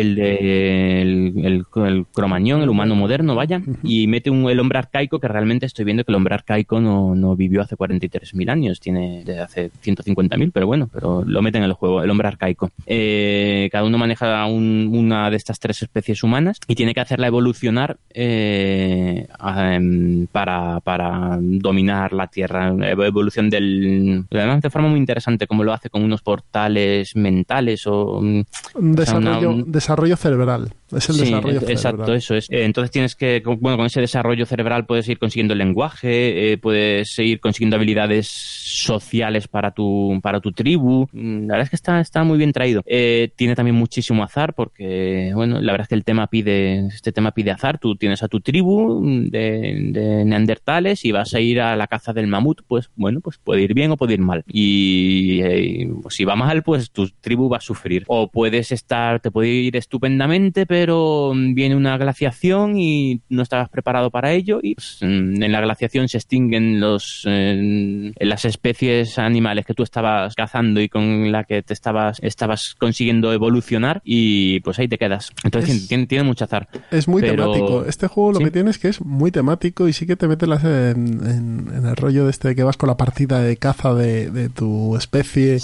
[0.00, 1.66] el de el,
[2.12, 6.04] cromañón, el humano moderno, vaya, y mete un, el hombre arcaico que realmente estoy viendo
[6.04, 10.66] que el hombre arcaico no, no vivió hace 43.000 años, tiene de hace 150.000, pero
[10.66, 12.70] bueno, pero lo meten en el juego, el hombre arcaico.
[12.86, 17.98] Eh, cada uno maneja una de estas tres especies humanas y tiene que hacerla evolucionar
[18.12, 22.72] eh, em, para, para, dominar la Tierra.
[22.90, 24.24] Evolución del...
[24.30, 28.20] Además, de forma muy interesante, como lo hace con unos portales mentales o...
[28.20, 28.42] Mm,
[28.74, 30.74] un desarrollo, desarrollo cerebral.
[30.92, 31.70] Es el desarrollo cerebral.
[31.70, 32.50] Exacto, eso es.
[32.50, 37.18] Eh, entonces tienes que, bueno, con ese desarrollo cerebral puedes ir consiguiendo el lenguaje, puedes
[37.18, 41.06] ir consiguiendo habilidades sociales para tu, para tu tribu.
[41.12, 42.82] Mm, la verdad es que está, está muy bien traído.
[42.86, 47.12] Eh, tiene también muchísimo azar porque, bueno, la verdad es que el tema pide, este
[47.12, 47.78] tema pide azar.
[47.78, 49.00] Tú tienes a tu tribu
[49.30, 53.62] de, neandertales y vas a ir a la caza del mamut, pues bueno, pues puede
[53.62, 54.44] ir bien o puede ir mal.
[54.48, 58.04] Y eh, si va mal, pues tu tribu va a sufrir.
[58.06, 64.10] O puedes estar, te puede ir estupendamente, pero viene una glaciación y no estabas preparado
[64.10, 69.74] para ello y pues, en la glaciación se extinguen los, eh, las especies animales que
[69.74, 74.88] tú estabas cazando y con la que te estabas, estabas consiguiendo evolucionar y pues ahí
[74.88, 75.32] te quedas.
[75.44, 76.66] Entonces tiene, tiene, mucho azar.
[76.90, 77.84] Es muy temático.
[77.84, 80.46] Este juego lo que tiene es que es muy temático y sí que te mete
[80.46, 84.30] en, en, el rollo de este de que vas con la partida de caza de,
[84.30, 85.58] de tu especie,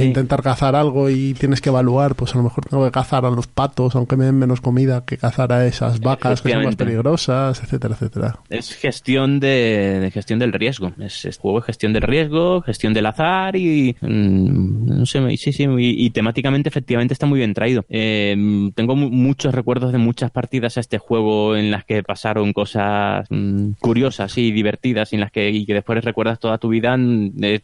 [0.00, 3.30] intentar cazar algo y tienes que evaluar, pues a lo mejor tengo que cazar a
[3.30, 6.76] los patos, aunque me den menos comida, que cazar a esas vacas que son más
[6.76, 8.40] peligrosas, etcétera, etcétera.
[8.48, 10.92] Es gestión de, gestión del riesgo.
[10.98, 15.52] Es, es juego de gestión del riesgo, gestión del azar y mm, no sé, sí,
[15.52, 17.84] sí, y, temáticamente efectivamente está muy bien traído.
[17.90, 23.26] Eh, tengo muchos recuerdos de muchas partidas a este juego en las que pasaron cosas
[23.28, 26.96] mm, curiosas y divertidas y en las que, y que después recuerdas toda tu vida
[26.96, 27.62] mm, de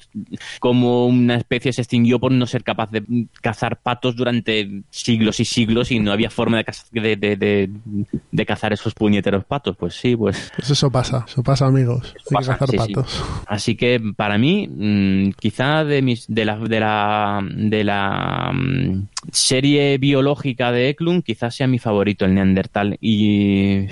[0.61, 5.47] cómo una especie se extinguió por no ser capaz de cazar patos durante siglos y
[5.47, 9.77] siglos y no había forma de, de, de, cazar esos puñeteros patos.
[9.77, 10.53] Pues sí, pues...
[10.57, 13.25] Pues eso pasa, eso pasa amigos, cazar patos.
[13.47, 19.99] Así que para mí, quizá de, mis, de, la, de la de la mm, serie
[19.99, 22.99] biológica de Eklund quizás sea mi favorito, el Neandertal.
[23.01, 23.87] Y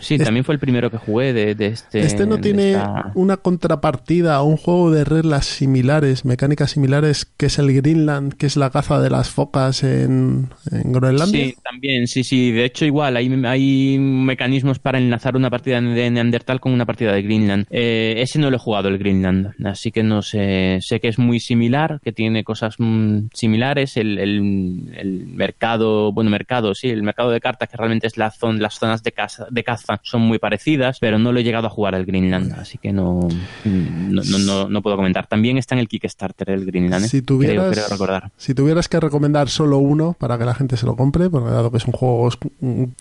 [0.00, 2.00] Sí, también fue el primero que jugué de, este.
[2.00, 2.76] Este no tiene
[3.14, 8.46] una contrapartida a un juego de reglas similares, mecánicas similares, que es el Greenland, que
[8.46, 11.46] es la caza de las focas en, en Groenlandia.
[11.46, 12.52] Sí, también, sí, sí.
[12.52, 17.12] De hecho, igual, hay, hay mecanismos para enlazar una partida de Neandertal con una partida
[17.12, 17.66] de Greenland.
[17.70, 20.78] Eh, ese no lo he jugado, el Greenland, así que no sé.
[20.80, 23.96] Sé que es muy similar, que tiene cosas mm, similares.
[23.96, 28.60] El, el, mercado, bueno, mercado, sí, el mercado de cartas, que realmente es la zona,
[28.60, 31.70] las zonas de, casa, de caza son muy parecidas, pero no lo he llegado a
[31.70, 33.28] jugar al Greenland, así que no,
[33.64, 35.26] no, no, puedo comentar.
[35.26, 37.08] También está en el Kickstarter el Greenland, ¿eh?
[37.08, 38.30] si tuvieras, recordar.
[38.36, 41.70] Si tuvieras que recomendar solo uno para que la gente se lo compre, porque dado
[41.70, 42.38] que son juegos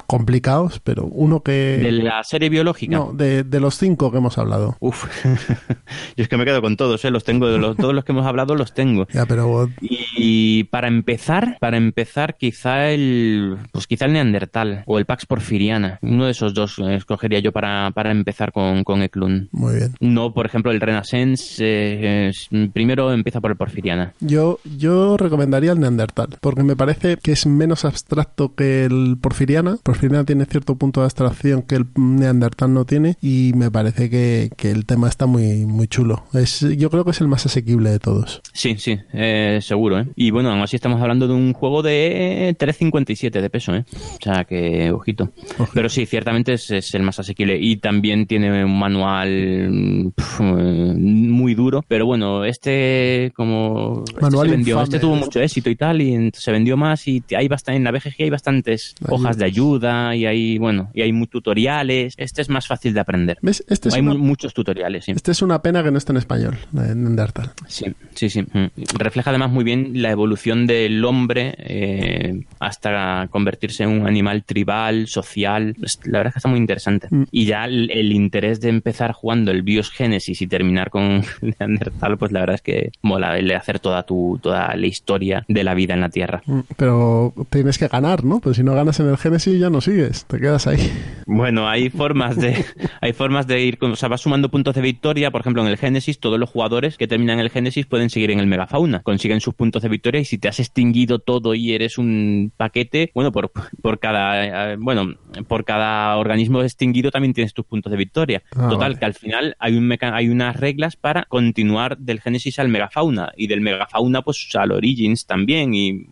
[0.07, 1.79] complicados, pero uno que...
[1.81, 2.95] ¿De la serie biológica?
[2.95, 4.75] No, de, los cinco que hemos hablado.
[4.79, 7.11] Uf, yo es que me quedo con todos, ¿eh?
[7.11, 9.07] Los tengo, los, todos los que hemos hablado los tengo.
[9.11, 9.69] Ya, pero...
[9.81, 13.57] Y, para empezar, para empezar quizá el...
[13.71, 17.91] Pues quizá el Neandertal o el Pax Porfiriana, uno de esos dos escogería yo para,
[17.91, 19.49] para empezar con, con Eklund.
[19.51, 19.95] Muy bien.
[19.99, 22.31] No, por ejemplo, el Renaissance, eh,
[22.73, 24.13] primero empieza por el Porfiriana.
[24.19, 29.77] Yo, yo recomendaría el Neandertal, porque me parece que es menos abstracto que el Porfiriana.
[29.83, 34.49] Porfiriana tiene cierto punto de abstracción que el Neandertal no tiene y me parece que,
[34.57, 36.25] que el tema está muy, muy chulo.
[36.33, 38.41] Es, yo creo que es el más asequible de todos.
[38.53, 39.99] Sí, sí, eh, seguro.
[39.99, 40.07] ¿eh?
[40.15, 43.75] Y bueno, aún así estamos hablando de un juego de 3,57 de peso.
[43.75, 43.85] ¿eh?
[43.93, 45.31] O sea que, ojito.
[45.73, 51.83] Pero sí, ciertamente es es el más asequible y también tiene un manual muy duro,
[51.87, 56.51] pero bueno, este como manual se vendió, este tuvo mucho éxito y tal y se
[56.51, 60.57] vendió más y hay bastante en la BGG hay bastantes hojas de ayuda y hay
[60.57, 63.37] bueno, y hay tutoriales, este es más fácil de aprender.
[63.43, 67.51] Este hay muchos tutoriales, Este es una pena que no esté en español, en Neandertal.
[67.67, 68.41] Sí, sí, sí.
[68.41, 68.67] Mm.
[68.97, 75.07] Refleja además muy bien la evolución del hombre eh, hasta convertirse en un animal tribal,
[75.07, 75.75] social.
[76.05, 77.07] La verdad es que está muy interesante.
[77.09, 77.23] Mm.
[77.31, 82.31] Y ya el, interés de empezar jugando el Bios Genesis y terminar con Neandertal, pues
[82.31, 85.73] la verdad es que mola el de hacer toda tu toda la historia de la
[85.73, 86.41] vida en la Tierra.
[86.45, 88.39] Mm, pero tienes que ganar, ¿no?
[88.39, 90.91] Pues si no ganas en el Genesis ya no sigues, te quedas ahí.
[91.25, 92.65] Bueno, hay formas de
[93.01, 95.77] hay formas de ir, o sea, vas sumando puntos de victoria, por ejemplo, en el
[95.77, 99.53] Genesis todos los jugadores que terminan el Genesis pueden seguir en el Megafauna, consiguen sus
[99.53, 103.51] puntos de victoria y si te has extinguido todo y eres un paquete, bueno, por,
[103.81, 105.15] por cada eh, bueno,
[105.47, 108.43] por cada organismo extinguido también tienes tus puntos de victoria.
[108.55, 112.69] Ah, Total, que al final hay un hay unas reglas para continuar del Genesis al
[112.69, 116.05] Megafauna y del Megafauna pues al Origins también y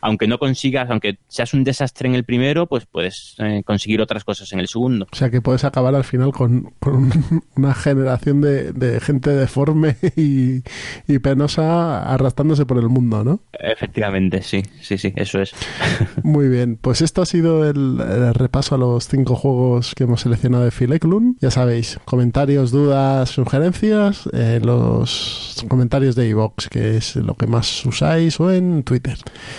[0.00, 4.24] aunque no consigas, aunque seas un desastre en el primero, pues puedes eh, conseguir otras
[4.24, 5.06] cosas en el segundo.
[5.10, 6.72] O sea que puedes acabar al final con,
[7.56, 10.62] una generación de, gente deforme y,
[11.20, 13.40] penosa arrastrándose por el mundo, ¿no?
[13.52, 15.54] Efectivamente, sí, sí, sí, eso es.
[16.22, 17.98] Muy bien, pues esto ha sido el,
[18.34, 21.36] repaso a los cinco juegos que hemos seleccionado de Fileclun.
[21.40, 27.84] Ya sabéis, comentarios, dudas, sugerencias, en los comentarios de iVox, que es lo que más
[27.86, 29.16] usáis, o en Twitter.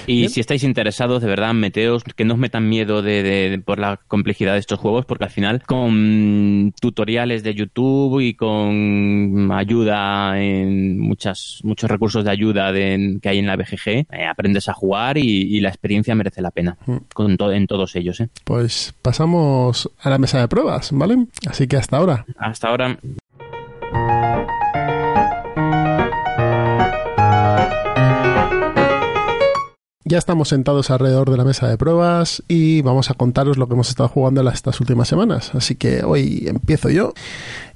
[0.07, 3.99] Y si estáis interesados, de verdad, meteos, que no os metan miedo de, por la
[4.07, 10.99] complejidad de estos juegos, porque al final con tutoriales de YouTube y con ayuda en
[10.99, 15.64] muchas, muchos recursos de ayuda que hay en la BGG, eh, aprendes a jugar y,
[15.64, 16.98] la experiencia merece la pena mm.
[17.14, 18.19] con en todos ellos.
[18.19, 18.30] ¿eh?
[18.44, 21.28] Pues pasamos a la mesa de pruebas, ¿vale?
[21.48, 22.26] Así que hasta ahora.
[22.38, 23.00] Hasta ahora.
[30.06, 33.74] Ya estamos sentados alrededor de la mesa de pruebas y vamos a contaros lo que
[33.74, 35.56] hemos estado jugando estas últimas semanas.
[35.56, 37.14] Así que hoy empiezo yo.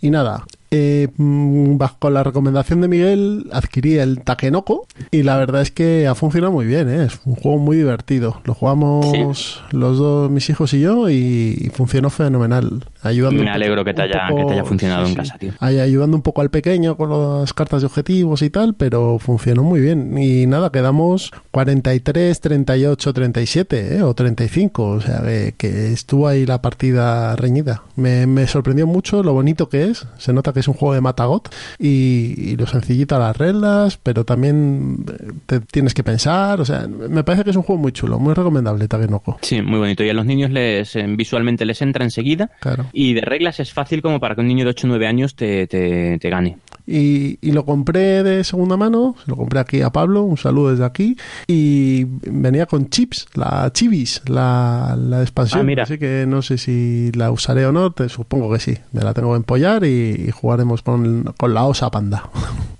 [0.02, 5.61] Y nada, eh, mm, bajo la recomendación de Miguel adquirí el Takenoko y la verdad
[5.61, 7.06] es que ha funcionado muy bien, ¿eh?
[7.06, 8.41] es un juego muy divertido.
[8.44, 12.85] Lo jugamos los dos, mis hijos y yo, y, funcionó fenomenal.
[13.02, 15.53] Ayudando Me alegro que te, haya, que te haya funcionado en casa, tío.
[15.60, 19.80] ayudando un poco al pequeño con las cartas de objetivos y tal, pero funcionó muy
[19.80, 20.18] bien.
[20.18, 25.22] Y nada, quedamos 43, 38, 37 o 35, o sea
[25.57, 27.84] que, estuvo ahí la partida reñida.
[27.95, 31.02] Me, me sorprendió mucho lo bonito que es, se nota que es un juego de
[31.02, 36.88] Matagot y, lo sencillita las reglas, pero también eh, te tienes que pensar, o sea,
[36.88, 39.38] me parece que es un juego muy chulo, muy recomendable Takenoko.
[39.42, 42.88] Sí, muy bonito y a los niños les visualmente les entra enseguida claro.
[42.94, 45.36] y de reglas es fácil como para que un niño de 8 o 9 años
[45.36, 46.58] te, te, te gane.
[46.90, 50.86] Y, y, lo compré de segunda mano, lo compré aquí a Pablo, un saludo desde
[50.86, 55.84] aquí, y venía con chips, la Chivis, la, la expansión, ah, mira.
[55.84, 59.14] así que no sé si la usaré o no, te supongo que sí, me la
[59.14, 62.24] tengo que empollar y, jugaremos con, con, la osa panda.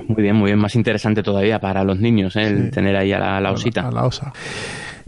[0.08, 2.48] Muy bien, muy bien, más interesante todavía para los niños, ¿eh?
[2.48, 3.90] el tener ahí a la, la osita.
[3.90, 4.32] A la osa.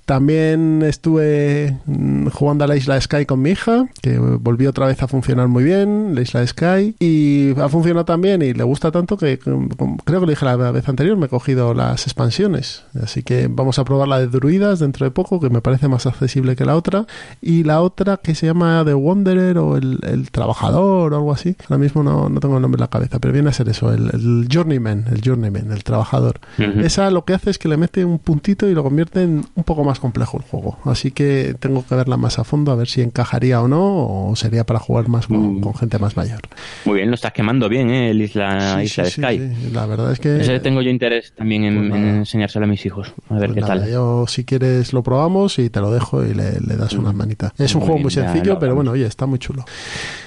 [0.10, 4.88] También estuve mm, jugando a la isla de Sky con mi hija, que volvió otra
[4.88, 8.56] vez a funcionar muy bien, la isla de Sky, y ha funcionado tan bien y
[8.56, 11.76] le gusta tanto que mm, creo que le dije la vez anterior, me he cogido
[11.76, 12.86] las expansiones.
[13.00, 16.08] Así que vamos a probar la de druidas dentro de poco, que me parece más
[16.08, 17.06] accesible que la otra.
[17.40, 20.00] Y la otra que se llama The Wanderer o el,
[20.32, 21.56] Trabajador o algo así.
[21.66, 23.94] Ahora mismo no, no, tengo el nombre en la cabeza, pero viene a ser eso,
[23.94, 26.40] el, Journeyman, el Journeyman, el Trabajador.
[26.58, 29.64] Esa lo que hace es que le mete un puntito y lo convierte en un
[29.64, 30.78] poco más complejo el juego.
[30.86, 34.36] Así que tengo que verla más a fondo a ver si encajaría o no, o
[34.36, 35.74] sería para jugar más con, mm.
[35.74, 36.42] gente más mayor.
[36.86, 38.12] Muy bien, lo estás quemando bien, ¿eh?
[38.12, 39.72] El Isla, Isla de Sky.
[39.72, 40.40] la verdad es que.
[40.40, 43.14] Ese tengo yo interés también en, pues enseñárselo a mis hijos.
[43.30, 43.90] A ver pues qué tal.
[43.90, 47.54] Yo, si quieres, lo probamos y te lo dejo y le, das unas manitas.
[47.58, 49.66] Es un juego muy sencillo, pero bueno, oye, está muy chulo.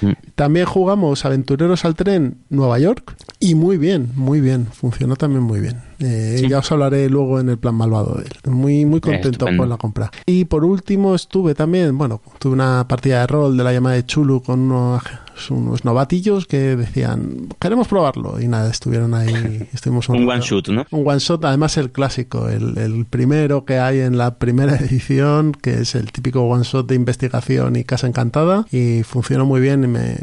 [0.01, 0.11] Mm.
[0.35, 4.67] También jugamos Aventureros al Tren Nueva York y muy bien, muy bien.
[4.71, 5.81] Funcionó también muy bien.
[5.99, 8.51] Eh, ya os hablaré luego en el plan malvado de él.
[8.51, 10.11] Muy, muy contento con la compra.
[10.25, 14.05] Y por último estuve también, bueno, tuve una partida de rol de la llamada de
[14.05, 15.03] Chulu con unos,
[15.49, 18.39] unos novatillos que decían, queremos probarlo.
[18.39, 19.67] Y nada, estuvieron ahí.
[19.73, 20.85] Estuvimos un, one shot, ¿no?
[20.91, 25.53] Un one shot, además el clásico, el, el, primero que hay en la primera edición,
[25.53, 28.65] que es el típico one shot de investigación y casa encantada.
[28.71, 30.15] Y funcionó muy bien y me,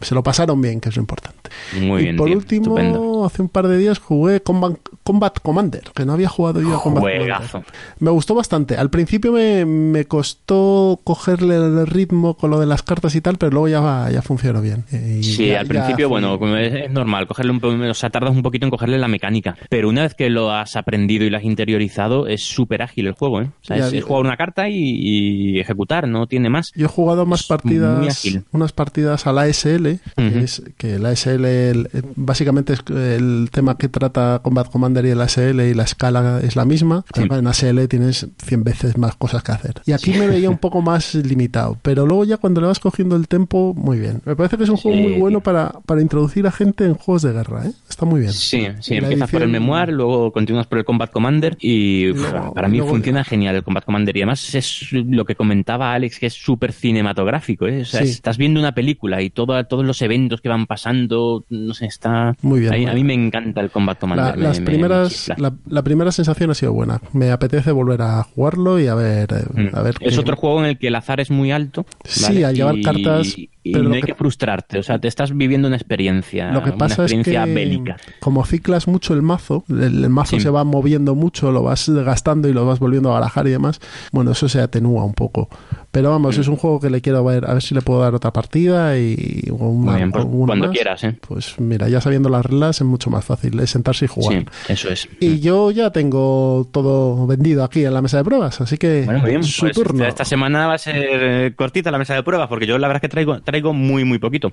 [0.00, 1.50] se lo pasaron bien, que es lo importante.
[1.80, 2.16] Muy y bien.
[2.16, 6.60] por último, hace un par de días jugué con Combat Commander, que no había jugado
[6.60, 7.52] yo a Combat Juegazo.
[7.52, 7.72] Commander.
[7.98, 8.76] Me gustó bastante.
[8.76, 13.38] Al principio me, me costó cogerle el ritmo con lo de las cartas y tal,
[13.38, 14.84] pero luego ya, ya funcionó bien.
[14.92, 18.30] Y Sí, ya- al ya principio, fui- bueno, es, normal, cogerle un o sea, tardas
[18.36, 21.36] un poquito en cogerle la mecánica, pero una vez que lo has aprendido y lo
[21.38, 23.50] has interiorizado, es súper ágil el juego, ¿eh?
[23.62, 23.98] O sea, Ya, es, ya.
[23.98, 26.70] es jugar una carta y, y ejecutar, no tiene más.
[26.76, 28.22] Yo he jugado más partidas,
[28.52, 33.48] unas partidas a la ASL, que es que la ASL el- eh, básicamente es el
[33.50, 37.04] tema que trata Combat Commander y el ASL y la escala es la misma.
[37.14, 37.22] Sí.
[37.30, 39.74] En ASL tienes 100 veces más cosas que hacer.
[39.86, 43.16] Y aquí me veía un poco más limitado, pero luego ya cuando le vas cogiendo
[43.16, 44.17] el tempo, muy bien.
[44.24, 45.02] Me parece que es un juego Sí.
[45.02, 47.72] muy bueno para, para introducir a gente en juegos de guerra, ¿eh?
[47.88, 48.32] Está muy bien.
[48.32, 52.12] Sí, sí, La empiezas por el memoir, luego continúas por el Combat Commander y
[52.54, 56.26] para mí funciona genial el Combat Commander y además es lo que comentaba Alex que
[56.26, 57.82] es súper cinematográfico, ¿eh?
[57.82, 58.10] O sea, Sí.
[58.10, 62.34] estás viendo una película y todo, todos los eventos que van pasando, no sé, está...
[62.42, 63.06] Muy bien, A, mí- muy a mí bien.
[63.20, 64.36] me encanta el Combat La- Commander.
[64.36, 67.00] me- las me- me primeras, la, la primera sensación ha sido buena.
[67.12, 69.76] Me apetece volver a jugarlo y a ver, eh, Mm.
[69.76, 69.94] a ver.
[70.00, 71.86] es qué- otro juego en el que el azar es muy alto.
[72.04, 72.44] Sí, ¿vale?
[72.44, 74.14] al llevar Y- cartas, Y pero no hay que- que...
[74.14, 77.44] frustrarte, o sea, te estás viviendo una experiencia, Lo que una pasa es que experiencia
[77.54, 77.96] bélica.
[78.20, 80.40] como ciclas mucho el mazo, el, el mazo Sí.
[80.42, 83.80] se va moviendo mucho, lo vas gastando y lo vas volviendo a barajar y demás,
[84.12, 85.48] bueno, eso se atenúa un poco.
[85.90, 86.40] Pero vamos, Mm.
[86.42, 88.98] es un juego que le quiero ver, a ver si le puedo dar otra partida
[88.98, 90.74] y una, bien, pues, una cuando más.
[90.76, 91.16] quieras, ¿eh?
[91.26, 94.44] Pues mira, ya sabiendo las reglas es mucho más fácil, es sentarse y jugar.
[94.66, 95.08] Sí, eso es.
[95.18, 99.24] Y yo ya tengo todo vendido aquí en la mesa de pruebas, así que Bueno,
[99.24, 99.42] bien.
[99.42, 100.04] su pues turno.
[100.04, 102.98] Esta semana va a ser eh, cortita la mesa de pruebas, porque yo la verdad
[103.02, 104.52] es que traigo, traigo muy, muy poquito.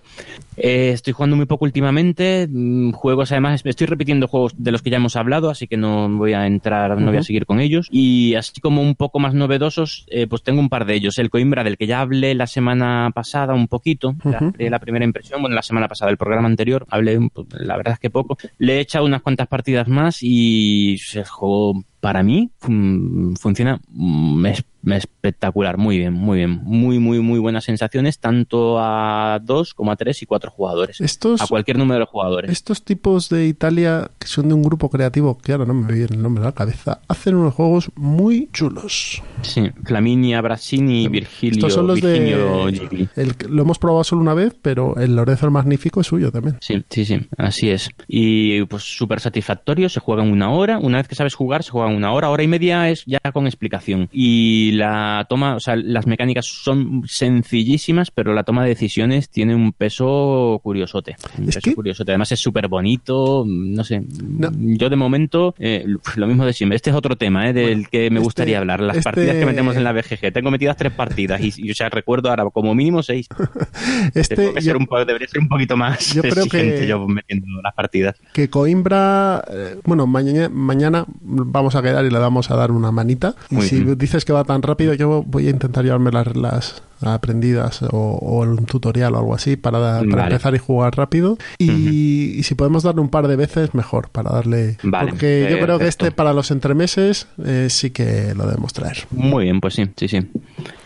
[0.58, 2.48] Eh, estoy jugando muy poco últimamente.
[2.50, 6.10] mm, Juegos, además, estoy repitiendo juegos de los que ya hemos hablado, así que no
[6.10, 7.88] voy a entrar, no voy a seguir con ellos.
[7.92, 11.18] Y así como un poco más novedosos, eh, pues tengo un par de ellos.
[11.20, 15.56] El Coimbra, del que ya hablé la semana pasada un poquito, la- primera impresión, bueno,
[15.56, 18.38] la semana pasada, el programa anterior, hablé, po- la verdad es que poco.
[18.58, 24.46] Le he echado unas cuantas partidas más y el juego para mí fun- funciona mm,
[24.48, 24.64] es-
[24.94, 29.96] espectacular, muy bien, muy bien, muy, muy, muy buenas sensaciones, tanto a dos como a
[29.96, 32.52] tres y cuatro jugadores, Estos, a cualquier número de jugadores.
[32.52, 36.16] estos tipos de Italia, que son de un grupo creativo, que ahora no me viene
[36.16, 39.22] el nombre a la cabeza, hacen unos juegos muy chulos.
[39.42, 43.10] Sí, Flaminia, Brassini y Virgilio, Estos son los de...
[43.16, 46.58] El- lo hemos probado solo una vez, pero el Lorenzo el Magnífico es suyo también.
[46.62, 47.90] Sí, sí, sí, así es.
[48.08, 51.72] Y pues súper satisfactorio, se juega en una hora, una vez que sabes jugar, se
[51.72, 54.10] juega en una hora, hora y media es ya con explicación.
[54.12, 59.56] Y la toma, o sea, las mecánicas son sencillísimas, pero la toma de decisiones tiene
[59.56, 61.16] un peso curiosote.
[61.38, 62.12] Un Es peso que- curiosote.
[62.12, 64.04] Además es súper bonito, no sé.
[64.24, 64.50] No.
[64.54, 65.86] Yo de momento, eh,
[66.16, 66.76] lo mismo de siempre.
[66.76, 68.80] Este es otro tema, eh, del Bueno, que me este- gustaría hablar.
[68.82, 70.32] Las este- partidas que metemos en la BGG.
[70.34, 73.28] Tengo metidas tres partidas y, y, o sea, recuerdo ahora como mínimo seis.
[74.14, 77.08] Este, que ser yo- un debería ser un poquito más yo creo exigente que- yo
[77.08, 78.16] metiendo las partidas.
[78.34, 82.92] que Coimbra, eh, bueno, mañana, mañana vamos a quedar y le vamos a dar una
[82.92, 83.36] manita.
[83.50, 83.98] Y Muy si bien.
[83.98, 87.88] dices que va tan rápido, yo voy a intentar llevarme las reglas aprendidas o,
[88.22, 90.24] o un tutorial o algo así para, para Vale.
[90.24, 91.38] empezar y jugar rápido.
[91.60, 94.78] Y, si podemos darle un par de veces, mejor, para darle...
[94.84, 99.06] Vale, porque yo creo que este para los entremeses eh, sí que lo debemos traer.
[99.12, 100.20] Muy bien, pues sí, sí, sí.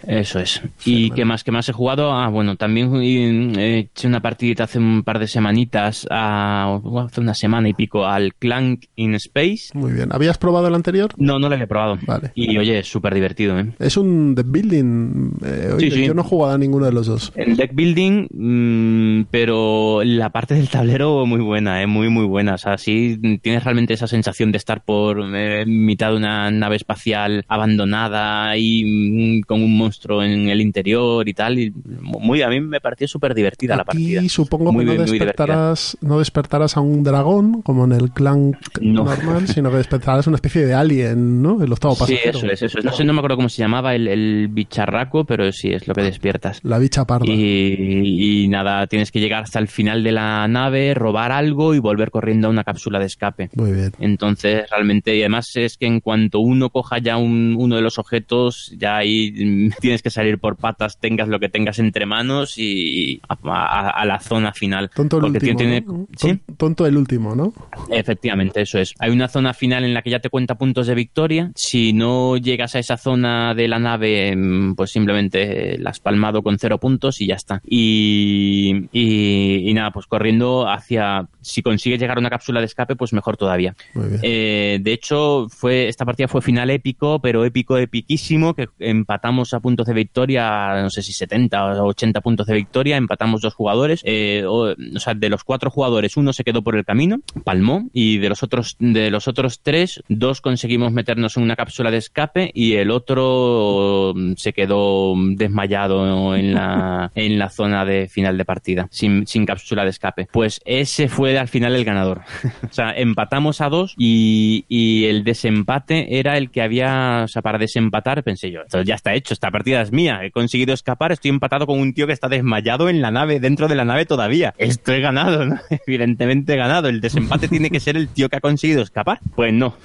[0.07, 0.61] Eso es.
[0.85, 1.43] ¿Y qué más?
[1.43, 2.11] ¿Qué más he jugado?
[2.11, 7.21] Ah, bueno, también eh, he hecho una partidita hace un par de semanitas, a, hace
[7.21, 9.69] una semana y pico, al Clank in Space.
[9.73, 10.09] Muy bien.
[10.11, 11.11] ¿Habías probado el anterior?
[11.17, 11.99] No, no lo había probado.
[12.07, 12.31] Vale.
[12.33, 13.71] Y oye, es súper divertido, ¿eh?
[13.77, 15.31] Es un deck building.
[15.43, 16.07] eh, oye, Sí, sí.
[16.07, 17.31] Yo no he jugado a ninguno de los dos.
[17.35, 21.87] El deck building, mm, pero la parte del tablero muy buena, ¿eh?
[21.87, 22.55] muy muy buena.
[22.55, 26.75] O sea, sí tienes realmente esa sensación de estar por eh, mitad de una nave
[26.75, 31.59] espacial abandonada y mm, con un monstruo en el interior y tal.
[31.59, 34.19] Y muy, a mí me pareció súper divertida la partida.
[34.19, 38.57] Aquí supongo Muy que no despertarás, no despertarás a un dragón como en el clan
[38.81, 39.03] No.
[39.05, 41.63] normal, sino que despertarás una especie de alien, ¿no?
[41.63, 42.37] El octavo Sí, pasajero.
[42.39, 42.85] eso es, eso es.
[42.85, 45.95] No sé, no me acuerdo cómo se llamaba el, el bicharraco, pero sí, es lo
[45.95, 46.59] que despiertas.
[46.63, 47.25] La bicha parda.
[47.31, 51.79] Y, y nada, tienes que llegar hasta el final de la nave, robar algo y
[51.79, 53.49] volver corriendo a una cápsula de escape.
[53.55, 53.91] Muy bien.
[53.99, 57.97] Entonces, realmente, y además es que en cuanto uno coja ya un- uno de los
[57.99, 62.57] objetos, ya ahí mm, tienes que salir por patas, tengas lo que tengas entre manos
[62.57, 64.89] y a, a- a la zona final.
[64.93, 65.57] Tonto el Porque último.
[65.57, 66.07] tiene- ¿no?
[66.15, 66.27] ¿Sí?
[66.27, 67.51] Ton- Tonto el último, ¿no?
[67.89, 68.93] Efectivamente, eso es.
[68.99, 71.51] Hay una zona final en la que ya te cuenta puntos de victoria.
[71.55, 76.43] Si no llegas a esa zona de la nave, mm, pues simplemente la has palmado
[76.43, 77.61] con cero puntos y ya está.
[77.65, 81.27] Y, y- y nada, pues corriendo hacia...
[81.41, 83.75] Si consigues llegar a una cápsula de escape, pues mejor todavía.
[83.93, 84.19] Muy bien.
[84.23, 89.59] Eh, de hecho, fue esta partida fue final épico, pero épico, epiquísimo, que empatamos a
[89.59, 94.01] puntos de victoria, no sé si 70 o 80 puntos de victoria, empatamos dos jugadores,
[94.03, 98.17] eh, o, sea, de los cuatro jugadores, uno se quedó por el camino, palmó, y
[98.17, 102.51] de los otros, de los otros tres, dos conseguimos meternos en una cápsula de escape
[102.53, 108.87] y el otro se quedó desmayado en la, en la zona de final de partida,
[108.91, 110.27] sin, sin cápsula de escape.
[110.31, 112.21] Pues ese fue al final el ganador.
[112.69, 117.41] o sea, empatamos a dos y, y el desempate era el que había, o sea,
[117.41, 121.29] para desempatar pensé yo, ya está hecho, esta partida es mía, he conseguido escapar, estoy
[121.29, 124.53] empatado con un tío que está desmayado en la nave, dentro de la nave todavía.
[124.57, 125.59] Esto he ganado, ¿no?
[125.87, 126.89] Evidentemente he ganado.
[126.89, 129.19] El desempate tiene que ser el tío que ha conseguido escapar.
[129.35, 129.75] Pues no.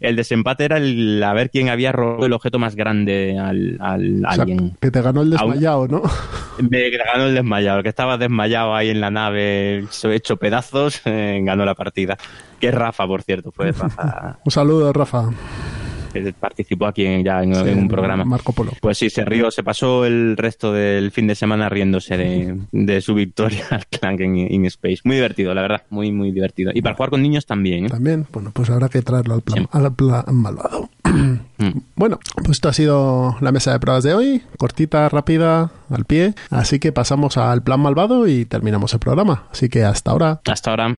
[0.00, 4.22] El desempate era el a ver quién había robado el objeto más grande al, al
[4.26, 4.76] alguien.
[4.80, 6.02] Que te ganó el desmayado, ¿no?
[6.58, 11.40] Me ganó el desmayado, el que estaba desmayado ahí en la nave, hecho pedazos, eh,
[11.42, 12.16] ganó la partida.
[12.60, 14.38] Que Rafa, por cierto, fue Rafa.
[14.44, 15.30] un saludo, Rafa
[16.10, 18.24] que participó aquí ya en, un programa.
[18.24, 18.72] Marco Polo.
[18.80, 23.14] Pues sí, se rió, se pasó el resto del fin de semana riéndose de, su
[23.14, 24.98] victoria al Clank en, in Space.
[25.04, 26.72] Muy divertido, la verdad, muy, muy divertido.
[26.74, 27.86] Y para jugar con niños también.
[27.86, 27.88] ¿eh?
[27.88, 30.90] También, bueno, pues habrá que traerlo al plan, al plan malvado.
[31.04, 31.34] Mm.
[31.94, 36.34] Bueno, pues esto ha sido la mesa de pruebas de hoy, cortita, rápida, al pie.
[36.48, 39.44] Así que pasamos al plan malvado y terminamos el programa.
[39.52, 40.40] Así que hasta ahora.
[40.46, 40.94] Hasta ahora.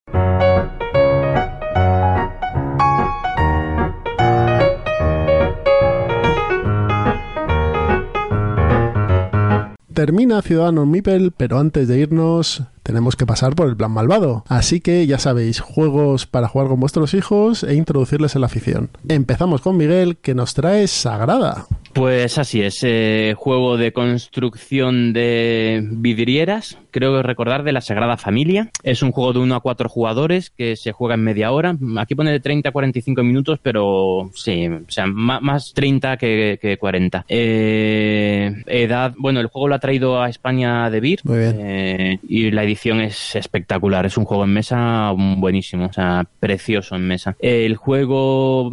[9.95, 14.45] Termina Ciudadano Mipel, pero antes de irnos tenemos que pasar por el plan malvado.
[14.49, 18.91] Así que ya sabéis, juegos para jugar con vuestros hijos e introducirles en la afición.
[19.09, 21.67] Empezamos con Miguel, que nos trae Sagrada.
[21.93, 28.17] Pues así es, eh, juego de construcción de vidrieras, creo que recordar de la Sagrada
[28.17, 28.71] Familia.
[28.83, 31.77] Es un juego de 1 a 4 jugadores que se juega en media hora.
[31.99, 37.27] Aquí pone de 30 a 45 minutos, pero sí, o sea, más, 30 que, 40.
[37.29, 41.21] Eh, edad, bueno, el juego lo ha traído a España de Beer.
[41.29, 44.07] Eh, y la edición es espectacular.
[44.07, 47.37] Es un juego en mesa buenísimo, o sea, precioso en mesa.
[47.39, 48.71] El juego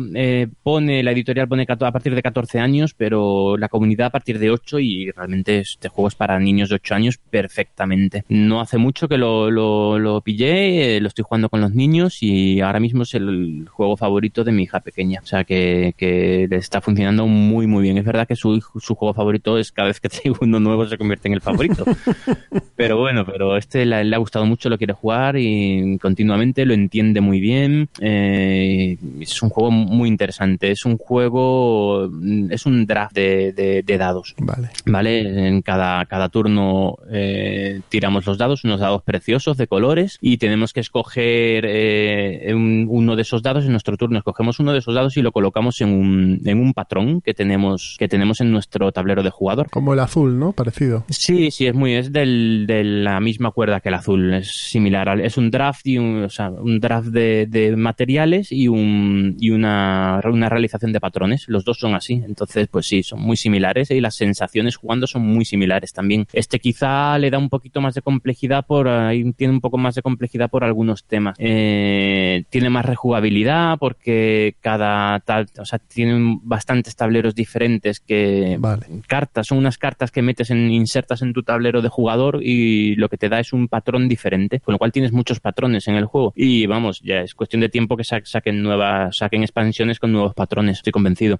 [0.63, 4.37] pone, la editorial pone a partir de 14 años, pero pero la comunidad a partir
[4.37, 8.23] de 8 y realmente este juego es para niños de 8 años perfectamente.
[8.29, 12.61] No hace mucho que lo, lo, pillé, eh, lo estoy jugando con los niños y
[12.61, 15.21] ahora mismo es el juego favorito de mi hija pequeña.
[15.23, 17.97] O sea que, que le está funcionando muy muy bien.
[17.97, 20.99] Es verdad que su, su juego favorito es cada vez que tengo uno nuevo se
[20.99, 21.85] convierte en el favorito.
[22.75, 27.21] pero bueno, pero este le, ha gustado mucho, lo quiere jugar y continuamente lo entiende
[27.21, 27.89] muy bien.
[27.99, 30.71] Eh, es un juego muy interesante.
[30.71, 32.09] Es un juego,
[32.49, 34.35] es un drama de, dados.
[34.37, 34.69] Vale.
[34.85, 40.37] Vale, en cada, cada turno eh, tiramos los dados, unos dados preciosos de colores y
[40.37, 44.19] tenemos que escoger eh, uno de esos dados en nuestro turno.
[44.19, 47.95] Escogemos uno de esos dados y lo colocamos en un, en un patrón que tenemos,
[47.99, 49.69] que tenemos en nuestro tablero de jugador.
[49.69, 50.51] Como el azul, ¿no?
[50.51, 51.03] Parecido.
[51.09, 54.33] Sí, sí, es muy, es del, de la misma cuerda que el azul.
[54.33, 55.19] Es similar.
[55.21, 59.51] Es un draft y un, o sea, un draft de, de materiales y un, y
[59.51, 61.45] una, una realización de patrones.
[61.47, 62.21] Los dos son así.
[62.25, 66.27] Entonces, pues sí, son muy similares y las sensaciones jugando son muy similares también.
[66.33, 69.95] Este quizá le da un poquito más de complejidad por ahí tiene un poco más
[69.95, 71.35] de complejidad por algunos temas.
[71.39, 78.59] Eh, tiene más rejugabilidad porque cada tal, o sea, tienen bastantes tableros diferentes que
[79.07, 83.09] cartas, son unas cartas que metes en insertas en tu tablero de jugador y lo
[83.09, 86.05] que te da es un patrón diferente, con lo cual tienes muchos patrones en el
[86.05, 90.33] juego y vamos, ya es cuestión de tiempo que saquen nuevas, saquen expansiones con nuevos
[90.33, 91.39] patrones, estoy convencido.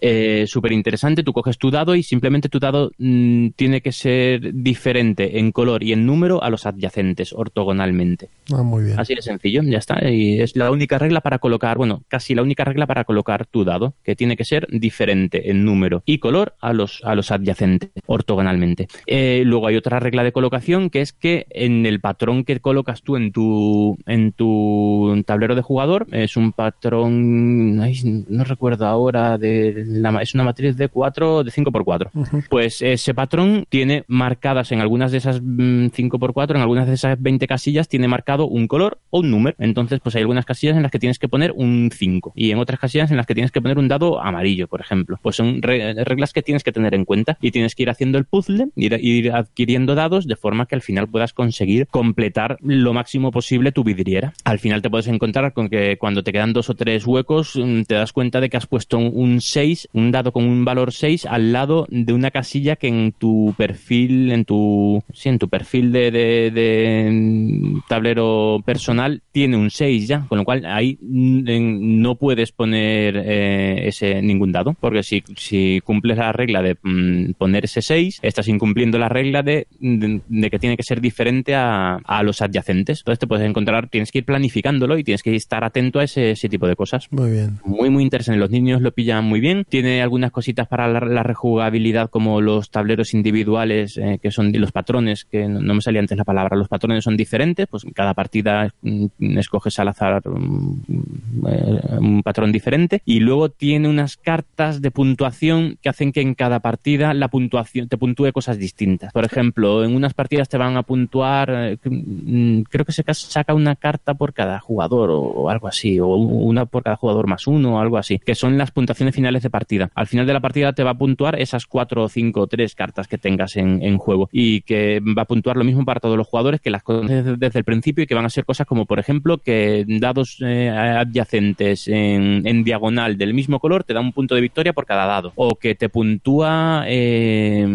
[0.00, 4.52] Eh, súper interesante, tú coges tu dado y simplemente tu dado mm, tiene que ser
[4.54, 8.28] diferente en color y en número a los adyacentes, ortogonalmente.
[8.52, 9.00] Ah, muy bien.
[9.00, 10.08] Así de sencillo, ya está.
[10.08, 13.64] Y es la única regla para colocar, bueno, casi la única regla para colocar tu
[13.64, 17.90] dado, que tiene que ser diferente en número y color a los, a los adyacentes,
[18.06, 18.88] ortogonalmente.
[19.06, 23.02] Eh, luego hay otra regla de colocación que es que en el patrón que colocas
[23.02, 29.84] tú en tu, en tu tablero de jugador, es un patrón, no recuerdo ahora, de
[29.86, 32.10] la, es una matriz de 4, de 5x4.
[32.50, 37.20] Pues ese patrón tiene marcadas en algunas de esas 5x4, mm, en algunas de esas
[37.20, 39.56] 20 casillas, tiene marcado un color o un número.
[39.60, 42.58] Entonces, pues hay algunas casillas en las que tienes que poner un 5 y en
[42.58, 45.18] otras casillas en las que tienes que poner un dado amarillo, por ejemplo.
[45.22, 48.24] Pues son reglas que tienes que tener en cuenta y tienes que ir haciendo el
[48.24, 51.51] puzzle, ir, ir adquiriendo dados de forma que al final puedas conseguir
[51.90, 54.32] completar lo máximo posible tu vidriera.
[54.44, 57.82] Al final te puedes encontrar con que cuando te quedan dos o tres huecos, mm,
[57.82, 61.26] te das cuenta de que has puesto un 6, un dado con un valor 6
[61.26, 65.92] al lado de una casilla que en tu perfil, en tu, sí, en tu perfil
[65.92, 72.14] de, de, tablero personal tiene un 6 6 ya, con lo cual ahí mm, no
[72.14, 77.64] puedes poner eh, ese ningún dado, porque si, si cumples la regla de mm, poner
[77.64, 82.22] ese 6, estás incumpliendo la regla de, de, que tiene que ser diferente a, a,
[82.22, 83.00] los adyacentes.
[83.00, 86.32] Entonces te puedes encontrar, tienes que ir planificándolo y tienes que estar atento a ese,
[86.32, 87.08] ese tipo de cosas.
[87.10, 87.58] Muy bien.
[87.64, 88.38] Muy, muy interesante.
[88.38, 89.64] Los niños lo pillan muy bien.
[89.68, 94.72] Tiene algunas cositas para la, la rejugabilidad como los tableros individuales, eh, que son los
[94.72, 98.14] patrones, que no, no, me salía antes la palabra, los patrones son diferentes, pues cada
[98.14, 104.16] partida mm, escoges al azar un, mm, eh, un patrón diferente y luego tiene unas
[104.16, 109.12] cartas de puntuación que hacen que en cada partida la puntuación te puntúe cosas distintas.
[109.12, 113.54] Por ejemplo, en unas partidas te van a puntuar, eh, mm, creo que se saca
[113.54, 117.76] una carta por cada jugador o, algo así, o una por cada jugador más uno
[117.76, 119.90] o algo así, que son las puntuaciones finales de partida.
[119.94, 123.18] Al final de la partida te va a puntuar esas cuatro cinco tres cartas que
[123.18, 126.70] tengas en, juego y que va a puntuar lo mismo para todos los jugadores que
[126.70, 129.84] las conoces desde el principio y que van a ser cosas como, por ejemplo, que
[129.86, 134.72] dados eh, adyacentes en, en, diagonal del mismo color te da un punto de victoria
[134.72, 137.66] por cada dado o que te puntúa eh,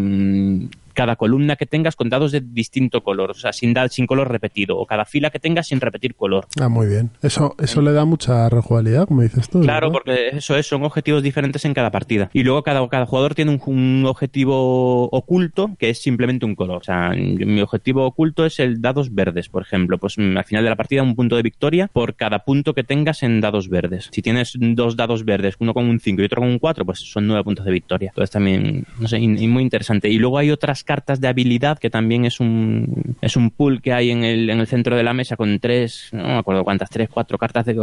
[0.97, 4.79] cada columna que tengas con dados de distinto color, o sea, sin, sin color repetido,
[4.79, 6.47] o cada fila que tengas sin repetir color.
[6.59, 7.11] Ah, muy bien.
[7.21, 9.61] Eso, eso le da mucha rejugabilidad, como dices tú.
[9.61, 10.01] Claro, ¿verdad?
[10.03, 12.31] porque eso es, son objetivos diferentes en cada partida.
[12.33, 16.77] Y luego cada, cada jugador tiene un, un, objetivo oculto que es simplemente un color.
[16.77, 19.99] O sea, mi objetivo oculto es el dados verdes, por ejemplo.
[19.99, 23.21] Pues al final de la partida un punto de victoria por cada punto que tengas
[23.21, 24.09] en dados verdes.
[24.11, 27.01] Si tienes dos dados verdes, uno con un 5 y otro con un 4, pues
[27.01, 28.09] son nueve puntos de victoria.
[28.09, 30.09] Entonces también, no sé, y, y muy interesante.
[30.09, 33.93] Y luego hay otras cartas de habilidad, que también es un, es un pool que
[33.93, 36.89] hay en el, en el centro de la mesa con tres, no me acuerdo cuántas,
[36.89, 37.75] tres, cuatro cartas de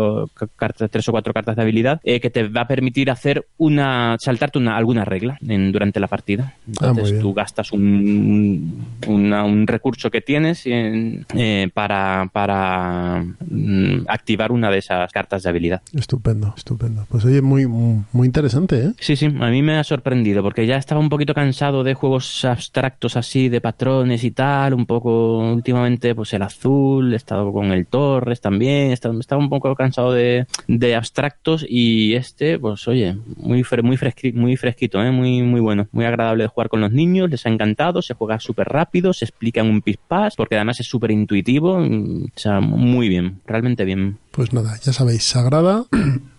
[0.57, 4.17] cartas, tres o cuatro cartas de habilidad, eh, que te va a permitir hacer una,
[4.19, 6.55] saltarte una, alguna regla en, durante la partida.
[6.67, 14.07] Entonces ah, tú gastas un, una, un recurso que tienes en, eh, para, para mm,
[14.09, 15.83] activar una de esas cartas de habilidad.
[15.93, 17.07] Estupendo, estupendo.
[17.09, 18.93] Pues oye, muy, muy interesante, ¿eh?
[18.99, 22.45] Sí, sí, a mí me ha sorprendido porque ya estaba un poquito cansado de juegos
[22.45, 27.67] abstractos así de patrones y tal, un poco últimamente pues el azul, he estado con
[27.73, 33.63] el Torres también, estaba un poco cansado de, de, abstractos y este, pues oye, muy
[33.63, 35.11] fre, muy, fresqui, muy fresquito, ¿eh?
[35.11, 38.41] muy, muy bueno, muy agradable de jugar con los niños, les ha encantado, se juega
[38.41, 43.09] súper rápido, se explica en un pispás, porque además es súper intuitivo, o sea, muy
[43.09, 44.19] bien, realmente bien.
[44.31, 45.85] Pues nada, ya sabéis, Sagrada,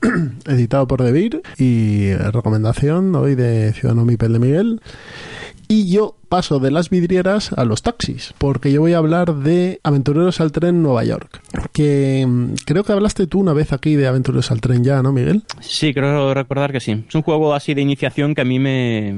[0.48, 4.82] editado por Debir y recomendación hoy de Ciudadano Mipel de Miguel.
[5.68, 9.80] Y yo paso de las vidrieras a los taxis, porque yo voy a hablar de
[9.84, 12.28] Aventureros al Tren Nueva York, que
[12.66, 15.44] creo que hablaste tú una vez aquí de Aventureros al Tren ya, ¿no, Miguel?
[15.62, 17.04] Sí, creo recordar que sí.
[17.08, 19.16] Es un juego así de iniciación que a mí me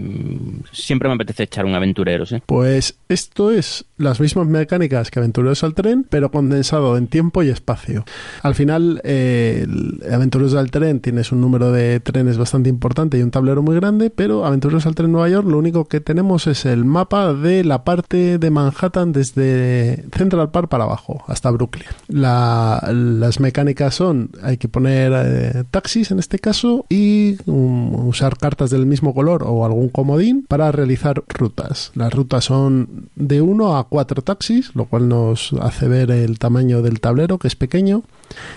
[0.71, 2.31] siempre me apetece echar un Aventureros.
[2.33, 2.43] ¿eh?
[2.45, 7.49] Pues esto es las mismas mecánicas que Aventureros al Tren, pero condensado en tiempo y
[7.49, 8.05] espacio.
[8.43, 9.65] Al final, eh,
[10.11, 14.09] Aventureros al Tren tienes un número de trenes bastante importante y un tablero muy grande,
[14.09, 17.83] pero Aventureros al Tren Nueva York lo único que tenemos es el mapa de la
[17.83, 21.87] parte de Manhattan desde Central Park para abajo hasta Brooklyn.
[22.07, 28.37] La, las mecánicas son, hay que poner eh, taxis en este caso y um, usar
[28.37, 31.91] cartas del mismo color o algún comodín para realizar rutas.
[31.95, 36.81] Las rutas son de 1 a 4 taxis, lo cual nos hace ver el tamaño
[36.81, 38.03] del tablero que es pequeño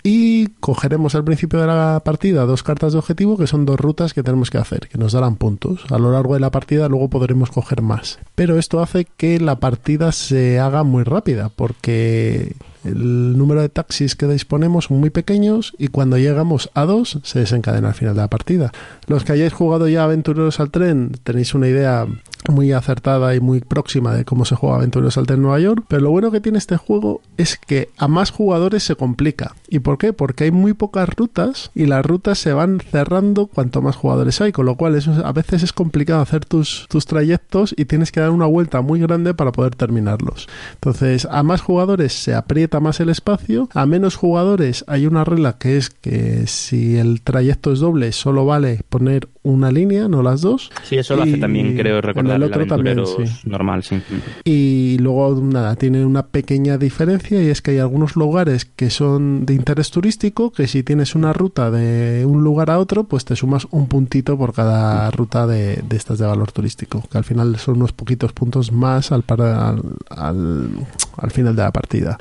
[0.02, 4.15] y cogeremos al principio de la partida dos cartas de objetivo que son dos rutas
[4.15, 5.85] que tenemos que hacer, que nos darán puntos.
[5.90, 8.18] A lo largo de la partida luego podremos coger más.
[8.34, 14.16] Pero esto hace que la partida se haga muy rápida porque el número de taxis
[14.16, 18.23] que disponemos son muy pequeños y cuando llegamos a dos se desencadena al final de
[18.23, 18.73] la partida.
[19.07, 22.07] Los que hayáis jugado ya Aventureros al Tren tenéis una idea
[22.48, 26.02] muy acertada y muy próxima de cómo se juega Aventureros al Tren Nueva York, pero
[26.02, 29.55] lo bueno que tiene este juego es que a más jugadores se complica.
[29.69, 30.12] ¿Y por qué?
[30.12, 34.52] Porque hay muy pocas rutas y las rutas se van cerrando cuanto más jugadores hay,
[34.52, 38.31] con lo cual a veces es complicado hacer tus, tus trayectos y tienes que dar
[38.31, 40.48] una vuelta muy grande para poder terminarlos.
[40.74, 45.56] Entonces, a más jugadores se aprieta más el espacio, a menos jugadores hay una regla
[45.59, 50.42] que es que si el trayecto es doble solo vale poner una línea, no las
[50.42, 50.70] dos.
[50.84, 53.24] Sí, eso lo hace también, creo recordar, el otro el también, sí.
[53.44, 54.01] normal, sí.
[54.44, 59.47] Y luego, nada, tiene una pequeña diferencia y es que hay algunos lugares que son
[59.47, 63.34] de interés turístico, que si tienes una ruta de un lugar a otro, pues te
[63.34, 67.56] sumas un puntito por cada ruta de, de estas de valor turístico, que al final
[67.56, 70.70] son unos poquitos puntos más al, para, al, al,
[71.16, 72.18] al final de la partida.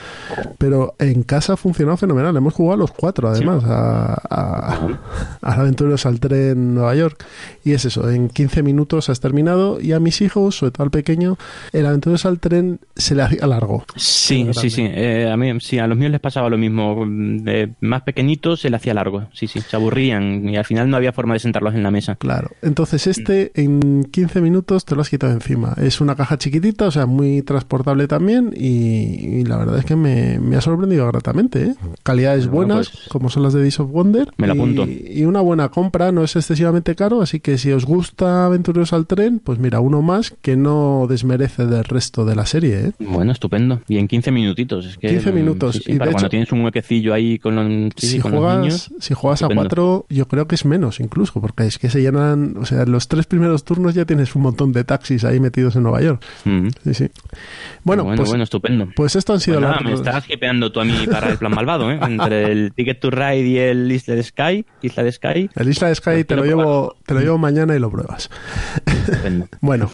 [0.58, 2.36] Pero en casa ha funcionado fenomenal.
[2.36, 4.90] Hemos jugado los cuatro, además, a, a,
[5.42, 7.26] a Aventureros al Tren Nueva York.
[7.64, 9.80] Y es eso, en 15 minutos has terminado.
[9.82, 11.38] Y a mis hijos, sobre todo al pequeño,
[11.72, 13.86] el Aventureros al Tren se le hacía largo.
[13.96, 14.84] Sí, sí, sí.
[14.86, 17.06] Eh, a mí, sí, a los míos les pasaba lo mismo.
[17.82, 19.28] Más pequeñitos se le hacía largo.
[19.34, 22.16] Sí, sí, se aburrían y al final no había forma de sentarlos en la mesa.
[22.16, 22.52] Claro.
[22.62, 25.74] Entonces, este en 15 minutos te lo has quitado encima.
[25.78, 28.54] Es una caja chiquitita, o sea, muy transportable también.
[28.56, 31.64] Y, y la verdad es que me, me ha sorprendido gratamente.
[31.64, 31.76] ¿eh?
[32.04, 34.30] Calidades Bueno, buenas, pues, como son las de Days of Wonder.
[34.38, 34.86] me la apunto.
[34.86, 37.22] y una buena compra, no es excesivamente caro.
[37.22, 41.66] Así que si os gusta Aventureros al Tren, pues mira, uno más que no desmerece
[41.66, 42.80] del resto de la serie.
[42.88, 42.92] ¿eh?
[43.00, 43.82] Bueno, estupendo.
[43.88, 44.86] Y en 15 minutitos.
[44.86, 45.76] Es que, 15 mm, minutos.
[45.76, 48.32] sí, sí, Y de cuando hecho- tienes un huequecillo ahí con, los- sí, si, con
[48.34, 48.92] los juegas, niños.
[49.00, 49.62] si juegas a estupendo.
[49.70, 53.08] 4, yo creo que es menos incluso, porque es que se llenan, o sea, los
[53.08, 56.22] tres primeros turnos ya tienes un montón de taxis ahí metidos en Nueva York.
[56.46, 56.68] Mm.
[56.84, 57.10] Sí, sí.
[57.84, 58.88] Bueno, bueno, pues, bueno, estupendo.
[58.96, 61.54] pues esto han sido Pues nada, las- estás hipeando tú a mí para el plan
[61.54, 62.00] malvado, ¿eh?
[62.02, 64.66] Entre el Ticket to Ride y el Isla de Sky.
[64.82, 65.50] Isla de Sky.
[65.56, 68.30] El Isla de Sky Pues te lo, llevo, te lo llevo mañana y lo pruebas.
[69.62, 69.92] Bueno,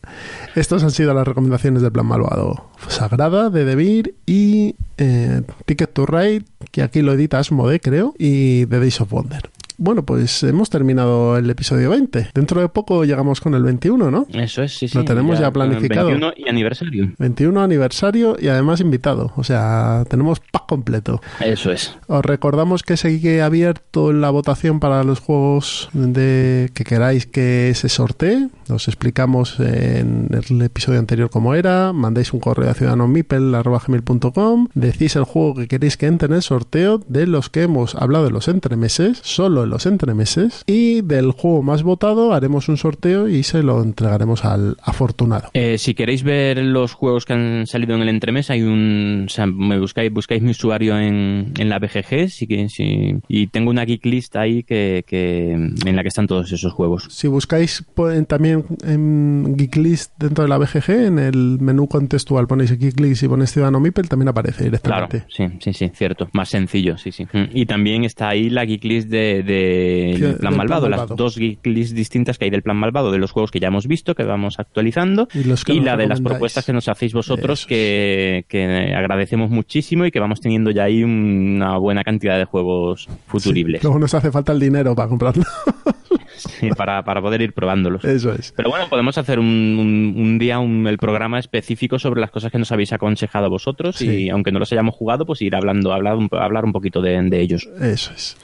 [0.55, 2.69] estas han sido las recomendaciones del Plan Malvado.
[2.87, 8.65] Sagrada, de Debir y eh, Ticket to Ride, que aquí lo edita Asmode, creo, y
[8.67, 9.49] The Days of Wonder.
[9.77, 12.29] Bueno, pues hemos terminado el episodio 20.
[12.33, 14.25] Dentro de poco llegamos con el 21, ¿no?
[14.31, 14.97] Eso es, sí, sí.
[14.97, 16.07] Lo tenemos ya planificado.
[16.07, 17.11] 21 y aniversario.
[17.17, 19.33] 21 aniversario y además invitado.
[19.35, 21.21] O sea, tenemos pack completo.
[21.41, 21.97] Eso es.
[22.07, 27.89] Os recordamos que sigue abierto la votación para los juegos de que queráis que se
[27.89, 28.47] sortee.
[28.69, 31.91] Os explicamos en el episodio anterior cómo era.
[31.93, 34.67] Mandéis un correo a ciudadanomipel.com.
[34.73, 38.25] Decís el juego que queréis que entre en el sorteo de los que hemos hablado
[38.25, 40.63] de los entremeses, solo los entremeses.
[40.67, 45.49] Y del juego más votado haremos un sorteo y se lo entregaremos al afortunado.
[45.53, 49.25] Eh, si queréis ver los juegos que han salido en el entremés, hay un.
[49.27, 53.69] O sea, me buscáis, buscáis mi usuario en, en la BGG que, sí, y tengo
[53.71, 57.07] una geek list ahí que, que, en la que están todos esos juegos.
[57.09, 62.77] Si buscáis en- también en Geeklist dentro de la BGG, en el menú contextual ponéis
[62.77, 65.23] Geeklist y ponéis Ciudadano Mipel, también aparece Claro, directamente.
[65.29, 66.29] sí, sí, sí, cierto.
[66.33, 67.25] Más sencillo, sí, sí.
[67.31, 67.45] Mm.
[67.53, 71.07] Y también está ahí la geek list de, del Plan Plan Malvado, Malvado.
[71.07, 73.67] las dos geek lists distintas que hay del Plan Malvado, de los juegos que ya
[73.67, 76.87] hemos visto, que vamos actualizando, Y los que y la de las propuestas que nos
[76.87, 82.03] hacéis vosotros, Eso que, que agradecemos muchísimo y que vamos teniendo ya ahí una buena
[82.03, 85.43] cantidad de juegos futuribles Sí, luego nos hace falta el dinero para comprarlo.
[86.37, 88.05] sí, para, para poder ir probándolos.
[88.05, 88.53] Eso es.
[88.55, 92.51] Pero bueno, podemos hacer un, un- un día un- el programa específico sobre las cosas
[92.51, 94.07] que nos habéis aconsejado vosotros Sí.
[94.25, 97.19] y aunque no los hayamos jugado, pues ir hablando, hablar un, hablar un poquito de,
[97.21, 97.67] de ellos.
[97.81, 98.37] Eso es.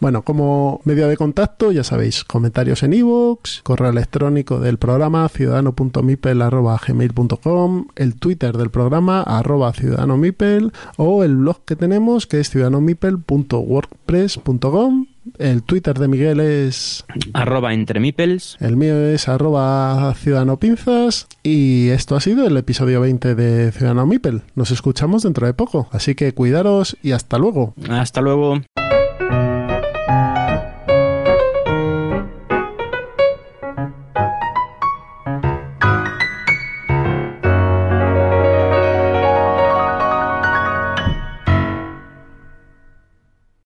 [0.00, 7.86] Bueno, como medio de contacto, ya sabéis, comentarios en iVoox, correo electrónico del programa ciudadano.mipel.gmail.com,
[7.96, 15.06] el Twitter del programa arroba ciudadanomipel o el blog que tenemos que es ciudadanomipel.wordpress.com.
[15.38, 18.56] El Twitter de Miguel es Arroba entre meeples.
[18.60, 24.06] el mío es arroba Ciudadano Pinzas y esto ha sido el episodio 20 de Ciudadano
[24.06, 24.42] Mipel.
[24.54, 27.74] Nos escuchamos dentro de poco, así que cuidaros y hasta luego.
[27.88, 28.60] Hasta luego.